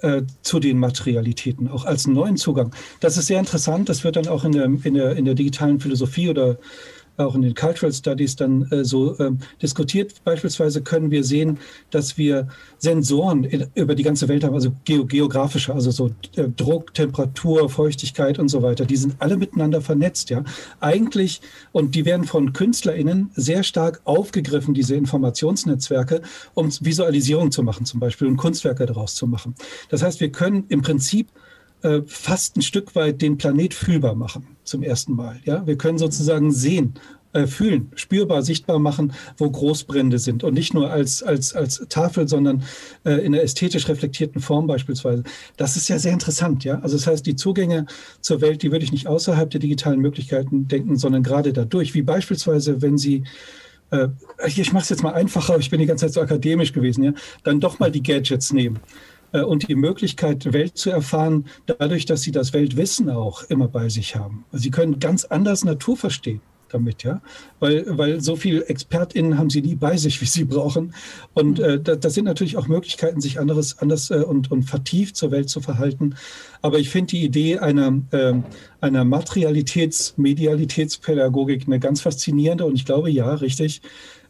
[0.00, 2.74] äh, zu den Materialitäten, auch als neuen Zugang.
[3.00, 3.88] Das ist sehr interessant.
[3.88, 6.58] Das wird dann auch in der, in der, in der digitalen Philosophie oder
[7.18, 10.14] auch in den Cultural Studies dann äh, so ähm, diskutiert.
[10.24, 11.58] Beispielsweise können wir sehen,
[11.90, 12.48] dass wir
[12.78, 17.68] Sensoren in, über die ganze Welt haben, also geo geografische, also so äh, Druck, Temperatur,
[17.68, 18.86] Feuchtigkeit und so weiter.
[18.86, 20.44] Die sind alle miteinander vernetzt, ja.
[20.80, 21.40] Eigentlich,
[21.72, 26.22] und die werden von KünstlerInnen sehr stark aufgegriffen, diese Informationsnetzwerke,
[26.54, 29.54] um Visualisierung zu machen zum Beispiel und Kunstwerke daraus zu machen.
[29.88, 31.28] Das heißt, wir können im Prinzip
[31.82, 35.40] äh, fast ein Stück weit den Planet fühlbar machen zum ersten Mal.
[35.44, 36.94] Ja, wir können sozusagen sehen,
[37.32, 42.26] äh, fühlen, spürbar, sichtbar machen, wo Großbrände sind und nicht nur als als als Tafel,
[42.26, 42.62] sondern
[43.04, 45.24] äh, in einer ästhetisch reflektierten Form beispielsweise.
[45.56, 46.80] Das ist ja sehr interessant, ja.
[46.80, 47.86] Also das heißt, die Zugänge
[48.20, 52.02] zur Welt, die würde ich nicht außerhalb der digitalen Möglichkeiten denken, sondern gerade dadurch, wie
[52.02, 53.24] beispielsweise, wenn Sie
[53.90, 54.08] äh,
[54.46, 57.12] ich mache es jetzt mal einfacher, ich bin die ganze Zeit so akademisch gewesen, ja,
[57.42, 58.80] dann doch mal die Gadgets nehmen
[59.32, 64.16] und die Möglichkeit, Welt zu erfahren, dadurch, dass sie das Weltwissen auch immer bei sich
[64.16, 64.44] haben.
[64.52, 66.40] Sie können ganz anders Natur verstehen
[66.72, 67.20] damit, ja,
[67.60, 70.94] weil, weil so viele ExpertInnen haben sie nie bei sich, wie sie brauchen.
[71.34, 75.16] Und äh, das, das sind natürlich auch Möglichkeiten, sich anderes, anders äh, und, und vertieft
[75.16, 76.14] zur Welt zu verhalten.
[76.62, 78.34] Aber ich finde die Idee einer, äh,
[78.80, 83.82] einer Materialitäts-, Medialitätspädagogik eine ganz faszinierende und ich glaube, ja, richtig.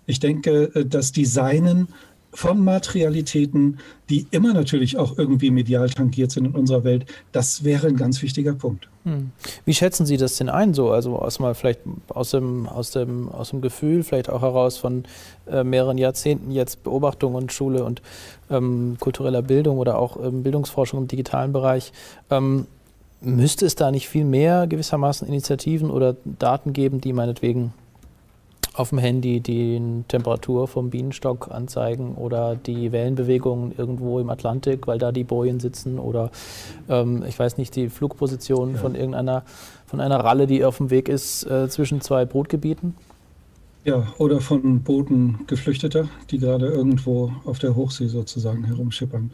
[0.06, 1.88] Ich denke, äh, das Designen
[2.32, 3.78] von Materialitäten,
[4.10, 8.22] die immer natürlich auch irgendwie medial tangiert sind in unserer Welt, das wäre ein ganz
[8.22, 8.88] wichtiger Punkt.
[9.04, 9.30] Hm.
[9.64, 10.90] Wie schätzen Sie das denn ein, so?
[10.90, 15.04] Also aus mal vielleicht aus dem, aus dem, aus dem Gefühl, vielleicht auch heraus von
[15.50, 18.02] äh, mehreren Jahrzehnten jetzt Beobachtung und Schule und
[18.50, 21.92] ähm, kultureller Bildung oder auch ähm, Bildungsforschung im digitalen Bereich.
[22.30, 22.66] Ähm,
[23.20, 27.72] müsste es da nicht viel mehr gewissermaßen Initiativen oder Daten geben, die meinetwegen
[28.78, 34.98] auf dem Handy die Temperatur vom Bienenstock anzeigen oder die Wellenbewegungen irgendwo im Atlantik, weil
[34.98, 36.30] da die Bojen sitzen oder
[36.88, 38.78] ähm, ich weiß nicht, die Flugposition ja.
[38.78, 39.42] von irgendeiner
[39.86, 42.94] von einer Ralle, die auf dem Weg ist äh, zwischen zwei Brutgebieten?
[43.84, 49.30] Ja, oder von Booten Geflüchteter, die gerade irgendwo auf der Hochsee sozusagen herumschippern.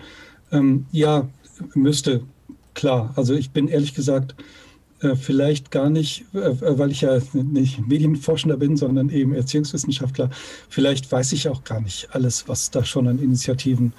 [0.52, 1.26] Ähm, ja,
[1.74, 2.22] müsste,
[2.72, 3.12] klar.
[3.16, 4.36] Also ich bin ehrlich gesagt
[5.16, 10.30] vielleicht gar nicht, äh, äh, weil ich ja nicht Medienforschender bin, sondern eben Erziehungswissenschaftler,
[10.68, 13.92] vielleicht weiß ich auch gar nicht alles, was da schon an Initiativen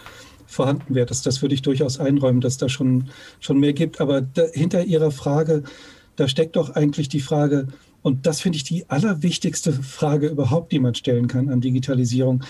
[0.48, 1.06] vorhanden wäre.
[1.06, 3.10] Das, das würde ich durchaus einräumen, dass da schon,
[3.40, 4.02] schon mehr gibt.
[4.02, 5.64] Aber da, hinter Ihrer Frage,
[6.15, 7.68] da steckt doch eigentlich die Frage,
[8.02, 12.44] und das finde ich die allerwichtigste Frage überhaupt, die man stellen kann an Digitalisierung.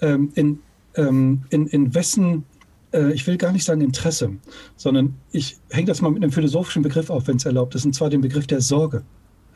[0.00, 0.58] Ähm, in,
[0.96, 2.44] ähm, in, in wessen
[2.92, 4.30] äh, ich will gar nicht sagen Interesse,
[4.76, 7.94] sondern ich hänge das mal mit einem philosophischen Begriff auf, wenn es erlaubt ist, und
[7.94, 9.02] zwar den Begriff der Sorge.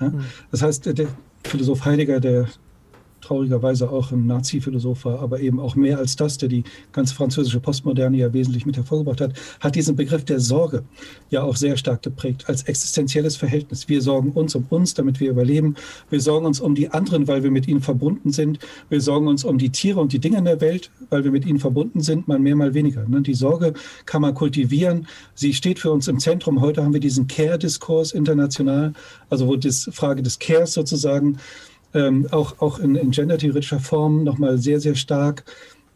[0.01, 0.11] Ja?
[0.11, 0.25] Mhm.
[0.51, 1.09] Das heißt, der
[1.45, 2.49] Philosoph Heidegger, der
[3.25, 7.61] traurigerweise auch ein Nazi-Philosoph war, aber eben auch mehr als das, der die ganze französische
[7.61, 10.85] Postmoderne ja wesentlich mit hervorgebracht hat, hat diesen Begriff der Sorge
[11.31, 13.89] ja auch sehr stark geprägt als existenzielles Verhältnis.
[13.89, 15.75] Wir sorgen uns um uns, damit wir überleben.
[16.11, 18.59] Wir sorgen uns um die anderen, weil wir mit ihnen verbunden sind.
[18.89, 21.47] Wir sorgen uns um die Tiere und die Dinge in der Welt, weil wir mit
[21.47, 23.09] ihnen verbunden sind, mal mehr, mal weniger.
[23.09, 23.23] Ne?
[23.23, 23.75] Die Sorge
[24.07, 25.07] kann man kultivieren.
[25.35, 26.61] Sie steht für uns im Zentrum.
[26.61, 28.93] Heute haben wir diesen Care-Diskurs international,
[29.31, 31.39] also wo die Frage des Cares sozusagen
[31.95, 35.45] ähm, auch, auch in, in gendertheoretischer Form nochmal sehr, sehr stark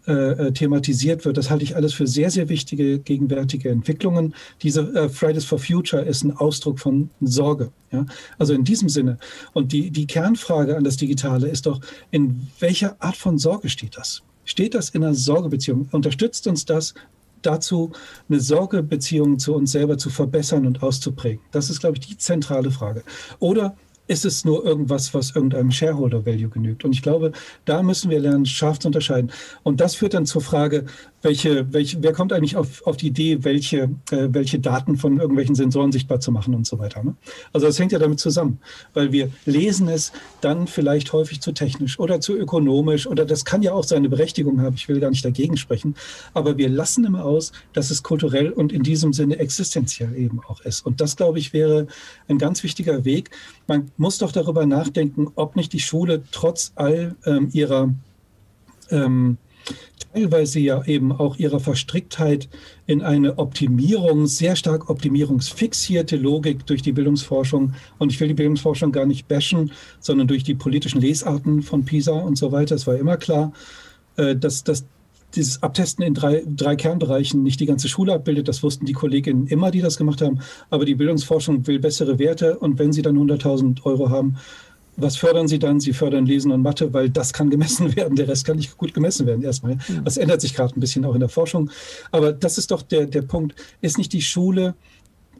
[0.09, 0.13] äh,
[0.47, 1.37] äh, thematisiert wird.
[1.37, 4.35] Das halte ich alles für sehr, sehr wichtige gegenwärtige Entwicklungen.
[4.63, 7.73] Diese äh, Fridays for Future ist ein Ausdruck von Sorge.
[7.93, 8.07] Ja?
[8.39, 9.19] Also in diesem Sinne.
[9.53, 13.99] Und die, die Kernfrage an das Digitale ist doch, in welcher Art von Sorge steht
[13.99, 14.23] das?
[14.47, 15.91] Steht das in einer Sorgebeziehung?
[15.93, 16.95] Unterstützt uns das
[17.43, 17.93] dazu,
[18.31, 21.43] eine Sorgebeziehung zu uns selber zu verbessern und auszuprägen?
[21.51, 23.03] Das ist, glaube ich, die zentrale Frage.
[23.41, 23.77] Oder
[24.09, 26.85] ist es nur irgendwas, was irgendeinem Shareholder Value genügt.
[26.85, 27.33] Und ich glaube,
[27.65, 29.31] da müssen wir lernen, scharf zu unterscheiden.
[29.63, 30.87] Und das führt dann zur Frage,
[31.23, 35.55] welche, welche, wer kommt eigentlich auf, auf die Idee, welche, äh, welche Daten von irgendwelchen
[35.55, 37.03] Sensoren sichtbar zu machen und so weiter.
[37.03, 37.17] Ne?
[37.53, 38.61] Also das hängt ja damit zusammen,
[38.95, 43.63] weil wir lesen es dann vielleicht häufig zu technisch oder zu ökonomisch oder das kann
[43.63, 44.77] ja auch seine Berechtigung haben.
[44.77, 45.97] Ich will gar nicht dagegen sprechen,
[46.35, 50.61] aber wir lassen immer aus, dass es kulturell und in diesem Sinne existenziell eben auch
[50.61, 50.87] ist.
[50.87, 51.89] Und das, glaube ich, wäre
[52.29, 53.31] ein ganz wichtiger Weg.
[53.67, 57.93] Man muss doch darüber nachdenken, ob nicht die Schule trotz all ähm, ihrer
[58.91, 59.39] ähm,
[60.13, 62.49] teilweise ja eben auch ihrer Verstricktheit
[62.87, 67.75] in eine Optimierung, sehr stark optimierungsfixierte Logik durch die Bildungsforschung.
[67.99, 72.13] Und ich will die Bildungsforschung gar nicht bashen, sondern durch die politischen Lesarten von PISA
[72.13, 72.75] und so weiter.
[72.75, 73.53] Es war immer klar,
[74.17, 74.87] äh, dass, dass
[75.35, 78.49] dieses Abtesten in drei, drei Kernbereichen nicht die ganze Schule abbildet.
[78.49, 80.41] Das wussten die Kolleginnen immer, die das gemacht haben.
[80.71, 82.59] Aber die Bildungsforschung will bessere Werte.
[82.59, 84.37] Und wenn sie dann 100.000 Euro haben,
[84.99, 85.81] was fördern Sie dann?
[85.81, 88.17] Sie fördern Lesen und Mathe, weil das kann gemessen werden.
[88.17, 89.77] Der Rest kann nicht gut gemessen werden erstmal.
[89.77, 90.05] Mhm.
[90.05, 91.71] Das ändert sich gerade ein bisschen auch in der Forschung.
[92.11, 93.55] Aber das ist doch der, der Punkt.
[93.81, 94.75] Ist nicht die Schule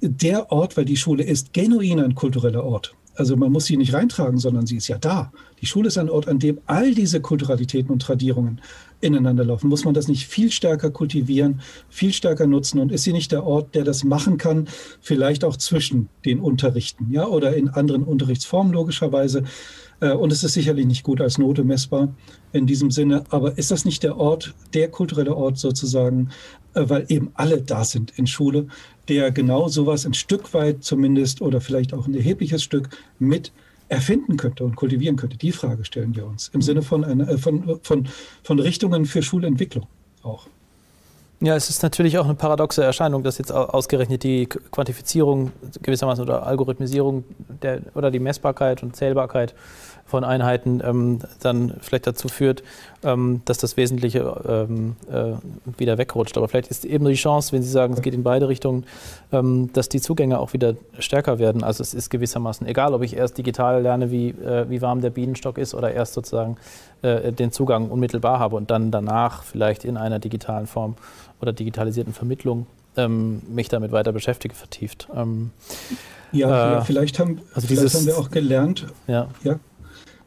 [0.01, 2.95] der Ort, weil die Schule ist genuin ein kultureller Ort.
[3.19, 5.33] Also man muss sie nicht reintragen, sondern sie ist ja da.
[5.61, 8.61] Die Schule ist ein Ort, an dem all diese Kulturalitäten und Tradierungen
[9.01, 9.69] ineinander laufen.
[9.69, 12.79] Muss man das nicht viel stärker kultivieren, viel stärker nutzen?
[12.79, 14.69] Und ist sie nicht der Ort, der das machen kann,
[15.01, 19.43] vielleicht auch zwischen den Unterrichten, ja, oder in anderen Unterrichtsformen logischerweise?
[20.01, 22.09] Äh, und es ist sicherlich nicht gut als Note messbar
[22.53, 23.25] in diesem Sinne.
[23.31, 26.31] Aber ist das nicht der Ort, der kulturelle Ort sozusagen,
[26.75, 28.67] äh, weil eben alle da sind in Schule,
[29.09, 33.53] der genau sowas ein Stück weit zumindest oder vielleicht auch ein erhebliches Stück mit
[33.89, 35.39] erfinden könnte und kultivieren könnte?
[35.39, 38.09] Die Frage stellen wir uns im Sinne von, einer, äh, von, von,
[38.43, 39.87] von Richtungen für Schulentwicklung
[40.23, 40.49] auch.
[41.41, 46.45] Ja, es ist natürlich auch eine paradoxe Erscheinung, dass jetzt ausgerechnet die Quantifizierung gewissermaßen oder
[46.45, 47.23] Algorithmisierung
[47.63, 49.55] der, oder die Messbarkeit und Zählbarkeit
[50.05, 52.65] von Einheiten ähm, dann vielleicht dazu führt,
[53.05, 55.35] ähm, dass das Wesentliche ähm, äh,
[55.79, 56.37] wieder wegrutscht.
[56.39, 58.85] Aber vielleicht ist eben die Chance, wenn Sie sagen, es geht in beide Richtungen,
[59.31, 61.63] ähm, dass die Zugänge auch wieder stärker werden.
[61.63, 65.11] Also es ist gewissermaßen egal, ob ich erst digital lerne, wie, äh, wie warm der
[65.11, 66.57] Bienenstock ist oder erst sozusagen
[67.03, 70.97] äh, den Zugang unmittelbar habe und dann danach vielleicht in einer digitalen Form
[71.41, 72.67] oder digitalisierten Vermittlung
[72.97, 75.09] ähm, mich damit weiter beschäftige, vertieft.
[75.15, 75.51] Ähm,
[76.33, 79.29] ja, äh, vielleicht, haben, also vielleicht haben wir auch gelernt, ja.
[79.45, 79.59] ja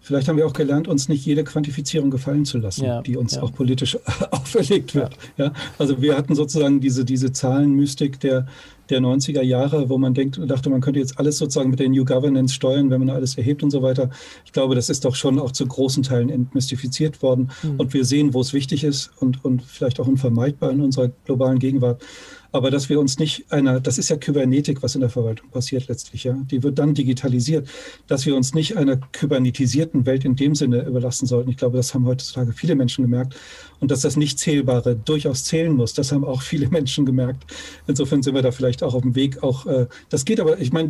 [0.04, 3.36] Vielleicht haben wir auch gelernt, uns nicht jede Quantifizierung gefallen zu lassen, ja, die uns
[3.36, 3.44] ja.
[3.44, 4.00] auch politisch
[4.32, 5.16] auferlegt wird.
[5.38, 5.54] Ja.
[5.78, 8.48] Also wir hatten sozusagen diese, diese Zahlenmystik der,
[8.92, 12.06] der 90er Jahre, wo man denkt, dachte, man könnte jetzt alles sozusagen mit der New
[12.06, 14.10] Governance steuern, wenn man alles erhebt und so weiter.
[14.46, 17.50] Ich glaube, das ist doch schon auch zu großen Teilen entmystifiziert worden.
[17.64, 17.80] Mhm.
[17.80, 21.60] Und wir sehen, wo es wichtig ist und, und vielleicht auch unvermeidbar in unserer globalen
[21.60, 22.04] Gegenwart
[22.52, 25.88] aber dass wir uns nicht einer, das ist ja Kybernetik, was in der Verwaltung passiert
[25.88, 27.68] letztlich, ja, die wird dann digitalisiert,
[28.08, 31.50] dass wir uns nicht einer kybernetisierten Welt in dem Sinne überlassen sollten.
[31.50, 33.36] Ich glaube, das haben heutzutage viele Menschen gemerkt
[33.80, 37.44] und dass das nicht Zählbare durchaus zählen muss, das haben auch viele Menschen gemerkt.
[37.88, 40.74] Insofern sind wir da vielleicht auch auf dem Weg, auch, äh, das geht aber, ich
[40.74, 40.90] meine,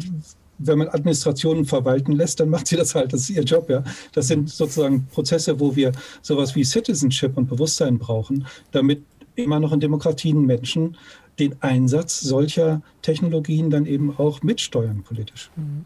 [0.64, 3.14] wenn man Administrationen verwalten lässt, dann macht sie das halt.
[3.14, 3.84] Das ist ihr Job, ja.
[4.14, 9.02] Das sind sozusagen Prozesse, wo wir sowas wie Citizenship und Bewusstsein brauchen, damit
[9.36, 10.98] immer noch in Demokratien Menschen
[11.42, 15.52] den Einsatz solcher Technologien dann eben auch mitsteuern politisch.
[15.56, 15.86] Mhm.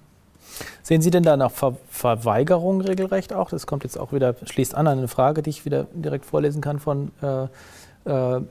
[0.83, 3.49] Sehen Sie denn da nach Ver Verweigerung regelrecht auch?
[3.49, 6.61] Das kommt jetzt auch wieder, schließt an an eine Frage, die ich wieder direkt vorlesen
[6.61, 7.47] kann von äh,
[8.05, 8.41] äh, äh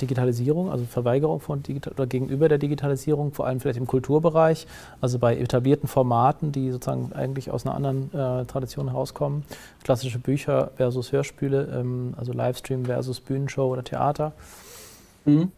[0.00, 4.66] Digitalisierung, also Verweigerung von Digital oder gegenüber der Digitalisierung, vor allem vielleicht im Kulturbereich,
[5.00, 9.44] also bei etablierten Formaten, die sozusagen eigentlich aus einer anderen äh, Tradition herauskommen.
[9.82, 14.32] Klassische Bücher versus Hörspiele, ähm, also Livestream versus Bühnenshow oder Theater.
[15.24, 15.50] Mhm.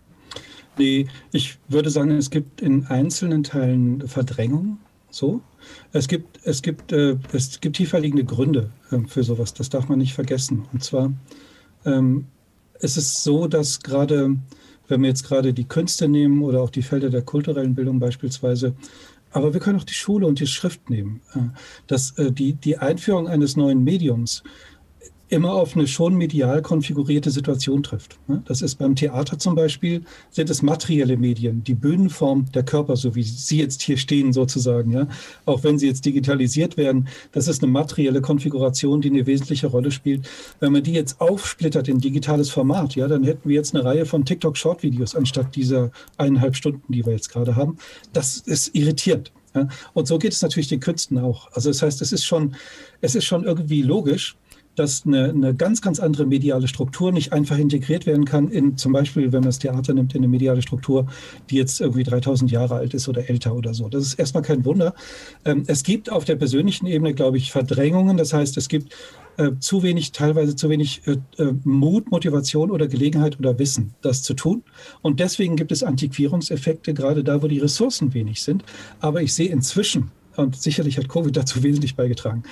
[0.78, 4.78] Nee, ich würde sagen, es gibt in einzelnen Teilen Verdrängung.
[5.10, 5.40] So.
[5.92, 9.54] Es gibt, es gibt, äh, es gibt tieferliegende Gründe äh, für sowas.
[9.54, 10.64] Das darf man nicht vergessen.
[10.72, 11.12] Und zwar
[11.84, 12.26] ähm,
[12.80, 14.36] es ist so, dass gerade,
[14.88, 18.74] wenn wir jetzt gerade die Künste nehmen oder auch die Felder der kulturellen Bildung beispielsweise,
[19.30, 21.20] aber wir können auch die Schule und die Schrift nehmen.
[21.34, 21.40] Äh,
[21.86, 24.42] dass äh, die, die Einführung eines neuen Mediums
[25.34, 28.18] immer auf eine schon medial konfigurierte Situation trifft.
[28.28, 28.42] Ne?
[28.46, 33.14] Das ist beim Theater zum Beispiel, sind es materielle Medien, die Bühnenform der Körper, so
[33.14, 35.08] wie Sie jetzt hier stehen sozusagen, ja,
[35.44, 39.90] auch wenn sie jetzt digitalisiert werden, das ist eine materielle Konfiguration, die eine wesentliche Rolle
[39.90, 40.28] spielt.
[40.60, 44.06] Wenn man die jetzt aufsplittert in digitales Format, ja, dann hätten wir jetzt eine Reihe
[44.06, 47.76] von TikTok-Short-Videos anstatt dieser eineinhalb Stunden, die wir jetzt gerade haben.
[48.12, 49.32] Das ist irritierend.
[49.54, 49.68] Ja?
[49.92, 51.50] Und so geht es natürlich den Künsten auch.
[51.52, 52.54] Also das heißt, es ist schon,
[53.00, 54.36] es ist schon irgendwie logisch,
[54.76, 58.92] dass eine, eine, ganz, ganz andere mediale Struktur nicht einfach integriert werden kann in zum
[58.92, 61.06] Beispiel, wenn man das Theater nimmt, in eine mediale Struktur,
[61.50, 63.88] die jetzt irgendwie 3000 Jahre alt ist oder älter oder so.
[63.88, 64.94] Das ist erstmal kein Wunder.
[65.44, 68.16] Ähm, es gibt auf der persönlichen Ebene, glaube ich, Verdrängungen.
[68.16, 68.94] Das heißt, es gibt
[69.36, 74.22] äh, zu wenig, teilweise zu wenig äh, äh, Mut, Motivation oder Gelegenheit oder Wissen, das
[74.22, 74.62] zu tun.
[75.02, 78.64] Und deswegen gibt es Antiquierungseffekte, gerade da, wo die Ressourcen wenig sind.
[79.00, 82.42] Aber ich sehe inzwischen, und sicherlich hat Covid dazu wesentlich beigetragen,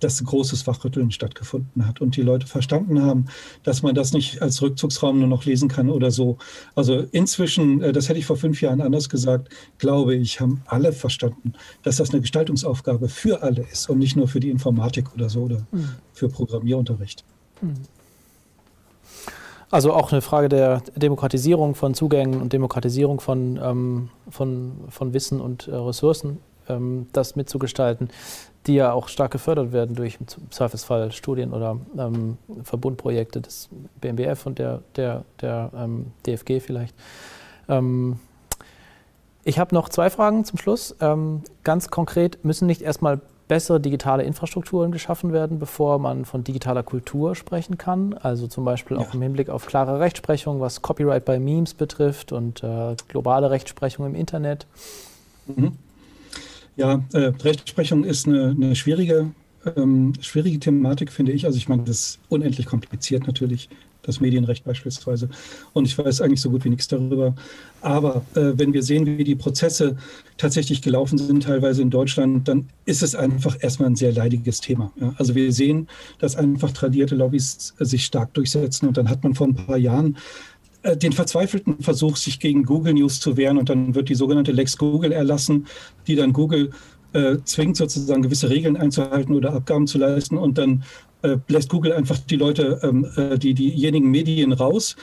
[0.00, 3.26] dass ein großes Wachrütteln stattgefunden hat und die Leute verstanden haben,
[3.62, 6.38] dass man das nicht als Rückzugsraum nur noch lesen kann oder so.
[6.74, 9.48] Also inzwischen, äh, das hätte ich vor fünf Jahren anders gesagt,
[9.78, 11.52] glaube ich, haben alle verstanden,
[11.82, 15.42] dass das eine Gestaltungsaufgabe für alle ist und nicht nur für die Informatik oder so
[15.42, 15.90] oder mhm.
[16.12, 17.24] für Programmierunterricht.
[17.60, 17.74] Mhm.
[19.70, 25.40] Also auch eine Frage der Demokratisierung von Zugängen und Demokratisierung von, ähm, von, von Wissen
[25.40, 26.40] und äh, Ressourcen
[27.12, 28.10] das mitzugestalten,
[28.66, 33.68] die ja auch stark gefördert werden durch im Zweifelsfall Studien oder ähm, Verbundprojekte des
[34.00, 36.94] BMBF und der, der, der ähm, DFG vielleicht.
[37.68, 38.20] Ähm,
[39.44, 40.94] ich habe noch zwei Fragen zum Schluss.
[41.00, 46.82] Ähm, ganz konkret, müssen nicht erstmal bessere digitale Infrastrukturen geschaffen werden, bevor man von digitaler
[46.82, 48.14] Kultur sprechen kann.
[48.14, 49.02] Also zum Beispiel ja.
[49.02, 54.06] auch im Hinblick auf klare Rechtsprechung, was Copyright bei Memes betrifft und äh, globale Rechtsprechung
[54.06, 54.66] im Internet.
[55.46, 55.76] Mhm.
[56.76, 59.30] Ja, äh, Rechtsprechung ist eine, eine schwierige,
[59.76, 61.44] ähm, schwierige Thematik, finde ich.
[61.44, 63.68] Also ich meine, das ist unendlich kompliziert natürlich,
[64.02, 65.28] das Medienrecht beispielsweise.
[65.72, 67.34] Und ich weiß eigentlich so gut wie nichts darüber.
[67.80, 69.96] Aber äh, wenn wir sehen, wie die Prozesse
[70.38, 74.92] tatsächlich gelaufen sind, teilweise in Deutschland, dann ist es einfach erstmal ein sehr leidiges Thema.
[75.00, 75.14] Ja?
[75.18, 75.88] Also wir sehen,
[76.18, 78.88] dass einfach tradierte Lobbys sich stark durchsetzen.
[78.88, 80.16] Und dann hat man vor ein paar Jahren
[80.84, 84.76] den verzweifelten Versuch, sich gegen Google News zu wehren und dann wird die sogenannte Lex
[84.76, 85.66] Google erlassen,
[86.06, 86.70] die dann Google
[87.12, 90.84] äh, zwingt, sozusagen gewisse Regeln einzuhalten oder Abgaben zu leisten und dann
[91.22, 94.96] äh, lässt Google einfach die Leute, ähm, äh, die, diejenigen Medien raus,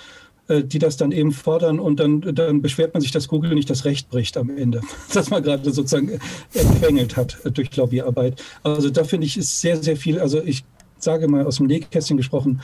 [0.47, 3.69] äh, die das dann eben fordern und dann, dann beschwert man sich, dass Google nicht
[3.69, 4.81] das Recht bricht am Ende,
[5.13, 6.19] das man gerade sozusagen
[6.53, 8.41] empfängelt hat durch Lobbyarbeit.
[8.63, 10.63] Also da finde ich ist sehr, sehr viel, also ich
[10.97, 12.61] sage mal aus dem Nähkästchen gesprochen,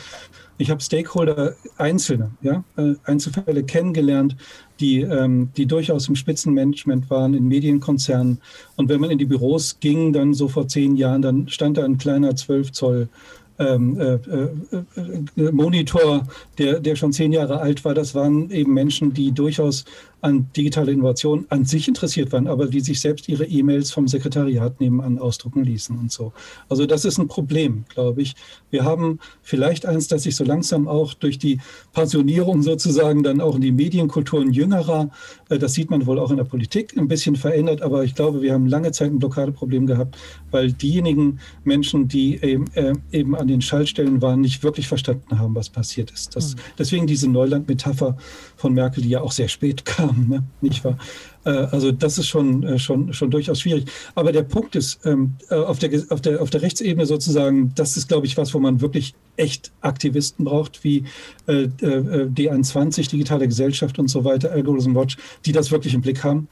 [0.57, 4.35] ich habe Stakeholder, Einzelne, ja, äh, Einzelfälle kennengelernt,
[4.79, 8.39] die, ähm, die durchaus im Spitzenmanagement waren, in Medienkonzernen.
[8.75, 11.83] Und wenn man in die Büros ging, dann so vor zehn Jahren, dann stand da
[11.83, 13.09] ein kleiner 12 Zoll
[13.57, 16.27] ähm, äh, äh, Monitor,
[16.57, 19.85] der, der schon zehn Jahre alt war, das waren eben Menschen, die durchaus
[20.25, 24.81] an digitale Innovation an sich interessiert waren, aber die sich selbst ihre E-Mails vom Sekretariat
[24.81, 26.33] nebenan ausdrucken ließen und so.
[26.67, 28.33] Also das ist ein Problem, glaube ich.
[28.71, 31.59] Wir haben vielleicht eins, das sich so langsam auch durch die
[31.93, 35.11] Pensionierung sozusagen dann auch in die Medienkulturen jüngerer,
[35.49, 38.41] äh, das sieht man wohl auch in der Politik, ein bisschen verändert, aber ich glaube,
[38.41, 40.17] wir haben lange Zeit ein Blockadeproblem gehabt,
[40.49, 45.53] weil diejenigen Menschen, die eben, äh, eben an den Schaltstellen waren, nicht wirklich verstanden haben,
[45.53, 46.35] was passiert ist.
[46.35, 46.59] Das, mhm.
[46.79, 48.17] Deswegen diese Neuland-Metapher
[48.55, 50.43] von Merkel, die ja auch sehr spät kam, ne?
[50.61, 50.97] nicht wahr?
[51.45, 53.85] Äh, also das ist schon, äh, schon, schon durchaus schwierig.
[54.15, 57.95] Aber der Punkt ist, ähm, äh, auf, der, auf, der, auf der Rechtsebene sozusagen, das
[57.95, 61.03] ist, glaube ich, was, wo man wirklich echt Aktivisten braucht, wie
[61.45, 66.47] D21, Digitale Gesellschaft und so weiter, Algorithm Watch, die das wirklich im Blick haben.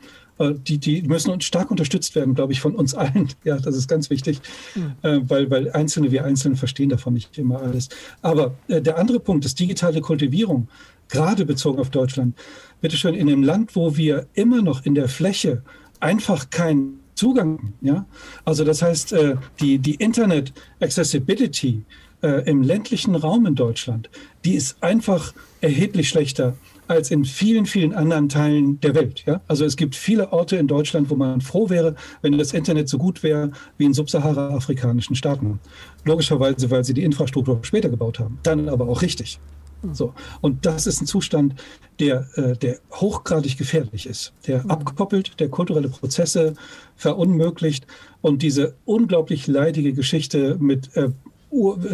[0.67, 3.29] Die, die müssen uns stark unterstützt werden, glaube ich, von uns allen.
[3.45, 4.41] Ja, das ist ganz wichtig,
[4.75, 4.95] mhm.
[5.29, 7.87] weil, weil Einzelne, wir Einzelne verstehen davon nicht immer alles.
[8.21, 10.67] Aber der andere Punkt ist digitale Kultivierung
[11.13, 12.35] gerade bezogen auf Deutschland,
[12.83, 15.63] bitteschön, in einem Land, wo wir immer noch in der Fläche
[16.01, 18.05] einfach keinen Zugang, ja,
[18.43, 20.51] also das heißt, äh, die, die Internet
[20.81, 21.85] Accessibility
[22.21, 24.09] äh, im ländlichen Raum in Deutschland,
[24.43, 26.57] die ist einfach erheblich schlechter
[26.87, 29.23] als in vielen, vielen anderen Teilen der Welt.
[29.25, 29.39] Ja?
[29.47, 32.97] Also es gibt viele Orte in Deutschland, wo man froh wäre, wenn das Internet so
[32.97, 35.59] gut wäre wie in subsahara-afrikanischen Staaten.
[36.03, 38.39] Logischerweise, weil sie die Infrastruktur später gebaut haben.
[38.43, 39.39] Dann aber auch richtig.
[39.91, 40.13] So.
[40.41, 41.55] Und das ist ein Zustand,
[41.99, 44.71] der, äh, der hochgradig gefährlich ist, der mhm.
[44.71, 46.53] abkoppelt, der kulturelle Prozesse
[46.95, 47.85] verunmöglicht
[48.21, 51.09] und diese unglaublich leidige Geschichte mit äh,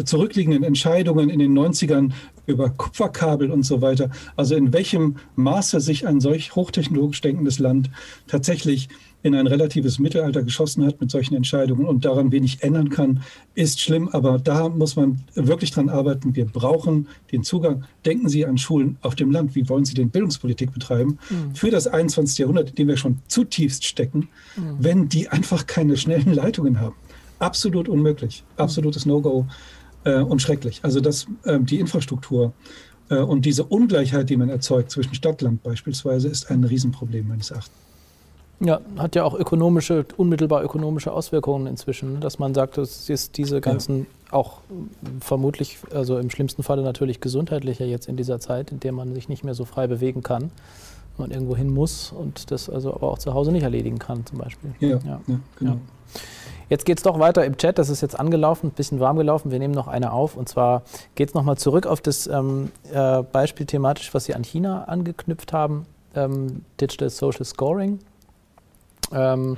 [0.04, 2.12] zurückliegenden Entscheidungen in den 90ern
[2.46, 4.10] über Kupferkabel und so weiter.
[4.36, 7.90] Also in welchem Maße sich ein solch hochtechnologisch denkendes Land
[8.26, 8.88] tatsächlich
[9.22, 13.22] in ein relatives Mittelalter geschossen hat mit solchen Entscheidungen und daran wenig ändern kann,
[13.54, 14.08] ist schlimm.
[14.08, 16.34] Aber da muss man wirklich dran arbeiten.
[16.34, 17.84] Wir brauchen den Zugang.
[18.04, 19.54] Denken Sie an Schulen auf dem Land.
[19.54, 21.54] Wie wollen Sie denn Bildungspolitik betreiben mhm.
[21.54, 22.38] für das 21.
[22.38, 24.76] Jahrhundert, in dem wir schon zutiefst stecken, mhm.
[24.78, 26.94] wenn die einfach keine schnellen Leitungen haben?
[27.38, 28.44] Absolut unmöglich.
[28.56, 29.46] Absolutes No-Go
[30.04, 30.80] äh, und schrecklich.
[30.82, 32.52] Also dass äh, die Infrastruktur
[33.10, 37.79] äh, und diese Ungleichheit, die man erzeugt zwischen Stadt-Land beispielsweise, ist ein Riesenproblem meines Erachtens.
[38.62, 42.20] Ja, hat ja auch ökonomische, unmittelbar ökonomische Auswirkungen inzwischen, ne?
[42.20, 44.32] dass man sagt, dass ist diese ganzen ja.
[44.32, 44.58] auch
[45.20, 49.30] vermutlich, also im schlimmsten Falle natürlich gesundheitlicher jetzt in dieser Zeit, in der man sich
[49.30, 50.50] nicht mehr so frei bewegen kann,
[51.16, 54.38] man irgendwo hin muss und das also aber auch zu Hause nicht erledigen kann zum
[54.38, 54.74] Beispiel.
[54.78, 55.20] Ja, ja.
[55.26, 55.76] ja genau.
[56.68, 59.50] Jetzt geht es doch weiter im Chat, das ist jetzt angelaufen, ein bisschen warm gelaufen.
[59.50, 60.82] Wir nehmen noch eine auf und zwar
[61.14, 65.52] geht es nochmal zurück auf das ähm, äh, Beispiel thematisch, was Sie an China angeknüpft
[65.52, 68.00] haben, ähm, Digital Social Scoring.
[69.12, 69.56] Ähm,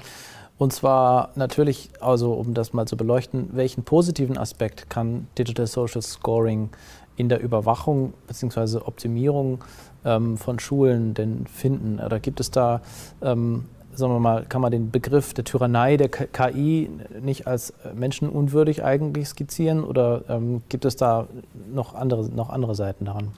[0.58, 6.02] und zwar natürlich, also um das mal zu beleuchten, welchen positiven Aspekt kann Digital Social
[6.02, 6.70] Scoring
[7.16, 8.78] in der Überwachung bzw.
[8.78, 9.64] Optimierung
[10.04, 11.98] ähm, von Schulen denn finden?
[11.98, 12.80] Oder gibt es da,
[13.22, 13.64] ähm,
[13.94, 16.88] sagen wir mal, kann man den Begriff der Tyrannei der KI
[17.20, 19.84] nicht als menschenunwürdig eigentlich skizzieren?
[19.84, 21.26] Oder ähm, gibt es da
[21.72, 23.28] noch andere, noch andere Seiten daran?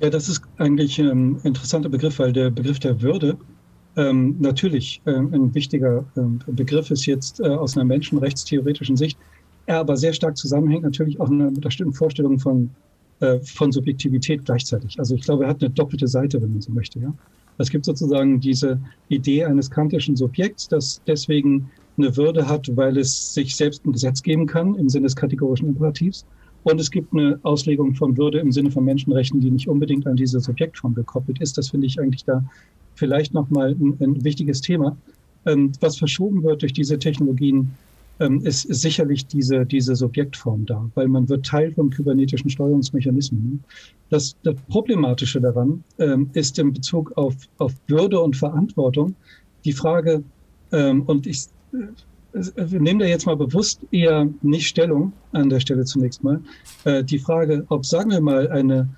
[0.00, 3.38] Ja, das ist eigentlich ein interessanter Begriff, weil der Begriff der Würde
[3.96, 9.18] ähm, natürlich ähm, ein wichtiger ähm, Begriff ist jetzt äh, aus einer menschenrechtstheoretischen Sicht,
[9.66, 12.70] er aber sehr stark zusammenhängt natürlich auch mit einer bestimmten Vorstellung von,
[13.20, 14.98] äh, von Subjektivität gleichzeitig.
[14.98, 17.00] Also ich glaube, er hat eine doppelte Seite, wenn man so möchte.
[17.00, 17.12] Ja?
[17.58, 18.78] Es gibt sozusagen diese
[19.08, 24.22] Idee eines kantischen Subjekts, das deswegen eine Würde hat, weil es sich selbst ein Gesetz
[24.22, 26.26] geben kann im Sinne des kategorischen Imperativs.
[26.64, 30.16] Und es gibt eine Auslegung von Würde im Sinne von Menschenrechten, die nicht unbedingt an
[30.16, 31.56] diese Subjektform gekoppelt ist.
[31.56, 32.44] Das finde ich eigentlich da
[32.96, 34.96] vielleicht nochmal ein, ein wichtiges Thema.
[35.46, 37.70] Ähm, was verschoben wird durch diese Technologien,
[38.18, 43.62] ähm, ist, ist, sicherlich diese, diese Subjektform da, weil man wird Teil von kybernetischen Steuerungsmechanismen.
[44.10, 49.14] Das, das Problematische daran ähm, ist in Bezug auf, auf Würde und Verantwortung
[49.64, 50.22] die Frage,
[50.72, 55.60] ähm, und ich äh, äh, nehme da jetzt mal bewusst eher nicht Stellung an der
[55.60, 56.40] Stelle zunächst mal,
[56.84, 58.88] äh, die Frage, ob, sagen wir mal, eine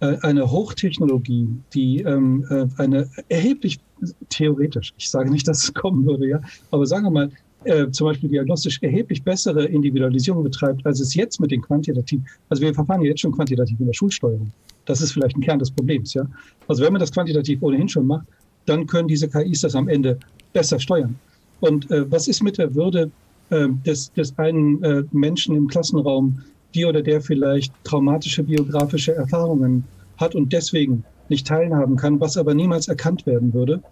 [0.00, 3.78] eine Hochtechnologie, die ähm, äh, eine erheblich
[4.30, 6.40] theoretisch, ich sage nicht, dass es kommen würde, ja,
[6.70, 7.30] aber sagen wir mal,
[7.64, 12.62] äh, zum Beispiel diagnostisch erheblich bessere Individualisierung betreibt, als es jetzt mit den quantitativen, also
[12.62, 14.50] wir verfahren ja jetzt schon quantitativ in der Schulsteuerung.
[14.86, 16.24] Das ist vielleicht ein Kern des Problems, ja.
[16.68, 18.26] Also wenn man das quantitativ ohnehin schon macht,
[18.64, 20.18] dann können diese KIs das am Ende
[20.52, 21.16] besser steuern.
[21.60, 23.10] Und äh, was ist mit der Würde
[23.50, 26.42] äh, des, des einen äh, Menschen im Klassenraum,
[26.74, 29.84] die oder der vielleicht traumatische biografische Erfahrungen
[30.16, 33.82] hat und deswegen nicht teilhaben kann, was aber niemals erkannt werden würde,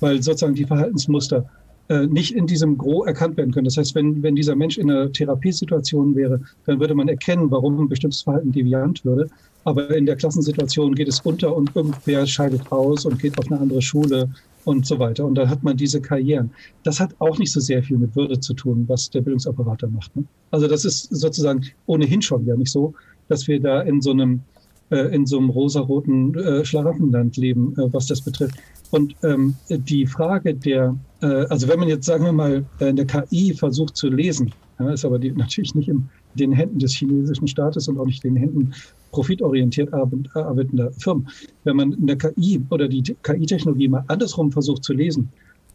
[0.00, 1.48] weil sozusagen die Verhaltensmuster
[1.88, 3.64] äh, nicht in diesem Gros erkannt werden können.
[3.64, 7.80] Das heißt, wenn, wenn dieser Mensch in einer Therapiesituation wäre, dann würde man erkennen, warum
[7.80, 9.28] ein bestimmtes Verhalten deviant würde.
[9.64, 13.60] Aber in der Klassensituation geht es unter und irgendwer scheidet aus und geht auf eine
[13.60, 14.28] andere Schule
[14.68, 15.24] und so weiter.
[15.24, 16.50] Und dann hat man diese Karrieren.
[16.82, 19.88] Das hat auch nicht so sehr viel mit Würde zu tun, was der Bildungsapparat da
[19.88, 20.14] macht.
[20.14, 20.24] Ne?
[20.50, 22.92] Also das ist sozusagen ohnehin schon ja nicht so,
[23.28, 24.42] dass wir da in so einem
[24.90, 28.56] äh, in so einem rosaroten äh, Schlaraffenland leben, äh, was das betrifft.
[28.90, 33.06] Und ähm, die Frage der, äh, also wenn man jetzt, sagen wir mal, äh, eine
[33.06, 36.08] KI versucht zu lesen, ja, ist aber die, natürlich nicht in
[36.40, 38.72] den Händen des chinesischen Staates und auch nicht den Händen
[39.12, 41.28] profitorientiert arbeitender Firmen.
[41.64, 45.28] Wenn man eine KI oder die KI-Technologie mal andersrum versucht zu lesen,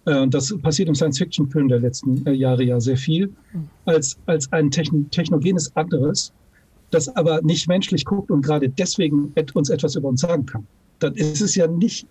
[0.05, 3.31] äh, das passiert im Science-Fiction-Film der letzten Jahre ja sehr viel,
[3.85, 6.31] als, als ein technogenes anderes,
[6.91, 10.67] das aber nicht menschlich guckt und gerade deswegen uns etwas über uns sagen kann,
[10.99, 12.07] dann ist es ja nicht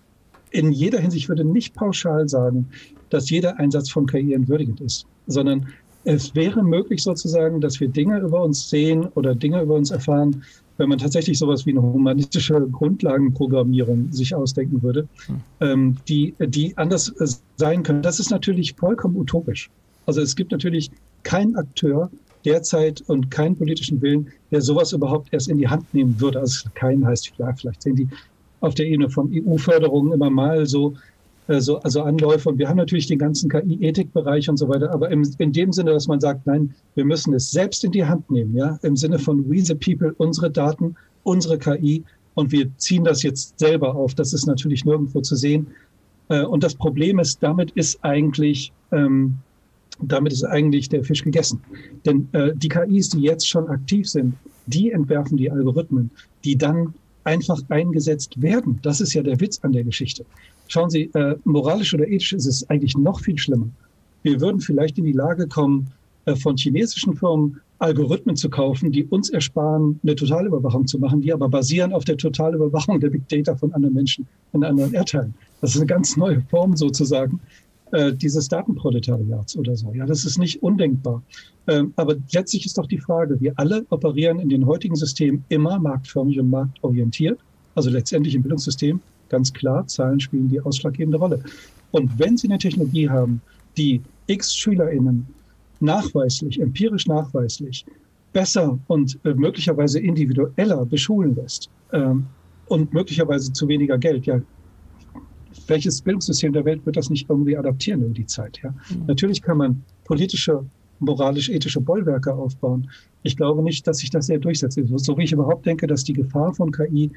[0.51, 2.67] in jeder Hinsicht, ich würde nicht pauschal sagen,
[3.09, 5.67] dass jeder Einsatz von KI entwürdigend ist, sondern
[6.05, 10.43] es wäre möglich sozusagen, dass wir Dinge über uns sehen oder Dinge über uns erfahren,
[10.77, 15.35] wenn man tatsächlich sowas wie eine humanistische Grundlagenprogrammierung sich ausdenken würde, hm.
[15.61, 17.27] ähm, die, die anders äh,
[17.57, 18.01] sein können.
[18.01, 19.69] Das ist natürlich vollkommen utopisch.
[20.05, 20.91] Also es gibt natürlich
[21.23, 22.09] keinen Akteur
[22.43, 26.39] derzeit und keinen politischen Willen, der sowas überhaupt erst in die Hand nehmen würde.
[26.39, 28.07] Also keinen heißt, ja, vielleicht sehen die
[28.59, 30.95] auf der Ebene von EU-Förderungen immer mal so,
[31.47, 32.49] so also Anläufe.
[32.49, 34.93] Und wir haben natürlich den ganzen KI-Ethikbereich und so weiter.
[34.93, 38.05] Aber im, in dem Sinne, dass man sagt, nein, wir müssen es selbst in die
[38.05, 42.03] Hand nehmen, ja, im Sinne von we the people, unsere Daten, unsere KI.
[42.35, 44.15] Und wir ziehen das jetzt selber auf.
[44.15, 45.67] Das ist natürlich nirgendwo zu sehen.
[46.29, 49.35] Äh, und das Problem ist, damit ist eigentlich, ähm,
[50.01, 51.61] damit ist eigentlich der Fisch gegessen.
[52.05, 54.33] Denn äh, die KIs, die jetzt schon aktiv sind,
[54.65, 56.09] die entwerfen die Algorithmen,
[56.43, 56.93] die dann
[57.25, 58.79] einfach eingesetzt werden.
[58.81, 60.25] Das ist ja der Witz an der Geschichte.
[60.67, 63.67] Schauen Sie, äh, moralisch oder ethisch ist es eigentlich noch viel schlimmer.
[64.23, 65.91] Wir würden vielleicht in die Lage kommen,
[66.25, 71.33] äh, von chinesischen Firmen Algorithmen zu kaufen, die uns ersparen, eine Totalüberwachung zu machen, die
[71.33, 75.33] aber basieren auf der Totalüberwachung der Big Data von anderen Menschen in anderen Erdteilen.
[75.59, 77.41] Das ist eine ganz neue Form sozusagen
[77.91, 79.91] äh, dieses Datenproletariats oder so.
[79.93, 81.21] Ja, das ist nicht undenkbar.
[81.67, 85.77] Ähm, aber letztlich ist doch die Frage, wir alle operieren in den heutigen Systemen immer
[85.77, 87.37] marktförmig und marktorientiert.
[87.75, 89.01] Also letztendlich im Bildungssystem
[89.33, 91.43] ganz klar, Zahlen spielen die ausschlaggebende Rolle.
[91.91, 93.41] Und wenn Sie eine Technologie haben,
[93.77, 95.25] die x SchülerInnen
[95.79, 97.83] nachweislich, empirisch nachweislich
[98.31, 102.27] besser und äh, möglicherweise individueller beschulen lässt ähm,
[102.67, 104.39] und möglicherweise zu weniger Geld, ja,
[105.67, 108.59] welches Bildungssystem der Welt wird das nicht irgendwie adaptieren über die Zeit?
[108.63, 108.69] Ja?
[108.69, 109.07] Mhm.
[109.07, 110.63] Natürlich kann man politische
[110.99, 112.89] moralisch-ethische Bollwerke aufbauen.
[113.23, 114.79] Ich glaube nicht, dass sich das sehr durchsetzt.
[114.95, 117.11] So wie ich überhaupt denke, dass die Gefahr von KI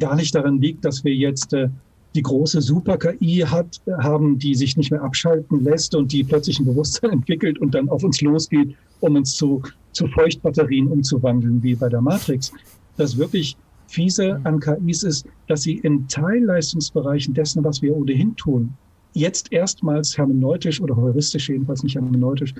[0.00, 1.68] gar nicht darin liegt, dass wir jetzt äh,
[2.14, 6.66] die große Super-KI hat, haben, die sich nicht mehr abschalten lässt und die plötzlich ein
[6.66, 9.62] Bewusstsein entwickelt und dann auf uns losgeht, um uns zu,
[9.92, 12.52] zu Feuchtbatterien umzuwandeln, wie bei der Matrix.
[12.96, 13.56] Das wirklich
[13.86, 18.72] fiese an KIs ist, dass sie in Teilleistungsbereichen dessen, was wir ohnehin tun,
[19.14, 22.54] jetzt erstmals hermeneutisch oder heuristisch, jedenfalls nicht hermeneutisch,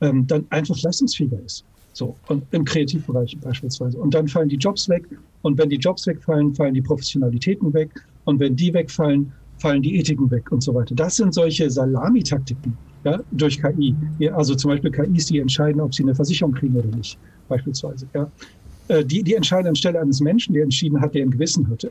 [0.00, 1.64] ähm, dann einfach leistungsfähiger ist.
[1.94, 3.96] So, und im Kreativbereich beispielsweise.
[3.98, 5.06] Und dann fallen die Jobs weg.
[5.42, 7.90] Und wenn die Jobs wegfallen, fallen die Professionalitäten weg.
[8.24, 10.94] Und wenn die wegfallen, fallen die Ethiken weg und so weiter.
[10.94, 13.94] Das sind solche Salamitaktiken ja, durch KI.
[14.18, 17.16] Ja, also zum Beispiel KIs, die entscheiden, ob sie eine Versicherung kriegen oder nicht,
[17.48, 18.08] beispielsweise.
[18.12, 18.30] Ja.
[18.88, 21.90] Äh, die, die entscheiden anstelle eines Menschen, der entschieden hat, der ein Gewissen hatte.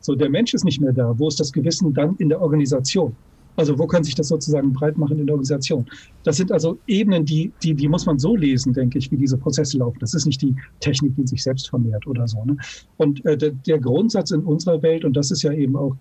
[0.00, 1.12] So, der Mensch ist nicht mehr da.
[1.18, 3.14] Wo ist das Gewissen dann in der Organisation?
[3.60, 5.84] Also wo kann sich das sozusagen breit machen in der Organisation?
[6.24, 9.36] Das sind also Ebenen, die, die, die muss man so lesen, denke ich, wie diese
[9.36, 9.98] Prozesse laufen.
[10.00, 12.42] Das ist nicht die Technik, die sich selbst vermehrt oder so.
[12.42, 12.56] Ne?
[12.96, 15.94] Und äh, der, der Grundsatz in unserer Welt, und das ist ja eben auch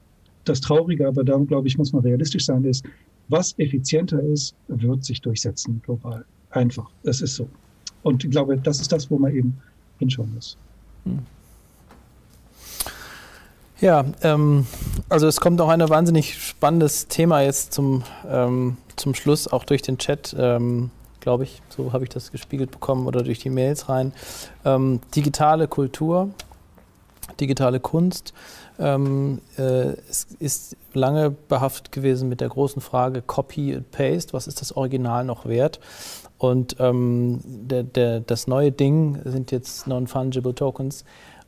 [0.45, 2.85] das Traurige, aber darum glaube ich, muss man realistisch sein, ist,
[3.27, 6.23] was effizienter ist, wird sich durchsetzen global.
[6.51, 6.89] Einfach.
[7.03, 7.49] Das ist so.
[8.03, 9.57] Und ich glaube, das ist das, wo man eben
[9.99, 10.55] hinschauen muss.
[11.03, 11.19] Hm.
[13.81, 14.65] Ja, ähm,
[15.09, 19.81] also es kommt auch ein wahnsinnig spannendes Thema jetzt zum, ähm, zum Schluss, auch durch
[19.81, 23.89] den Chat, ähm, glaube ich, so habe ich das gespiegelt bekommen oder durch die Mails
[23.89, 24.13] rein.
[24.63, 26.29] Ähm, digitale Kultur,
[27.39, 28.33] digitale Kunst.
[28.77, 34.47] Ähm, äh, es ist lange behaftet gewesen mit der großen Frage Copy and Paste, was
[34.47, 35.79] ist das Original noch wert?
[36.37, 41.03] Und ähm, der, der, das neue Ding sind jetzt Non-Fungible Tokens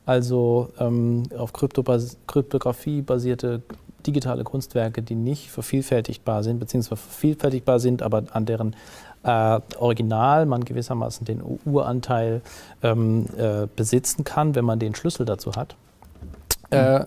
[0.06, 3.62] also ähm, auf Kryptobas Kryptographie basierte
[4.06, 8.74] digitale Kunstwerke, die nicht vervielfältigbar sind, beziehungsweise vervielfältigbar sind, aber an deren
[9.22, 12.42] äh, Original man gewissermaßen den Uranteil
[12.82, 15.76] ähm, äh, besitzen kann, wenn man den Schlüssel dazu hat.
[16.70, 17.04] Äh,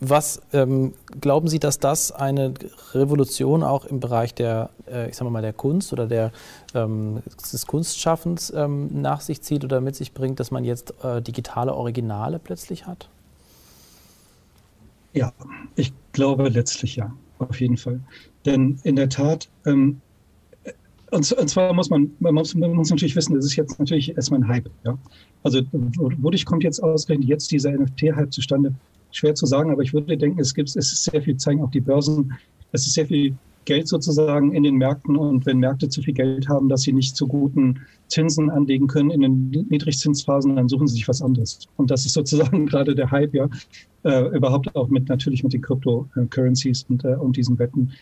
[0.00, 2.54] was ähm, glauben Sie, dass das eine
[2.92, 6.32] Revolution auch im Bereich der, äh, ich sag mal, der Kunst oder der,
[6.74, 7.22] ähm,
[7.52, 11.74] des Kunstschaffens ähm, nach sich zieht oder mit sich bringt, dass man jetzt äh, digitale
[11.74, 13.10] Originale plötzlich hat?
[15.12, 15.32] Ja,
[15.76, 18.00] ich glaube letztlich ja, auf jeden Fall.
[18.46, 20.00] Denn in der Tat, ähm,
[21.10, 24.16] und, und, zwar muss man, man muss, man muss, natürlich wissen, das ist jetzt natürlich
[24.16, 24.70] erstmal ein Hype.
[24.84, 24.96] Ja?
[25.42, 28.74] Also wodurch kommt jetzt ausgerechnet jetzt dieser NFT-Hype zustande?
[29.12, 31.70] Schwer zu sagen, aber ich würde denken, es gibt, es ist sehr viel, zeigen auch
[31.70, 32.32] die Börsen,
[32.72, 33.34] es ist sehr viel
[33.64, 37.14] Geld sozusagen in den Märkten und wenn Märkte zu viel Geld haben, dass sie nicht
[37.14, 41.68] zu guten Zinsen anlegen können in den Niedrigzinsphasen, dann suchen sie sich was anderes.
[41.76, 43.48] Und das ist sozusagen gerade der Hype, ja,
[44.04, 47.92] äh, überhaupt auch mit natürlich mit den Cryptocurrencies und, äh, und diesen Wetten,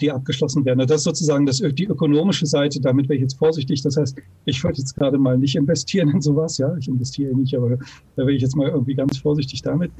[0.00, 0.86] die abgeschlossen werden.
[0.86, 2.80] Das ist sozusagen das, die ökonomische Seite.
[2.80, 3.82] Damit wäre ich jetzt vorsichtig.
[3.82, 6.58] Das heißt, ich würde jetzt gerade mal nicht investieren in sowas.
[6.58, 7.78] Ja, ich investiere nicht, aber da
[8.18, 9.90] wäre ich jetzt mal irgendwie ganz vorsichtig damit.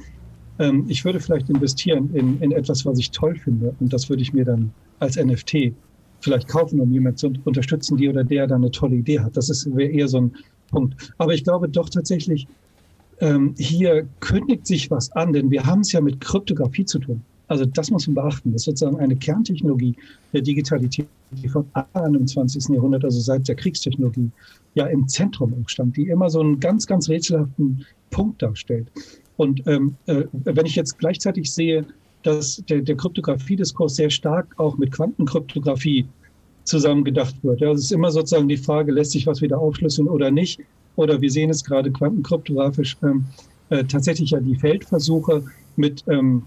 [0.59, 3.73] Ähm, ich würde vielleicht investieren in, in etwas, was ich toll finde.
[3.79, 5.73] Und das würde ich mir dann als NFT
[6.21, 9.37] vielleicht kaufen, um jemanden zu unterstützen, die oder der da eine tolle Idee hat.
[9.37, 10.31] Das wäre eher so ein
[10.69, 11.13] Punkt.
[11.17, 12.47] Aber ich glaube doch tatsächlich,
[13.21, 17.21] ähm, hier kündigt sich was an, denn wir haben es ja mit Kryptographie zu tun.
[17.47, 18.51] Also das muss man beachten.
[18.51, 19.95] Das ist sozusagen eine Kerntechnologie
[20.33, 22.75] der Digitalität, die vom 21.
[22.75, 24.29] Jahrhundert, also seit der Kriegstechnologie,
[24.75, 28.87] ja im Zentrum stand, die immer so einen ganz, ganz rätselhaften Punkt darstellt.
[29.39, 31.85] Und ähm, äh, wenn ich jetzt gleichzeitig sehe,
[32.23, 36.05] dass der, der Kryptographie-Diskurs sehr stark auch mit Quantenkryptographie
[36.65, 37.61] zusammen gedacht wird.
[37.61, 40.59] Ja, es ist immer sozusagen die Frage, lässt sich was wieder aufschlüsseln oder nicht?
[40.97, 43.27] Oder wir sehen es gerade quantenkryptografisch ähm,
[43.69, 45.45] äh, tatsächlich ja die Feldversuche
[45.77, 46.43] mit ähm,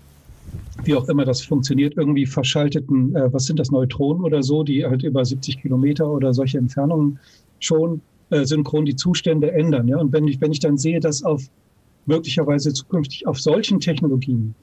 [0.85, 4.85] wie auch immer das funktioniert, irgendwie verschalteten, äh, was sind das, Neutronen oder so, die
[4.85, 7.19] halt über 70 Kilometer oder solche Entfernungen
[7.59, 9.89] schon äh, synchron die Zustände ändern.
[9.89, 9.97] Ja?
[9.97, 11.49] Und wenn ich, wenn ich dann sehe, dass auf
[12.07, 14.55] möglicherweise zukünftig auf solchen Technologien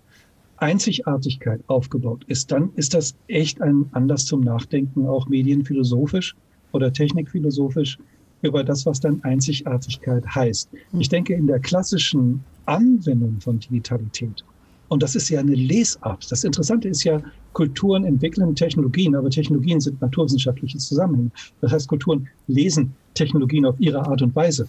[0.57, 6.35] Einzigartigkeit aufgebaut ist, dann ist das echt ein Anlass zum Nachdenken, auch medienphilosophisch
[6.73, 7.97] oder technikphilosophisch,
[8.41, 10.69] über das, was dann Einzigartigkeit heißt.
[10.97, 14.45] Ich denke, in der klassischen Anwendung von Digitalität
[14.89, 16.29] und das ist ja eine Lesart.
[16.31, 17.21] Das Interessante ist ja,
[17.53, 21.31] Kulturen entwickeln Technologien, aber Technologien sind naturwissenschaftliche Zusammenhänge.
[21.61, 24.67] Das heißt, Kulturen lesen Technologien auf ihre Art und Weise.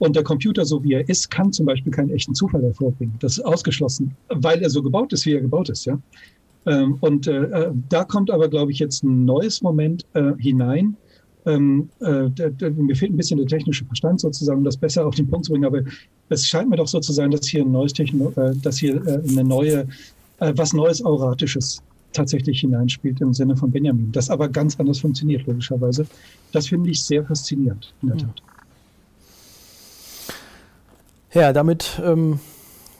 [0.00, 3.14] Und der Computer, so wie er ist, kann zum Beispiel keinen echten Zufall hervorbringen.
[3.20, 5.84] Das ist ausgeschlossen, weil er so gebaut ist, wie er gebaut ist.
[5.84, 5.98] Ja?
[6.64, 10.96] Ähm, und äh, äh, da kommt aber, glaube ich, jetzt ein neues Moment äh, hinein,
[11.44, 15.06] ähm, äh, der, der, mir fehlt ein bisschen der technische Verstand sozusagen, um das besser
[15.06, 15.66] auf den Punkt zu bringen.
[15.66, 15.82] Aber
[16.30, 19.06] es scheint mir doch so zu sein, dass hier ein neues Techno, äh, dass hier
[19.06, 19.86] äh, eine neue,
[20.38, 21.82] äh, was Neues Auratisches
[22.12, 24.10] tatsächlich hineinspielt im Sinne von Benjamin.
[24.12, 26.06] Das aber ganz anders funktioniert, logischerweise.
[26.52, 28.42] Das finde ich sehr faszinierend, in der Tat.
[31.32, 32.40] Ja, damit ähm,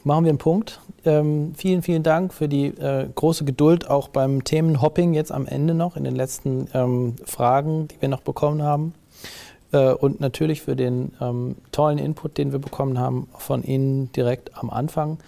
[0.05, 0.81] machen wir einen Punkt.
[1.05, 5.75] Ähm, vielen, vielen Dank für die äh, große Geduld auch beim Themenhopping jetzt am Ende
[5.75, 8.95] noch in den letzten ähm, Fragen, die wir noch bekommen haben.
[9.73, 14.57] Äh, und natürlich für den ähm, tollen Input, den wir bekommen haben von Ihnen direkt
[14.57, 15.19] am Anfang.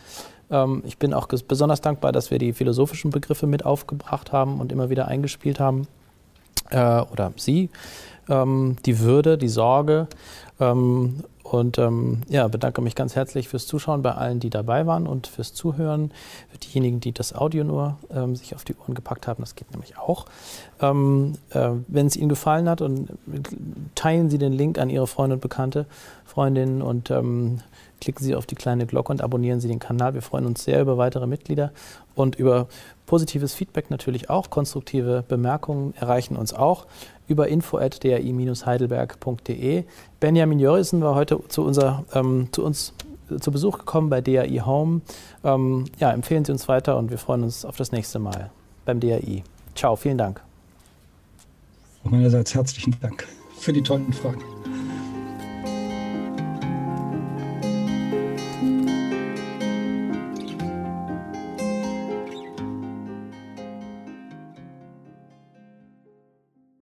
[0.48, 4.70] Ähm, ich bin auch besonders dankbar, dass wir die philosophischen Begriffe mit aufgebracht haben und
[4.70, 5.88] immer wieder eingespielt haben.
[6.70, 7.68] Äh, oder Sie.
[8.28, 10.06] Ähm, die Würde, die Sorge
[11.52, 15.26] und ähm, ja, bedanke mich ganz herzlich fürs Zuschauen bei allen, die dabei waren und
[15.26, 16.10] fürs Zuhören.
[16.50, 19.70] Für diejenigen, die das Audio nur ähm, sich auf die Ohren gepackt haben, das geht
[19.70, 20.24] nämlich auch.
[20.80, 23.10] Ähm, äh, wenn es Ihnen gefallen hat, und
[23.94, 25.84] teilen Sie den Link an Ihre Freunde und Bekannte,
[26.24, 27.60] Freundinnen und ähm,
[28.00, 30.14] klicken Sie auf die kleine Glocke und abonnieren Sie den Kanal.
[30.14, 31.70] Wir freuen uns sehr über weitere Mitglieder
[32.14, 32.66] und über
[33.04, 34.48] positives Feedback natürlich auch.
[34.48, 36.86] Konstruktive Bemerkungen erreichen uns auch
[37.32, 39.84] über info.dai-heidelberg.de.
[40.20, 42.92] Benjamin Jörrissen war heute zu, unser, ähm, zu uns
[43.40, 45.00] zu Besuch gekommen bei DAI Home.
[45.42, 48.50] Ähm, ja, empfehlen Sie uns weiter und wir freuen uns auf das nächste Mal
[48.84, 49.42] beim DAI.
[49.74, 50.42] Ciao, vielen Dank.
[52.04, 53.26] Meinerseits herzlichen Dank
[53.58, 54.51] für die tollen Fragen.